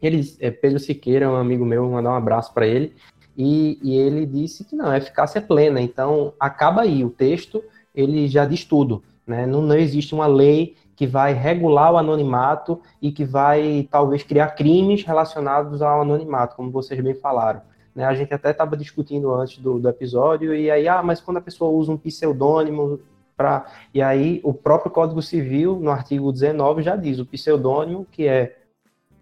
Ele, 0.00 0.22
é, 0.40 0.50
Pedro 0.50 0.78
Siqueira, 0.78 1.30
um 1.30 1.36
amigo 1.36 1.64
meu, 1.64 1.88
mandar 1.90 2.10
um 2.10 2.16
abraço 2.16 2.52
para 2.54 2.66
ele. 2.66 2.94
E, 3.36 3.78
e, 3.82 3.96
ele 3.96 4.26
disse 4.26 4.64
que 4.64 4.74
não, 4.74 4.86
a 4.86 4.98
eficácia 4.98 5.38
é 5.38 5.42
plena. 5.42 5.80
Então, 5.80 6.34
acaba 6.40 6.82
aí. 6.82 7.04
O 7.04 7.10
texto, 7.10 7.62
ele 7.94 8.26
já 8.26 8.44
diz 8.44 8.64
tudo. 8.64 9.02
Né? 9.26 9.46
Não, 9.46 9.62
não 9.62 9.76
existe 9.76 10.14
uma 10.14 10.26
lei 10.26 10.74
que 11.02 11.06
vai 11.08 11.32
regular 11.32 11.92
o 11.92 11.96
anonimato 11.96 12.80
e 13.00 13.10
que 13.10 13.24
vai, 13.24 13.88
talvez, 13.90 14.22
criar 14.22 14.50
crimes 14.50 15.02
relacionados 15.02 15.82
ao 15.82 16.02
anonimato, 16.02 16.54
como 16.54 16.70
vocês 16.70 17.00
bem 17.00 17.12
falaram. 17.12 17.60
Né? 17.92 18.04
A 18.04 18.14
gente 18.14 18.32
até 18.32 18.52
estava 18.52 18.76
discutindo 18.76 19.34
antes 19.34 19.58
do, 19.58 19.80
do 19.80 19.88
episódio, 19.88 20.54
e 20.54 20.70
aí, 20.70 20.86
ah, 20.86 21.02
mas 21.02 21.20
quando 21.20 21.38
a 21.38 21.40
pessoa 21.40 21.72
usa 21.72 21.90
um 21.90 21.96
pseudônimo 21.96 23.00
para... 23.36 23.66
E 23.92 24.00
aí, 24.00 24.40
o 24.44 24.54
próprio 24.54 24.92
Código 24.92 25.20
Civil, 25.20 25.74
no 25.80 25.90
artigo 25.90 26.30
19, 26.30 26.84
já 26.84 26.94
diz, 26.94 27.18
o 27.18 27.26
pseudônimo, 27.26 28.06
que 28.08 28.28
é 28.28 28.58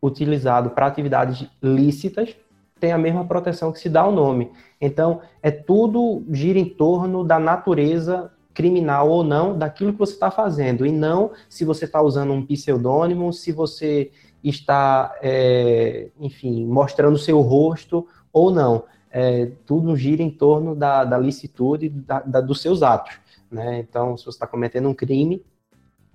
utilizado 0.03 0.69
para 0.69 0.85
atividades 0.85 1.49
lícitas, 1.63 2.37
tem 2.79 2.93
a 2.93 2.99
mesma 2.99 3.25
proteção 3.25 3.73
que 3.73 3.79
se 3.79 3.89
dá 3.89 4.03
ao 4.03 4.13
nome. 4.13 4.53
Então, 4.79 5.23
é 5.43 5.51
tudo 5.51 6.23
gira 6.31 6.59
em 6.59 6.69
torno 6.69 7.25
da 7.25 7.39
natureza 7.39 8.31
criminal 8.55 9.09
ou 9.09 9.23
não 9.23 9.57
daquilo 9.57 9.93
que 9.93 9.99
você 9.99 10.13
está 10.13 10.31
fazendo, 10.31 10.85
e 10.85 10.93
não 10.93 11.33
se 11.49 11.65
você 11.65 11.85
está 11.85 12.03
usando 12.03 12.33
um 12.33 12.45
pseudônimo, 12.45 13.33
se 13.33 13.53
você 13.53 14.11
está, 14.43 15.15
é, 15.23 16.09
enfim, 16.19 16.67
mostrando 16.67 17.19
seu 17.19 17.41
rosto 17.41 18.07
ou 18.33 18.51
não. 18.51 18.85
É, 19.13 19.51
tudo 19.67 19.97
gira 19.97 20.23
em 20.23 20.31
torno 20.31 20.75
da, 20.75 21.05
da 21.05 21.19
licitude 21.19 21.89
da, 21.89 22.21
da, 22.21 22.41
dos 22.41 22.61
seus 22.63 22.83
atos. 22.83 23.19
Né? 23.51 23.81
Então, 23.81 24.17
se 24.17 24.25
você 24.25 24.37
está 24.37 24.47
cometendo 24.47 24.89
um 24.89 24.95
crime, 24.95 25.45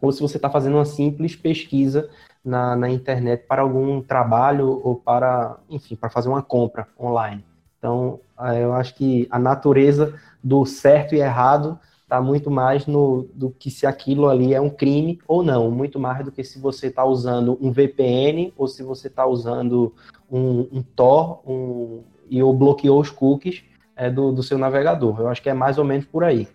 ou 0.02 0.12
se 0.12 0.22
você 0.22 0.38
está 0.38 0.50
fazendo 0.50 0.76
uma 0.76 0.86
simples 0.86 1.36
pesquisa 1.36 2.10
na, 2.44 2.76
na 2.76 2.90
internet 2.90 3.46
para 3.48 3.62
algum 3.62 4.02
trabalho 4.02 4.82
ou 4.84 4.96
para, 4.96 5.58
enfim, 5.70 5.96
para 5.96 6.10
fazer 6.10 6.30
uma 6.30 6.42
compra 6.42 6.88
online. 7.00 7.44
Então, 7.78 8.20
é, 8.40 8.64
eu 8.64 8.74
acho 8.74 8.96
que 8.96 9.28
a 9.30 9.40
natureza 9.40 10.18
do 10.44 10.66
certo 10.66 11.16
e 11.16 11.20
errado 11.20 11.80
está 12.06 12.22
muito 12.22 12.52
mais 12.52 12.86
no 12.86 13.28
do 13.34 13.50
que 13.50 13.72
se 13.72 13.86
aquilo 13.86 14.30
ali 14.30 14.54
é 14.54 14.62
um 14.62 14.70
crime 14.70 15.20
ou 15.28 15.44
não, 15.44 15.72
muito 15.72 16.00
mais 16.00 16.24
do 16.24 16.32
que 16.32 16.44
se 16.44 16.60
você 16.60 16.88
está 16.88 17.04
usando 17.04 17.58
um 17.60 17.72
VPN 17.72 18.54
ou 18.56 18.68
se 18.68 18.84
você 18.84 19.08
está 19.08 19.26
usando 19.26 19.94
um, 20.32 20.68
um 20.72 20.84
Tor 20.84 21.42
um, 21.50 22.04
e 22.30 22.42
ou 22.42 22.54
bloqueou 22.54 23.02
os 23.02 23.10
cookies 23.10 23.64
é, 23.96 24.10
do, 24.10 24.32
do 24.32 24.44
seu 24.44 24.58
navegador. 24.58 25.20
Eu 25.20 25.28
acho 25.28 25.42
que 25.42 25.50
é 25.50 25.54
mais 25.54 25.78
ou 25.80 25.84
menos 25.84 26.06
por 26.06 26.24
aí. 26.24 26.48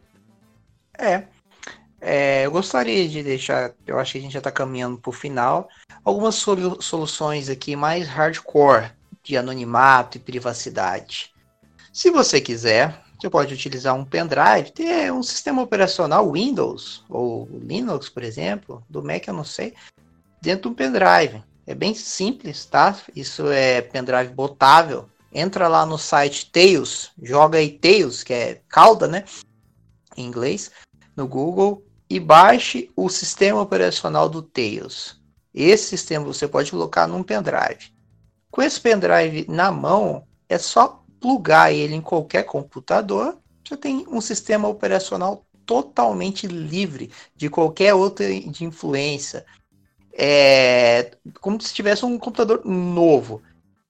É, 0.96 1.24
é, 2.00 2.46
eu 2.46 2.52
gostaria 2.52 3.08
de 3.08 3.22
deixar, 3.22 3.72
eu 3.86 3.98
acho 3.98 4.12
que 4.12 4.18
a 4.18 4.20
gente 4.20 4.32
já 4.32 4.38
está 4.38 4.52
caminhando 4.52 4.98
para 4.98 5.10
o 5.10 5.12
final, 5.12 5.68
algumas 6.04 6.36
soluções 6.80 7.48
aqui 7.48 7.74
mais 7.74 8.06
hardcore 8.06 8.92
de 9.22 9.36
anonimato 9.36 10.16
e 10.16 10.20
privacidade. 10.20 11.32
Se 11.92 12.10
você 12.10 12.40
quiser, 12.40 13.02
você 13.20 13.28
pode 13.28 13.52
utilizar 13.52 13.94
um 13.94 14.04
pendrive, 14.04 14.72
ter 14.72 15.12
um 15.12 15.22
sistema 15.22 15.60
operacional 15.60 16.32
Windows 16.32 17.04
ou 17.08 17.46
Linux, 17.62 18.08
por 18.08 18.22
exemplo, 18.22 18.82
do 18.88 19.02
Mac 19.02 19.26
eu 19.26 19.34
não 19.34 19.44
sei, 19.44 19.74
dentro 20.40 20.62
de 20.62 20.68
um 20.68 20.74
pendrive. 20.74 21.42
É 21.66 21.74
bem 21.74 21.94
simples, 21.94 22.64
tá? 22.64 22.96
Isso 23.14 23.46
é 23.48 23.82
pendrive 23.82 24.32
botável. 24.32 25.08
Entra 25.32 25.68
lá 25.68 25.84
no 25.84 25.98
site 25.98 26.50
Tails, 26.50 27.12
joga 27.22 27.58
aí 27.58 27.70
Tails, 27.70 28.24
que 28.24 28.32
é 28.32 28.60
cauda, 28.68 29.06
né? 29.06 29.24
Em 30.16 30.24
inglês, 30.24 30.70
no 31.14 31.28
Google 31.28 31.84
e 32.08 32.18
baixe 32.18 32.90
o 32.96 33.08
sistema 33.08 33.60
operacional 33.60 34.28
do 34.28 34.42
Tails. 34.42 35.20
Esse 35.54 35.88
sistema 35.90 36.24
você 36.24 36.48
pode 36.48 36.70
colocar 36.70 37.06
num 37.06 37.22
pendrive. 37.22 37.92
Com 38.50 38.62
esse 38.62 38.80
pendrive 38.80 39.46
na 39.48 39.70
mão, 39.70 40.26
é 40.48 40.58
só 40.58 41.04
plugar 41.20 41.72
ele 41.72 41.94
em 41.94 42.00
qualquer 42.00 42.44
computador, 42.44 43.38
você 43.64 43.76
tem 43.76 44.06
um 44.08 44.20
sistema 44.20 44.66
operacional 44.66 45.44
totalmente 45.64 46.46
livre 46.46 47.12
de 47.36 47.48
qualquer 47.48 47.94
outra 47.94 48.26
de 48.28 48.64
influência. 48.64 49.44
É 50.12 51.12
como 51.40 51.60
se 51.60 51.72
tivesse 51.72 52.04
um 52.04 52.18
computador 52.18 52.64
novo. 52.64 53.42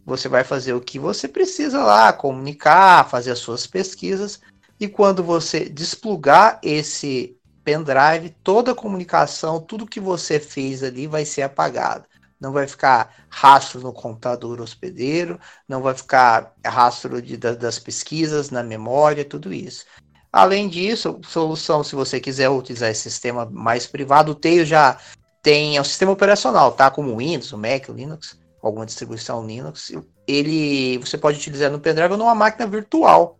Você 0.04 0.28
vai 0.28 0.44
fazer 0.44 0.74
o 0.74 0.80
que 0.80 0.98
você 0.98 1.28
precisa 1.28 1.82
lá, 1.82 2.12
comunicar, 2.12 3.08
fazer 3.08 3.30
as 3.30 3.38
suas 3.38 3.66
pesquisas. 3.66 4.40
E 4.78 4.88
quando 4.88 5.22
você 5.22 5.68
desplugar 5.68 6.58
esse 6.62 7.36
pendrive, 7.64 8.34
toda 8.42 8.72
a 8.72 8.74
comunicação, 8.74 9.60
tudo 9.60 9.86
que 9.86 10.00
você 10.00 10.40
fez 10.40 10.82
ali 10.82 11.06
vai 11.06 11.24
ser 11.24 11.42
apagado. 11.42 12.04
Não 12.40 12.52
vai 12.52 12.66
ficar 12.66 13.14
rastro 13.28 13.80
no 13.80 13.92
computador 13.92 14.60
hospedeiro, 14.60 15.38
não 15.68 15.82
vai 15.82 15.94
ficar 15.94 16.54
rastro 16.64 17.20
de, 17.20 17.36
das 17.36 17.78
pesquisas 17.78 18.50
na 18.50 18.62
memória, 18.62 19.24
tudo 19.24 19.52
isso. 19.52 19.84
Além 20.32 20.68
disso, 20.68 21.20
solução, 21.26 21.82
se 21.82 21.94
você 21.94 22.20
quiser 22.20 22.48
utilizar 22.48 22.88
esse 22.88 23.02
sistema 23.02 23.44
mais 23.44 23.86
privado, 23.86 24.32
o 24.32 24.34
Tail 24.34 24.64
já 24.64 24.96
tem 25.42 25.76
é 25.76 25.80
um 25.80 25.84
sistema 25.84 26.12
operacional, 26.12 26.72
tá? 26.72 26.90
Como 26.90 27.12
o 27.12 27.16
Windows, 27.16 27.52
o 27.52 27.58
Mac, 27.58 27.88
o 27.88 27.92
Linux, 27.92 28.38
alguma 28.62 28.86
distribuição 28.86 29.46
Linux. 29.46 29.92
Ele 30.26 30.98
você 30.98 31.18
pode 31.18 31.38
utilizar 31.38 31.70
no 31.70 31.80
pendrive 31.80 32.12
ou 32.12 32.18
numa 32.18 32.34
máquina 32.34 32.66
virtual. 32.66 33.38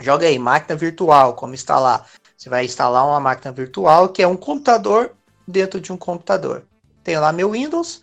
Joga 0.00 0.26
aí, 0.26 0.38
máquina 0.38 0.76
virtual, 0.76 1.34
como 1.34 1.54
instalar. 1.54 2.06
Você 2.36 2.48
vai 2.48 2.64
instalar 2.64 3.06
uma 3.06 3.20
máquina 3.20 3.52
virtual 3.52 4.08
que 4.08 4.22
é 4.22 4.26
um 4.26 4.36
computador 4.36 5.14
dentro 5.46 5.80
de 5.80 5.92
um 5.92 5.96
computador. 5.96 6.64
Tenho 7.02 7.20
lá 7.20 7.32
meu 7.32 7.50
Windows 7.50 8.02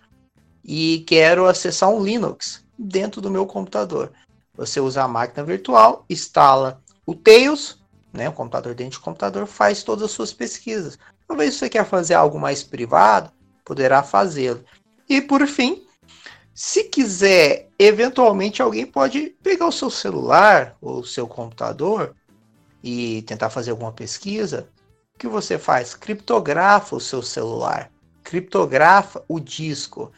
e 0.67 1.05
quero 1.07 1.45
acessar 1.47 1.89
um 1.89 2.03
Linux 2.03 2.65
dentro 2.77 3.21
do 3.21 3.31
meu 3.31 3.45
computador. 3.45 4.11
Você 4.55 4.81
usa 4.81 5.03
a 5.03 5.07
máquina 5.07 5.45
virtual, 5.45 6.05
instala 6.09 6.81
o 7.05 7.15
Tails, 7.15 7.79
né, 8.11 8.27
o 8.27 8.33
computador 8.33 8.75
dentro 8.75 8.99
do 8.99 9.03
computador, 9.03 9.47
faz 9.47 9.81
todas 9.81 10.03
as 10.03 10.11
suas 10.11 10.33
pesquisas. 10.33 10.99
Talvez 11.25 11.55
você 11.55 11.69
quer 11.69 11.85
fazer 11.85 12.15
algo 12.15 12.37
mais 12.37 12.63
privado, 12.63 13.31
poderá 13.63 14.03
fazê-lo. 14.03 14.63
E 15.07 15.21
por 15.21 15.47
fim, 15.47 15.85
se 16.53 16.85
quiser, 16.85 17.69
eventualmente 17.77 18.61
alguém 18.61 18.85
pode 18.85 19.35
pegar 19.43 19.67
o 19.67 19.71
seu 19.71 19.89
celular 19.89 20.75
ou 20.81 20.99
o 20.99 21.05
seu 21.05 21.27
computador 21.27 22.15
e 22.83 23.21
tentar 23.21 23.49
fazer 23.49 23.71
alguma 23.71 23.91
pesquisa. 23.91 24.67
O 25.15 25.19
que 25.19 25.27
você 25.27 25.57
faz? 25.57 25.93
Criptografa 25.93 26.95
o 26.95 26.99
seu 26.99 27.21
celular, 27.21 27.91
criptografa 28.23 29.23
o 29.27 29.39
disco. 29.39 30.11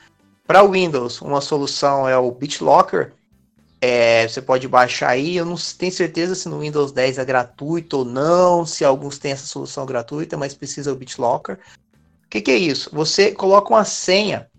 Para 0.49 0.63
Windows, 0.63 1.21
uma 1.21 1.41
solução 1.41 2.09
é 2.09 2.17
o 2.17 2.31
BitLocker. 2.31 3.13
É, 3.79 4.27
você 4.27 4.41
pode 4.41 4.67
baixar 4.67 5.09
aí. 5.09 5.37
Eu 5.37 5.45
não 5.45 5.55
tenho 5.55 5.91
certeza 5.91 6.33
se 6.33 6.49
no 6.49 6.61
Windows 6.61 6.91
10 6.91 7.19
é 7.19 7.23
gratuito 7.23 7.99
ou 7.99 8.03
não, 8.03 8.65
se 8.65 8.83
alguns 8.83 9.19
têm 9.19 9.33
essa 9.33 9.45
solução 9.45 9.85
gratuita, 9.85 10.37
mas 10.37 10.55
precisa 10.55 10.91
o 10.91 10.95
BitLocker. 10.95 11.59
O 12.25 12.29
que, 12.31 12.41
que 12.41 12.49
é 12.49 12.57
isso? 12.57 12.89
Você 12.91 13.31
coloca 13.31 13.71
uma 13.71 13.85
senha 13.85 14.49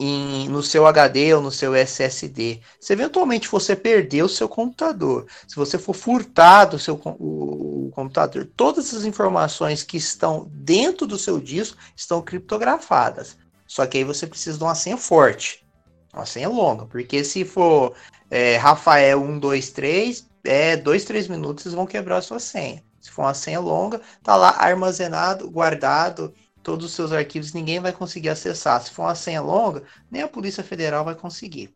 em, 0.00 0.48
no 0.48 0.62
seu 0.62 0.86
HD 0.86 1.34
ou 1.34 1.42
no 1.42 1.50
seu 1.50 1.74
SSD. 1.74 2.62
Se 2.80 2.94
eventualmente 2.94 3.50
você 3.50 3.76
perder 3.76 4.22
o 4.22 4.30
seu 4.30 4.48
computador, 4.48 5.26
se 5.46 5.56
você 5.56 5.76
for 5.76 5.92
furtado 5.92 6.76
o 6.76 6.80
seu 6.80 6.98
o, 7.04 7.88
o 7.88 7.90
computador, 7.90 8.48
todas 8.56 8.94
as 8.94 9.04
informações 9.04 9.82
que 9.82 9.98
estão 9.98 10.50
dentro 10.50 11.06
do 11.06 11.18
seu 11.18 11.38
disco 11.38 11.76
estão 11.94 12.22
criptografadas. 12.22 13.36
Só 13.72 13.86
que 13.86 13.96
aí 13.96 14.04
você 14.04 14.26
precisa 14.26 14.58
de 14.58 14.64
uma 14.64 14.74
senha 14.74 14.98
forte, 14.98 15.64
uma 16.12 16.26
senha 16.26 16.46
longa, 16.46 16.84
porque 16.84 17.24
se 17.24 17.42
for 17.42 17.94
é, 18.30 18.58
Rafael 18.58 19.18
123, 19.20 20.28
é 20.44 20.76
2, 20.76 21.04
3 21.06 21.28
minutos 21.28 21.62
vocês 21.62 21.74
vão 21.74 21.86
quebrar 21.86 22.18
a 22.18 22.22
sua 22.22 22.38
senha. 22.38 22.84
Se 23.00 23.10
for 23.10 23.22
uma 23.22 23.32
senha 23.32 23.60
longa, 23.60 24.02
tá 24.22 24.36
lá 24.36 24.50
armazenado, 24.58 25.50
guardado 25.50 26.34
todos 26.62 26.84
os 26.84 26.92
seus 26.92 27.12
arquivos, 27.12 27.54
ninguém 27.54 27.80
vai 27.80 27.94
conseguir 27.94 28.28
acessar. 28.28 28.82
Se 28.82 28.90
for 28.90 29.04
uma 29.04 29.14
senha 29.14 29.40
longa, 29.40 29.84
nem 30.10 30.20
a 30.20 30.28
Polícia 30.28 30.62
Federal 30.62 31.02
vai 31.02 31.14
conseguir. 31.14 31.74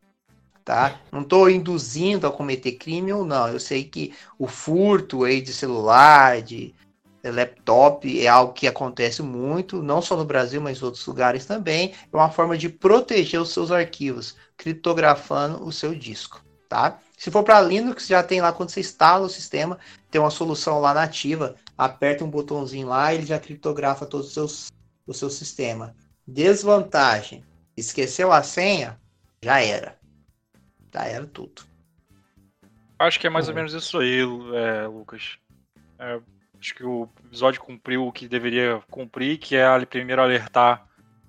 Tá? 0.66 1.00
Não 1.10 1.22
estou 1.22 1.48
induzindo 1.48 2.26
a 2.26 2.30
cometer 2.30 2.72
crime 2.72 3.10
ou 3.10 3.24
não. 3.24 3.48
Eu 3.48 3.58
sei 3.58 3.84
que 3.84 4.12
o 4.38 4.46
furto 4.46 5.24
aí 5.24 5.40
de 5.40 5.54
celular, 5.54 6.42
de 6.42 6.74
laptop, 7.30 8.20
é 8.20 8.28
algo 8.28 8.52
que 8.52 8.66
acontece 8.66 9.22
muito, 9.22 9.82
não 9.82 10.00
só 10.00 10.16
no 10.16 10.24
Brasil, 10.24 10.60
mas 10.60 10.80
em 10.80 10.84
outros 10.84 11.06
lugares 11.06 11.46
também. 11.46 11.94
É 12.12 12.16
uma 12.16 12.30
forma 12.30 12.56
de 12.56 12.68
proteger 12.68 13.40
os 13.40 13.50
seus 13.50 13.70
arquivos, 13.70 14.36
criptografando 14.56 15.64
o 15.64 15.72
seu 15.72 15.94
disco. 15.94 16.44
Tá? 16.68 16.98
Se 17.16 17.30
for 17.30 17.42
para 17.42 17.60
Linux, 17.60 18.06
já 18.06 18.22
tem 18.22 18.40
lá 18.40 18.52
quando 18.52 18.70
você 18.70 18.80
instala 18.80 19.26
o 19.26 19.30
sistema, 19.30 19.78
tem 20.10 20.20
uma 20.20 20.30
solução 20.30 20.80
lá 20.80 20.92
nativa. 20.92 21.54
Aperta 21.78 22.24
um 22.24 22.30
botãozinho 22.30 22.88
lá, 22.88 23.14
ele 23.14 23.26
já 23.26 23.38
criptografa 23.38 24.06
todos 24.06 24.28
os 24.28 24.34
seus 24.34 24.72
o 25.06 25.14
seu 25.14 25.30
sistema. 25.30 25.94
Desvantagem: 26.26 27.44
esqueceu 27.76 28.32
a 28.32 28.42
senha, 28.42 29.00
já 29.42 29.60
era. 29.60 29.98
Já 30.92 31.04
era 31.04 31.26
tudo. 31.26 31.62
Acho 32.98 33.20
que 33.20 33.26
é 33.26 33.30
mais 33.30 33.48
ou 33.48 33.54
menos 33.54 33.72
isso 33.74 33.98
aí, 33.98 34.20
é, 34.54 34.86
Lucas. 34.86 35.38
É, 35.98 36.20
acho 36.66 36.74
que 36.74 36.84
o 36.84 37.08
episódio 37.24 37.60
cumpriu 37.60 38.06
o 38.06 38.12
que 38.12 38.26
deveria 38.26 38.82
cumprir, 38.90 39.38
que 39.38 39.54
é 39.54 39.84
primeiro 39.86 40.20
alertar 40.20 40.84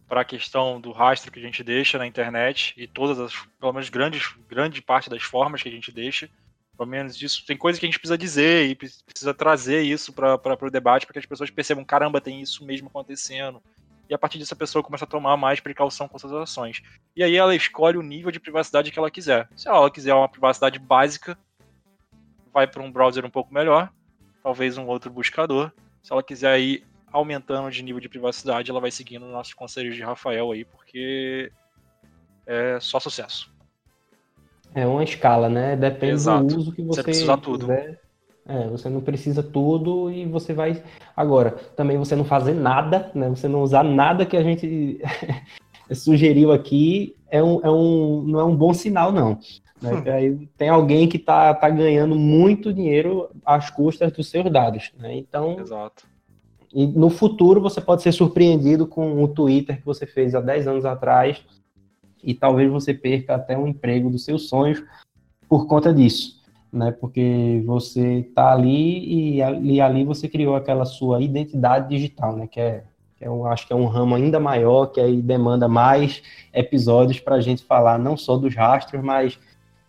para 0.08 0.22
a 0.22 0.26
questão 0.26 0.82
do 0.82 0.92
rastro 0.92 1.32
que 1.32 1.38
a 1.38 1.42
gente 1.42 1.64
deixa 1.64 1.98
na 1.98 2.08
internet 2.08 2.74
e 2.76 2.88
todas 2.88 3.20
as, 3.20 3.36
pelo 3.60 3.74
menos 3.74 3.90
grandes, 3.90 4.34
grande 4.50 4.82
parte 4.82 5.10
das 5.10 5.22
formas 5.22 5.62
que 5.62 5.70
a 5.70 5.72
gente 5.72 5.92
deixa. 5.92 6.30
Pelo 6.76 6.90
menos 6.90 7.16
disso, 7.16 7.44
tem 7.46 7.58
coisas 7.58 7.80
que 7.80 7.86
a 7.86 7.90
gente 7.90 8.00
precisa 8.00 8.18
dizer 8.18 8.68
e 8.68 8.76
precisa 8.76 9.34
trazer 9.34 9.82
isso 9.82 10.12
para 10.12 10.36
o 10.36 10.72
debate 10.72 11.06
para 11.06 11.14
que 11.14 11.20
as 11.20 11.26
pessoas 11.26 11.52
percebam, 11.52 11.86
caramba, 11.86 12.22
tem 12.22 12.42
isso 12.42 12.66
mesmo 12.66 12.88
acontecendo. 12.88 13.62
E 14.10 14.14
a 14.14 14.18
partir 14.18 14.40
disso 14.40 14.54
a 14.54 14.58
pessoa 14.58 14.84
começa 14.84 15.06
a 15.06 15.08
tomar 15.08 15.36
mais 15.38 15.60
precaução 15.60 16.08
com 16.08 16.18
suas 16.18 16.34
ações. 16.34 16.82
E 17.16 17.24
aí 17.24 17.36
ela 17.36 17.56
escolhe 17.56 17.98
o 17.98 18.04
nível 18.04 18.32
de 18.32 18.40
privacidade 18.40 18.90
que 18.90 18.98
ela 18.98 19.12
quiser. 19.12 19.50
Se 19.56 19.68
ela 19.68 19.92
quiser 19.92 20.14
uma 20.14 20.30
privacidade 20.30 20.80
básica, 20.80 21.38
vai 22.54 22.66
para 22.66 22.82
um 22.82 22.92
browser 22.92 23.26
um 23.26 23.30
pouco 23.30 23.54
melhor, 23.54 23.92
talvez 24.48 24.78
um 24.78 24.88
outro 24.88 25.12
buscador. 25.12 25.74
Se 26.02 26.14
ela 26.14 26.24
quiser 26.24 26.58
ir 26.58 26.86
aumentando 27.12 27.70
de 27.70 27.84
nível 27.84 28.00
de 28.00 28.08
privacidade, 28.08 28.72
ela 28.72 28.80
vai 28.80 28.90
seguindo 28.90 29.26
nossos 29.26 29.54
conselhos 29.54 29.94
de 29.94 30.02
Rafael 30.02 30.50
aí, 30.54 30.64
porque 30.64 31.52
é 32.46 32.80
só 32.80 32.98
sucesso. 32.98 33.54
É 34.74 34.88
uma 34.88 35.04
escala, 35.04 35.50
né? 35.50 35.76
Depende 35.76 36.14
Exato. 36.14 36.46
do 36.46 36.60
uso 36.60 36.72
que 36.72 36.82
você, 36.82 37.02
você 37.02 37.04
precisa 37.04 37.38
tudo. 37.38 37.66
Quiser. 37.66 38.00
É, 38.48 38.68
você 38.70 38.88
não 38.88 39.02
precisa 39.02 39.44
tudo 39.44 40.10
e 40.10 40.26
você 40.26 40.54
vai. 40.54 40.82
Agora, 41.14 41.52
também 41.76 41.98
você 41.98 42.16
não 42.16 42.24
fazer 42.24 42.54
nada, 42.54 43.12
né? 43.14 43.28
Você 43.28 43.50
não 43.50 43.62
usar 43.62 43.84
nada 43.84 44.26
que 44.26 44.38
a 44.38 44.44
gente 44.44 45.02
sugeriu 45.92 46.54
aqui 46.54 47.18
é 47.30 47.44
um, 47.44 47.60
é 47.66 47.70
um, 47.70 48.24
não 48.26 48.40
é 48.40 48.46
um 48.46 48.56
bom 48.56 48.74
sinal, 48.74 49.12
não. 49.12 49.38
Né? 49.82 49.94
Hum. 49.94 50.04
Aí 50.12 50.50
tem 50.58 50.70
alguém 50.70 51.08
que 51.08 51.18
está 51.18 51.54
tá 51.54 51.70
ganhando 51.70 52.16
muito 52.16 52.74
dinheiro 52.74 53.30
às 53.46 53.70
custas 53.70 54.12
dos 54.12 54.28
seus 54.30 54.52
dados. 54.52 54.92
Né? 54.98 55.18
Então. 55.18 55.60
Exato. 55.60 56.06
E 56.74 56.86
no 56.86 57.10
futuro 57.10 57.62
você 57.62 57.80
pode 57.80 58.02
ser 58.04 58.12
surpreendido 58.12 58.86
com 58.86 59.24
o 59.24 59.28
Twitter 59.28 59.78
que 59.78 59.86
você 59.86 60.06
fez 60.06 60.36
há 60.36 60.42
10 60.42 60.68
anos 60.68 60.86
atrás 60.86 61.44
e 62.24 62.34
talvez 62.34 62.70
você 62.70 62.94
perca 62.94 63.36
até 63.36 63.58
um 63.58 63.68
emprego 63.68 64.10
dos 64.10 64.26
seus 64.26 64.50
sonhos 64.50 64.84
por 65.48 65.66
conta 65.66 65.94
disso, 65.94 66.42
né? 66.72 66.92
Porque 66.92 67.64
você 67.66 68.20
está 68.20 68.52
ali 68.52 69.38
e, 69.38 69.38
e, 69.38 69.82
ali 69.82 70.04
você 70.04 70.28
criou 70.28 70.56
aquela 70.56 70.84
sua 70.84 71.22
identidade 71.22 71.90
digital, 71.90 72.36
né? 72.36 72.48
Que 72.48 72.60
é, 72.60 72.84
que 73.16 73.24
é 73.24 73.30
acho 73.46 73.66
que 73.66 73.72
é 73.72 73.76
um 73.76 73.86
ramo 73.86 74.16
ainda 74.16 74.40
maior 74.40 74.88
que 74.88 75.00
aí 75.00 75.22
demanda 75.22 75.70
mais 75.70 76.22
episódios 76.54 77.20
para 77.20 77.36
a 77.36 77.42
gente 77.42 77.64
falar 77.64 77.98
não 77.98 78.18
só 78.18 78.36
dos 78.36 78.54
rastros, 78.54 79.02
mas 79.02 79.40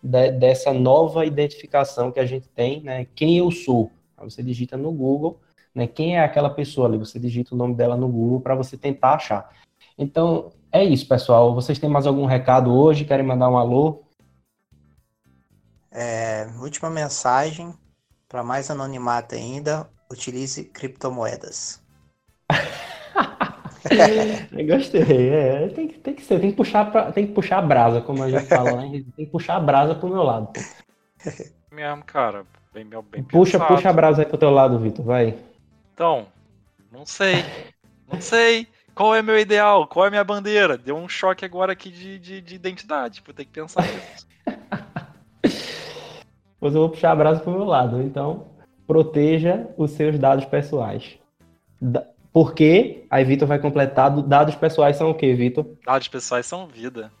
de, 0.01 0.31
dessa 0.31 0.73
nova 0.73 1.25
identificação 1.25 2.11
que 2.11 2.19
a 2.19 2.25
gente 2.25 2.47
tem, 2.49 2.81
né? 2.81 3.05
Quem 3.15 3.37
eu 3.37 3.51
sou? 3.51 3.91
Você 4.17 4.43
digita 4.43 4.75
no 4.77 4.91
Google, 4.91 5.39
né? 5.73 5.87
Quem 5.87 6.17
é 6.17 6.23
aquela 6.23 6.49
pessoa 6.49 6.87
ali? 6.87 6.97
Você 6.97 7.19
digita 7.19 7.55
o 7.55 7.57
nome 7.57 7.75
dela 7.75 7.95
no 7.95 8.07
Google 8.07 8.41
para 8.41 8.55
você 8.55 8.77
tentar 8.77 9.15
achar. 9.15 9.49
Então, 9.97 10.51
é 10.71 10.83
isso, 10.83 11.07
pessoal. 11.07 11.53
Vocês 11.53 11.79
têm 11.79 11.89
mais 11.89 12.05
algum 12.05 12.25
recado 12.25 12.73
hoje? 12.73 13.05
Querem 13.05 13.25
mandar 13.25 13.49
um 13.49 13.57
alô? 13.57 14.03
É, 15.91 16.47
última 16.59 16.89
mensagem, 16.89 17.73
para 18.27 18.43
mais 18.43 18.69
anonimato 18.69 19.35
ainda, 19.35 19.89
utilize 20.11 20.63
criptomoedas. 20.65 21.81
Gostei, 24.67 25.29
é, 25.29 25.67
tem, 25.69 25.87
que, 25.87 25.99
tem 25.99 26.13
que 26.13 26.21
ser, 26.21 26.39
tem 26.39 26.51
que 26.51 26.57
puxar 26.57 26.91
pra, 26.91 27.11
tem 27.11 27.27
que 27.27 27.33
puxar 27.33 27.59
a 27.59 27.61
brasa, 27.61 28.01
como 28.01 28.23
a 28.23 28.29
gente 28.29 28.45
fala, 28.45 28.75
né? 28.75 29.03
Tem 29.15 29.25
que 29.25 29.31
puxar 29.31 29.55
a 29.55 29.59
brasa 29.59 29.95
pro 29.95 30.09
meu 30.09 30.23
lado. 30.23 30.49
Mesmo, 31.71 32.03
cara, 32.03 32.45
bem, 32.73 32.85
bem 32.85 33.23
Puxa, 33.23 33.53
pensado. 33.53 33.75
puxa 33.75 33.89
a 33.89 33.93
brasa 33.93 34.21
aí 34.21 34.25
pro 34.27 34.37
teu 34.37 34.49
lado, 34.49 34.79
Vitor, 34.79 35.05
vai. 35.05 35.37
Então, 35.93 36.27
não 36.91 37.05
sei, 37.05 37.43
não 38.11 38.19
sei. 38.19 38.67
Qual 38.93 39.15
é 39.15 39.21
meu 39.21 39.39
ideal? 39.39 39.87
Qual 39.87 40.05
é 40.05 40.09
minha 40.09 40.23
bandeira? 40.23 40.77
Deu 40.77 40.97
um 40.97 41.07
choque 41.07 41.45
agora 41.45 41.71
aqui 41.71 41.89
de, 41.89 42.19
de, 42.19 42.41
de 42.41 42.55
identidade. 42.55 43.23
Vou 43.25 43.33
ter 43.33 43.45
que 43.45 43.51
pensar 43.51 43.83
nisso. 43.83 44.27
Pois 46.59 46.75
eu 46.75 46.81
vou 46.81 46.89
puxar 46.89 47.11
a 47.11 47.15
brasa 47.15 47.39
pro 47.39 47.53
meu 47.53 47.63
lado. 47.63 48.01
Então, 48.01 48.47
proteja 48.85 49.65
os 49.77 49.91
seus 49.91 50.19
dados 50.19 50.43
pessoais. 50.43 51.17
Da... 51.81 52.05
Porque, 52.31 53.05
aí 53.09 53.23
Vitor 53.25 53.47
vai 53.47 53.59
completar, 53.59 54.09
dados 54.21 54.55
pessoais 54.55 54.95
são 54.95 55.09
o 55.09 55.15
quê, 55.15 55.33
Vitor? 55.33 55.65
Dados 55.85 56.07
pessoais 56.07 56.45
são 56.45 56.67
vida. 56.67 57.11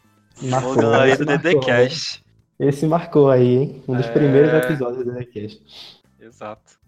Marcou, 0.41 0.93
aí 0.93 1.17
do 1.17 1.25
DDCast. 1.25 2.23
Esse 2.59 2.85
marcou 2.85 3.29
aí, 3.29 3.57
hein? 3.57 3.83
Um 3.87 3.95
dos 3.95 4.05
É. 4.05 4.11
primeiros 4.11 4.53
episódios 4.53 5.03
do 5.05 5.11
DDCast. 5.11 6.01
Exato. 6.19 6.79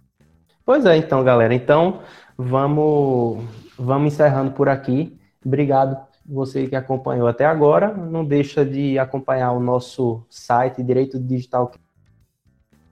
Pois 0.66 0.86
é, 0.86 0.98
então, 0.98 1.24
galera. 1.24 1.54
Então, 1.54 2.02
vamos, 2.38 3.44
vamos 3.78 4.14
encerrando 4.14 4.52
por 4.52 4.70
aqui. 4.70 5.18
Obrigado 5.44 5.98
você 6.26 6.68
que 6.68 6.76
acompanhou 6.76 7.28
até 7.28 7.46
agora. 7.46 7.94
Não 7.94 8.24
deixa 8.24 8.64
de 8.64 9.00
acompanhar 9.00 9.52
o 9.54 9.60
nosso 9.60 10.24
site 10.30 10.84
Direito 10.84 11.20
Digital. 11.20 11.72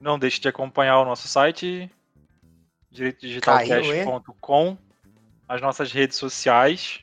Não 0.00 0.18
deixe 0.18 0.40
de 0.40 0.48
acompanhar 0.48 0.98
o 1.00 1.04
nosso 1.04 1.28
site, 1.28 1.90
direitodigitalcast.com, 2.90 4.76
as 5.50 5.60
nossas 5.60 5.90
redes 5.90 6.16
sociais 6.16 7.00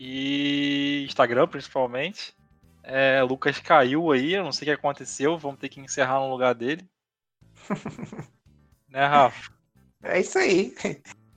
e 0.00 1.04
Instagram, 1.06 1.46
principalmente. 1.46 2.34
É, 2.82 3.22
Lucas 3.22 3.58
caiu 3.58 4.10
aí, 4.10 4.32
eu 4.32 4.42
não 4.42 4.52
sei 4.52 4.64
o 4.64 4.66
que 4.70 4.80
aconteceu, 4.80 5.36
vamos 5.36 5.60
ter 5.60 5.68
que 5.68 5.78
encerrar 5.78 6.20
no 6.20 6.30
lugar 6.30 6.54
dele. 6.54 6.88
né, 8.88 9.04
Rafa? 9.04 9.52
É 10.02 10.18
isso 10.18 10.38
aí. 10.38 10.74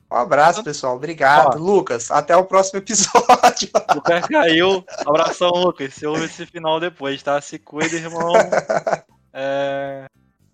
Um 0.09 0.15
abraço, 0.15 0.63
pessoal. 0.63 0.95
Obrigado. 0.95 1.55
Ó. 1.55 1.59
Lucas, 1.59 2.09
até 2.09 2.33
o 2.33 2.45
próximo 2.45 2.79
episódio. 2.79 3.69
Lucas 3.93 4.25
caiu. 4.25 4.85
Abração, 5.05 5.49
Lucas. 5.49 5.93
Você 5.93 6.07
ouve 6.07 6.25
esse 6.25 6.45
final 6.45 6.79
depois, 6.79 7.21
tá? 7.21 7.41
Se 7.41 7.59
cuida, 7.59 7.97
irmão. 7.97 8.31
É... 9.33 10.05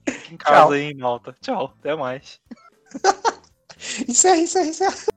Fica 0.10 0.34
em 0.34 0.38
casa 0.38 0.62
Tchau. 0.62 0.72
aí, 0.72 0.92
em 0.92 0.98
Malta. 0.98 1.36
Tchau, 1.40 1.76
até 1.80 1.96
mais. 1.96 2.42
Encerra, 4.08 4.38
encerra, 4.38 4.68
encerra. 4.68 5.15